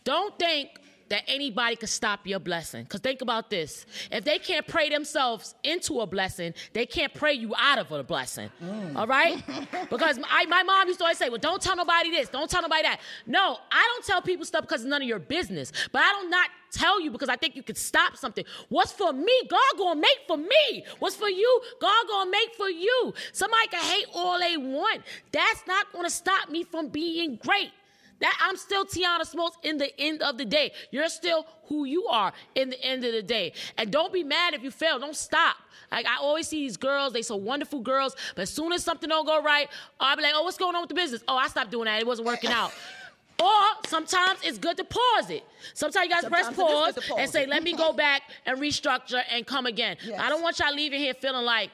Don't 0.05 0.37
think 0.39 0.71
that 1.13 1.25
anybody 1.27 1.77
can 1.77 1.89
stop 1.89 2.27
your 2.27 2.41
blessing. 2.41 2.85
Because 2.85 3.01
think 3.01 3.21
about 3.21 3.51
this. 3.51 3.85
If 4.11 4.25
they 4.25 4.39
can't 4.39 4.67
pray 4.67 4.89
themselves 4.89 5.55
into 5.63 6.01
a 6.01 6.07
blessing, 6.07 6.55
they 6.73 6.87
can't 6.87 7.13
pray 7.13 7.35
you 7.35 7.55
out 7.55 7.79
of 7.79 7.93
a 7.93 8.03
blessing. 8.03 8.51
Mm. 8.65 8.97
All 8.97 9.07
right? 9.07 9.37
because 9.91 10.19
I, 10.31 10.47
my 10.47 10.63
mom 10.63 10.89
used 10.89 11.01
to 11.01 11.05
always 11.05 11.19
say, 11.19 11.29
well, 11.29 11.39
don't 11.39 11.61
tell 11.61 11.77
nobody 11.77 12.11
this, 12.11 12.31
don't 12.31 12.49
tell 12.49 12.63
nobody 12.63 12.85
that. 12.85 13.01
No, 13.27 13.59
I 13.71 13.91
don't 13.93 14.07
tell 14.07 14.23
people 14.23 14.47
stuff 14.47 14.63
because 14.63 14.81
it's 14.81 14.89
none 14.89 15.03
of 15.03 15.09
your 15.09 15.19
business. 15.19 15.71
But 15.93 16.01
I 16.01 16.13
don't 16.13 16.31
not 16.31 16.49
tell 16.71 16.99
you 16.99 17.11
because 17.11 17.29
I 17.29 17.37
think 17.37 17.57
you 17.57 17.63
could 17.63 17.77
stop 17.77 18.17
something. 18.17 18.47
What's 18.71 18.93
for 18.93 19.13
me, 19.13 19.43
God 19.51 19.61
gonna 19.77 20.01
make 20.01 20.21
for 20.27 20.39
me. 20.39 20.85
What's 20.99 21.17
for 21.17 21.29
you, 21.29 21.61
God 21.79 22.07
gonna 22.09 22.31
make 22.31 22.55
for 22.57 22.71
you. 22.71 23.13
Somebody 23.33 23.69
can 23.69 23.85
hate 23.85 24.07
all 24.15 24.39
they 24.39 24.57
want. 24.57 25.03
That's 25.31 25.67
not 25.67 25.93
gonna 25.93 26.09
stop 26.09 26.49
me 26.49 26.65
from 26.65 26.89
being 26.89 27.37
great. 27.37 27.71
That 28.23 28.39
I'm 28.41 28.57
still 28.57 28.85
Tionna 28.85 29.27
Smalls 29.27 29.59
in 29.65 29.79
the 29.79 30.01
end 30.01 30.23
of 30.23 30.39
the 30.39 30.45
day. 30.45 30.73
You're 30.93 31.09
still 31.09 31.45
who 31.67 31.85
you 31.85 32.07
are 32.07 32.33
in 32.55 32.71
the 32.71 32.81
end 32.83 33.05
of 33.05 33.13
the 33.13 33.23
day. 33.23 33.53
And 33.77 33.91
don't 33.91 34.13
be 34.13 34.23
mad 34.23 34.55
if 34.55 34.63
you 34.63 34.71
fail. 34.71 35.01
Don't 35.01 35.17
stop. 35.17 35.57
Like 35.91 36.07
I 36.07 36.19
always 36.19 36.47
see 36.47 36.61
these 36.61 36.77
girls, 36.77 37.13
they 37.13 37.23
so 37.23 37.35
wonderful 37.35 37.81
girls, 37.81 38.15
but 38.37 38.43
as 38.43 38.51
soon 38.51 38.73
as 38.73 38.85
something 38.85 39.09
don't 39.09 39.27
go 39.27 39.43
right, 39.43 39.69
I'll 39.99 40.17
be 40.17 40.23
like, 40.23 40.35
oh, 40.37 40.45
what's 40.45 40.57
going 40.57 40.77
on 40.77 40.83
with 40.83 40.89
the 40.89 40.95
business? 40.95 41.23
Oh, 41.27 41.37
I 41.37 41.49
stopped 41.49 41.73
doing 41.73 41.87
that. 41.87 42.01
It 42.01 42.07
wasn't 42.07 42.27
working 42.27 42.51
out. 42.51 42.73
Or 43.43 43.89
sometimes 43.89 44.39
it's 44.45 44.59
good 44.59 44.77
to 44.77 44.85
pause 44.85 45.31
it. 45.31 45.43
Sometimes 45.75 46.05
you 46.07 46.11
guys 46.13 46.25
press 46.27 46.45
Sometimes 46.45 46.59
is 46.59 46.95
pause, 46.95 47.09
pause 47.09 47.19
and 47.19 47.31
say, 47.31 47.47
let 47.47 47.65
me 47.65 47.75
go 47.75 47.93
back 48.07 48.23
and 48.47 48.61
restructure 48.61 49.23
and 49.33 49.45
come 49.45 49.67
again. 49.67 49.97
Yes. 50.05 50.21
I 50.21 50.29
don't 50.29 50.43
want 50.43 50.61
y'all 50.61 50.73
leaving 50.73 51.01
here 51.01 51.15
feeling 51.15 51.45
like 51.45 51.71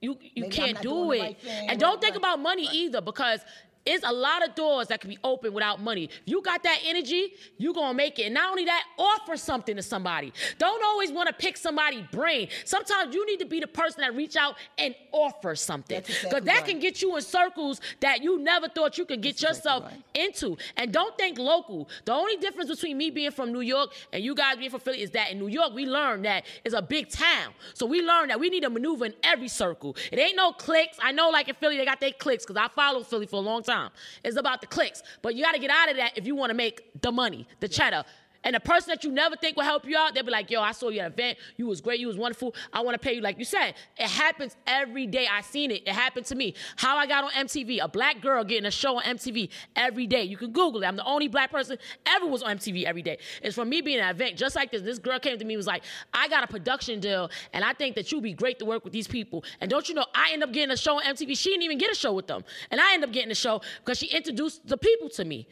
you 0.00 0.18
you 0.34 0.42
Maybe 0.42 0.54
can't 0.54 0.80
do 0.82 1.12
it. 1.12 1.20
right 1.20 1.40
thing, 1.40 1.70
and 1.70 1.80
don't 1.80 1.94
right, 1.94 2.00
think 2.00 2.12
right, 2.14 2.18
about 2.18 2.40
money 2.40 2.68
either 2.72 3.00
because 3.00 3.40
it's 3.88 4.04
a 4.06 4.12
lot 4.12 4.46
of 4.46 4.54
doors 4.54 4.88
that 4.88 5.00
can 5.00 5.10
be 5.10 5.18
open 5.24 5.52
without 5.54 5.80
money. 5.80 6.04
If 6.04 6.22
you 6.26 6.42
got 6.42 6.62
that 6.62 6.80
energy, 6.84 7.32
you're 7.56 7.72
gonna 7.72 7.94
make 7.94 8.18
it. 8.18 8.24
And 8.24 8.34
not 8.34 8.50
only 8.50 8.66
that, 8.66 8.84
offer 8.98 9.36
something 9.36 9.76
to 9.76 9.82
somebody. 9.82 10.32
Don't 10.58 10.84
always 10.84 11.10
want 11.10 11.28
to 11.28 11.32
pick 11.32 11.56
somebody's 11.56 12.04
brain. 12.12 12.48
Sometimes 12.64 13.14
you 13.14 13.24
need 13.26 13.38
to 13.38 13.46
be 13.46 13.60
the 13.60 13.66
person 13.66 14.02
that 14.02 14.14
reach 14.14 14.36
out 14.36 14.56
and 14.76 14.94
offer 15.12 15.54
something. 15.54 16.00
Because 16.00 16.16
exactly 16.16 16.40
that 16.40 16.54
right. 16.54 16.64
can 16.66 16.78
get 16.80 17.00
you 17.00 17.16
in 17.16 17.22
circles 17.22 17.80
that 18.00 18.22
you 18.22 18.38
never 18.38 18.68
thought 18.68 18.98
you 18.98 19.06
could 19.06 19.22
get 19.22 19.38
That's 19.38 19.58
exactly 19.58 19.70
yourself 19.70 19.84
right. 19.84 20.26
into. 20.26 20.56
And 20.76 20.92
don't 20.92 21.16
think 21.16 21.38
local. 21.38 21.88
The 22.04 22.12
only 22.12 22.36
difference 22.36 22.68
between 22.68 22.98
me 22.98 23.10
being 23.10 23.30
from 23.30 23.52
New 23.52 23.60
York 23.60 23.92
and 24.12 24.22
you 24.22 24.34
guys 24.34 24.56
being 24.58 24.70
from 24.70 24.80
Philly 24.80 25.00
is 25.00 25.10
that 25.12 25.30
in 25.30 25.38
New 25.38 25.48
York, 25.48 25.72
we 25.74 25.86
learned 25.86 26.26
that 26.26 26.44
it's 26.64 26.74
a 26.74 26.82
big 26.82 27.08
town. 27.08 27.54
So 27.72 27.86
we 27.86 28.02
learned 28.02 28.30
that 28.30 28.38
we 28.38 28.50
need 28.50 28.64
to 28.64 28.70
maneuver 28.70 29.06
in 29.06 29.14
every 29.22 29.48
circle. 29.48 29.96
It 30.12 30.18
ain't 30.18 30.36
no 30.36 30.52
clicks. 30.52 30.98
I 31.00 31.12
know, 31.12 31.30
like 31.30 31.48
in 31.48 31.54
Philly, 31.54 31.78
they 31.78 31.84
got 31.86 32.00
their 32.00 32.12
clicks 32.12 32.44
because 32.44 32.60
I 32.60 32.68
followed 32.74 33.06
Philly 33.06 33.26
for 33.26 33.36
a 33.36 33.40
long 33.40 33.62
time. 33.62 33.77
It's 34.24 34.36
about 34.36 34.60
the 34.60 34.66
clicks. 34.66 35.02
But 35.22 35.34
you 35.34 35.42
got 35.44 35.52
to 35.52 35.58
get 35.58 35.70
out 35.70 35.90
of 35.90 35.96
that 35.96 36.16
if 36.16 36.26
you 36.26 36.34
want 36.34 36.50
to 36.50 36.54
make 36.54 37.00
the 37.00 37.12
money, 37.12 37.46
the 37.60 37.68
cheddar. 37.68 38.04
And 38.48 38.54
the 38.54 38.60
person 38.60 38.88
that 38.88 39.04
you 39.04 39.12
never 39.12 39.36
think 39.36 39.58
will 39.58 39.64
help 39.64 39.84
you 39.84 39.94
out, 39.94 40.14
they'll 40.14 40.24
be 40.24 40.30
like, 40.30 40.50
yo, 40.50 40.62
I 40.62 40.72
saw 40.72 40.88
you 40.88 41.00
at 41.00 41.06
an 41.08 41.12
event. 41.12 41.36
You 41.58 41.66
was 41.66 41.82
great. 41.82 42.00
You 42.00 42.06
was 42.06 42.16
wonderful. 42.16 42.54
I 42.72 42.80
want 42.80 42.94
to 42.94 42.98
pay 42.98 43.12
you. 43.12 43.20
Like 43.20 43.38
you 43.38 43.44
said, 43.44 43.74
it 43.98 44.08
happens 44.08 44.56
every 44.66 45.06
day. 45.06 45.28
I 45.30 45.42
seen 45.42 45.70
it. 45.70 45.82
It 45.86 45.92
happened 45.92 46.24
to 46.24 46.34
me. 46.34 46.54
How 46.76 46.96
I 46.96 47.06
got 47.06 47.24
on 47.24 47.30
MTV, 47.32 47.80
a 47.82 47.88
black 47.88 48.22
girl 48.22 48.42
getting 48.44 48.64
a 48.64 48.70
show 48.70 48.96
on 48.96 49.02
MTV 49.02 49.50
every 49.76 50.06
day. 50.06 50.22
You 50.22 50.38
can 50.38 50.52
Google 50.52 50.82
it. 50.82 50.86
I'm 50.86 50.96
the 50.96 51.04
only 51.04 51.28
black 51.28 51.50
person 51.50 51.76
ever 52.06 52.26
was 52.26 52.42
on 52.42 52.56
MTV 52.56 52.84
every 52.84 53.02
day. 53.02 53.18
It's 53.42 53.54
from 53.54 53.68
me 53.68 53.82
being 53.82 53.98
at 53.98 54.08
an 54.08 54.16
event 54.16 54.38
just 54.38 54.56
like 54.56 54.70
this. 54.70 54.80
This 54.80 54.98
girl 54.98 55.18
came 55.18 55.38
to 55.38 55.44
me 55.44 55.52
and 55.52 55.58
was 55.58 55.66
like, 55.66 55.84
I 56.14 56.26
got 56.28 56.42
a 56.42 56.46
production 56.46 57.00
deal 57.00 57.30
and 57.52 57.62
I 57.62 57.74
think 57.74 57.96
that 57.96 58.10
you'd 58.10 58.22
be 58.22 58.32
great 58.32 58.58
to 58.60 58.64
work 58.64 58.82
with 58.82 58.94
these 58.94 59.06
people. 59.06 59.44
And 59.60 59.70
don't 59.70 59.86
you 59.90 59.94
know, 59.94 60.06
I 60.14 60.30
end 60.32 60.42
up 60.42 60.54
getting 60.54 60.72
a 60.72 60.76
show 60.78 60.96
on 60.96 61.02
MTV. 61.02 61.36
She 61.36 61.50
didn't 61.50 61.64
even 61.64 61.76
get 61.76 61.92
a 61.92 61.94
show 61.94 62.14
with 62.14 62.28
them. 62.28 62.44
And 62.70 62.80
I 62.80 62.94
end 62.94 63.04
up 63.04 63.12
getting 63.12 63.30
a 63.30 63.34
show 63.34 63.60
because 63.84 63.98
she 63.98 64.06
introduced 64.06 64.66
the 64.66 64.78
people 64.78 65.10
to 65.10 65.26
me. 65.26 65.46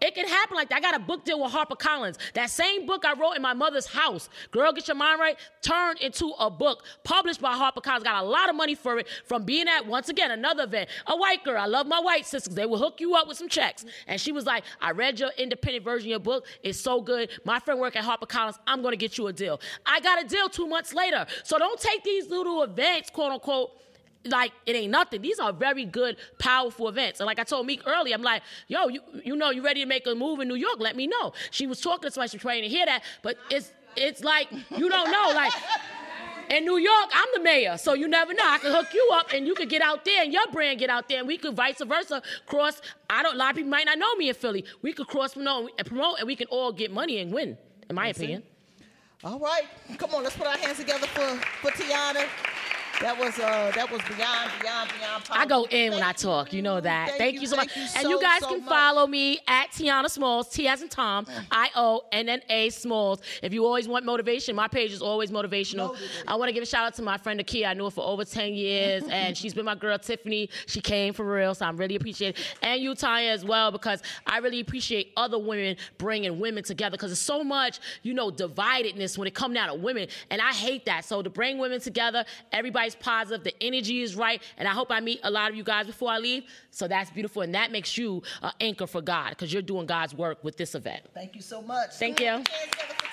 It 0.00 0.14
can 0.14 0.26
happen 0.26 0.56
like 0.56 0.68
that. 0.68 0.76
I 0.76 0.80
got 0.80 0.94
a 0.94 0.98
book 0.98 1.24
deal 1.24 1.42
with 1.42 1.52
HarperCollins. 1.52 2.18
That 2.34 2.50
same 2.50 2.86
book 2.86 3.04
I 3.04 3.14
wrote 3.14 3.32
in 3.32 3.42
my 3.42 3.54
mother's 3.54 3.86
house, 3.86 4.28
Girl 4.50 4.72
Get 4.72 4.88
Your 4.88 4.96
Mind 4.96 5.20
Right, 5.20 5.38
turned 5.62 6.00
into 6.00 6.32
a 6.38 6.50
book 6.50 6.84
published 7.04 7.40
by 7.40 7.54
HarperCollins. 7.54 8.04
Got 8.04 8.24
a 8.24 8.26
lot 8.26 8.48
of 8.48 8.56
money 8.56 8.74
for 8.74 8.98
it 8.98 9.08
from 9.24 9.44
being 9.44 9.68
at, 9.68 9.86
once 9.86 10.08
again, 10.08 10.30
another 10.30 10.64
event. 10.64 10.90
A 11.06 11.16
white 11.16 11.44
girl. 11.44 11.60
I 11.60 11.66
love 11.66 11.86
my 11.86 12.00
white 12.00 12.26
sisters. 12.26 12.54
They 12.54 12.66
will 12.66 12.78
hook 12.78 13.00
you 13.00 13.14
up 13.14 13.28
with 13.28 13.36
some 13.36 13.48
checks. 13.48 13.84
And 14.06 14.20
she 14.20 14.32
was 14.32 14.46
like, 14.46 14.64
I 14.80 14.90
read 14.90 15.18
your 15.18 15.30
independent 15.38 15.84
version 15.84 16.08
of 16.08 16.10
your 16.10 16.18
book. 16.20 16.46
It's 16.62 16.78
so 16.80 17.00
good. 17.00 17.30
My 17.44 17.58
friend 17.58 17.80
work 17.80 17.96
at 17.96 18.04
HarperCollins. 18.04 18.58
I'm 18.66 18.82
going 18.82 18.92
to 18.92 18.98
get 18.98 19.18
you 19.18 19.26
a 19.28 19.32
deal. 19.32 19.60
I 19.84 20.00
got 20.00 20.22
a 20.22 20.26
deal 20.26 20.48
two 20.48 20.66
months 20.66 20.94
later. 20.94 21.26
So 21.44 21.58
don't 21.58 21.80
take 21.80 22.04
these 22.04 22.28
little 22.28 22.62
events, 22.62 23.10
quote 23.10 23.32
unquote, 23.32 23.72
like 24.30 24.52
it 24.66 24.76
ain't 24.76 24.90
nothing. 24.90 25.22
These 25.22 25.38
are 25.38 25.52
very 25.52 25.84
good, 25.84 26.16
powerful 26.38 26.88
events. 26.88 27.20
And 27.20 27.26
like 27.26 27.38
I 27.38 27.44
told 27.44 27.66
Meek 27.66 27.82
earlier, 27.86 28.14
I'm 28.14 28.22
like, 28.22 28.42
yo, 28.68 28.88
you 28.88 29.00
you 29.24 29.36
know, 29.36 29.50
you 29.50 29.62
ready 29.62 29.80
to 29.80 29.86
make 29.86 30.06
a 30.06 30.14
move 30.14 30.40
in 30.40 30.48
New 30.48 30.54
York? 30.54 30.76
Let 30.78 30.96
me 30.96 31.06
know. 31.06 31.32
She 31.50 31.66
was 31.66 31.80
talking 31.80 32.08
to 32.08 32.10
somebody, 32.10 32.30
she 32.30 32.36
was 32.36 32.42
trying 32.42 32.62
to 32.62 32.68
hear 32.68 32.86
that, 32.86 33.02
but 33.22 33.36
it's 33.50 33.72
it's 33.96 34.22
like 34.22 34.48
you 34.76 34.88
don't 34.88 35.10
know, 35.10 35.32
like. 35.34 35.52
In 36.48 36.64
New 36.64 36.76
York, 36.76 37.10
I'm 37.12 37.26
the 37.34 37.40
mayor, 37.40 37.76
so 37.76 37.94
you 37.94 38.06
never 38.06 38.32
know. 38.32 38.44
I 38.46 38.58
can 38.58 38.70
hook 38.70 38.94
you 38.94 39.10
up, 39.14 39.32
and 39.32 39.48
you 39.48 39.54
could 39.56 39.68
get 39.68 39.82
out 39.82 40.04
there, 40.04 40.22
and 40.22 40.32
your 40.32 40.46
brand 40.52 40.78
get 40.78 40.90
out 40.90 41.08
there, 41.08 41.18
and 41.18 41.26
we 41.26 41.38
could 41.38 41.56
vice 41.56 41.82
versa 41.82 42.22
cross. 42.46 42.80
I 43.10 43.24
don't. 43.24 43.34
A 43.34 43.38
lot 43.38 43.50
of 43.50 43.56
people 43.56 43.70
might 43.72 43.86
not 43.86 43.98
know 43.98 44.14
me 44.14 44.28
in 44.28 44.34
Philly. 44.36 44.64
We 44.80 44.92
could 44.92 45.08
cross 45.08 45.34
promote 45.34 45.72
and 45.76 45.84
promote, 45.84 46.20
and 46.20 46.26
we 46.28 46.36
can 46.36 46.46
all 46.46 46.70
get 46.70 46.92
money 46.92 47.18
and 47.18 47.32
win. 47.32 47.58
In 47.90 47.96
my 47.96 48.06
opinion. 48.08 48.44
All 49.24 49.40
right, 49.40 49.64
come 49.98 50.14
on, 50.14 50.22
let's 50.22 50.36
put 50.36 50.46
our 50.46 50.56
hands 50.56 50.78
together 50.78 51.08
for 51.08 51.26
for 51.62 51.70
Tionna. 51.72 52.28
That 53.00 53.18
was 53.18 53.38
uh 53.38 53.72
that 53.74 53.90
was 53.90 54.00
beyond 54.02 54.50
beyond 54.60 54.90
beyond. 54.98 55.24
I 55.30 55.44
go 55.44 55.64
in 55.64 55.92
when 55.92 56.02
I 56.02 56.12
talk. 56.12 56.52
You 56.52 56.62
know 56.62 56.80
that. 56.80 57.08
Thank 57.08 57.18
Thank, 57.18 57.34
you, 57.34 57.40
you, 57.42 57.46
so 57.46 57.56
much. 57.56 57.68
thank 57.68 57.76
you 57.76 57.82
and 57.82 58.02
so, 58.02 58.08
you 58.08 58.20
guys 58.20 58.40
so 58.40 58.48
can 58.48 58.60
much. 58.60 58.68
follow 58.68 59.06
me 59.06 59.38
at 59.46 59.70
Tionna 59.72 60.08
Smalls, 60.08 60.48
T 60.48 60.66
as 60.66 60.80
in 60.80 60.88
Tom, 60.88 61.26
I 61.50 61.68
O 61.74 62.04
N 62.12 62.28
N 62.30 62.40
A 62.48 62.70
Smalls. 62.70 63.20
If 63.42 63.52
you 63.52 63.66
always 63.66 63.86
want 63.86 64.06
motivation, 64.06 64.56
my 64.56 64.66
page 64.66 64.92
is 64.92 65.02
always 65.02 65.30
motivational. 65.30 65.94
It. 65.94 66.00
I 66.26 66.36
want 66.36 66.48
to 66.48 66.54
give 66.54 66.62
a 66.62 66.66
shout 66.66 66.86
out 66.86 66.94
to 66.94 67.02
my 67.02 67.18
friend 67.18 67.38
Akia. 67.38 67.68
I 67.68 67.74
knew 67.74 67.84
her 67.84 67.90
for 67.90 68.04
over 68.04 68.24
10 68.24 68.54
years, 68.54 69.04
and 69.10 69.36
she's 69.36 69.52
been 69.52 69.66
my 69.66 69.74
girl 69.74 69.98
Tiffany. 69.98 70.48
She 70.66 70.80
came 70.80 71.12
for 71.12 71.24
real, 71.30 71.54
so 71.54 71.66
I'm 71.66 71.76
really 71.76 71.96
appreciative. 71.96 72.42
And 72.62 72.80
you, 72.80 72.94
Tanya, 72.94 73.30
as 73.30 73.44
well, 73.44 73.70
because 73.70 74.02
I 74.26 74.38
really 74.38 74.60
appreciate 74.60 75.12
other 75.18 75.38
women 75.38 75.76
bringing 75.98 76.40
women 76.40 76.64
together 76.64 76.96
because 76.96 77.10
there's 77.10 77.18
so 77.18 77.44
much, 77.44 77.78
you 78.02 78.14
know, 78.14 78.30
dividedness 78.30 79.18
when 79.18 79.28
it 79.28 79.34
comes 79.34 79.54
down 79.54 79.68
to 79.68 79.74
women. 79.74 80.08
And 80.30 80.40
I 80.40 80.52
hate 80.52 80.86
that. 80.86 81.04
So 81.04 81.20
to 81.20 81.28
bring 81.28 81.58
women 81.58 81.80
together, 81.80 82.24
everybody's 82.86 83.04
positive, 83.04 83.44
the 83.44 83.62
energy 83.62 84.02
is 84.02 84.14
right, 84.14 84.42
and 84.58 84.68
I 84.68 84.72
hope 84.72 84.90
I 84.90 85.00
meet 85.00 85.20
a 85.22 85.30
lot 85.30 85.50
of 85.50 85.56
you 85.56 85.64
guys 85.64 85.86
before 85.86 86.10
I 86.10 86.18
leave. 86.18 86.44
So 86.70 86.88
that's 86.88 87.10
beautiful, 87.10 87.42
and 87.42 87.54
that 87.54 87.72
makes 87.72 87.98
you 87.98 88.22
an 88.42 88.52
anchor 88.60 88.86
for 88.86 89.00
God 89.00 89.30
because 89.30 89.52
you're 89.52 89.62
doing 89.62 89.86
God's 89.86 90.14
work 90.14 90.42
with 90.44 90.56
this 90.56 90.74
event. 90.74 91.02
Thank 91.14 91.34
you 91.34 91.42
so 91.42 91.62
much. 91.62 91.94
Thank 91.94 92.20
you. 92.20 92.26
Hands 92.26 92.44
together 92.44 92.94
for 92.98 93.05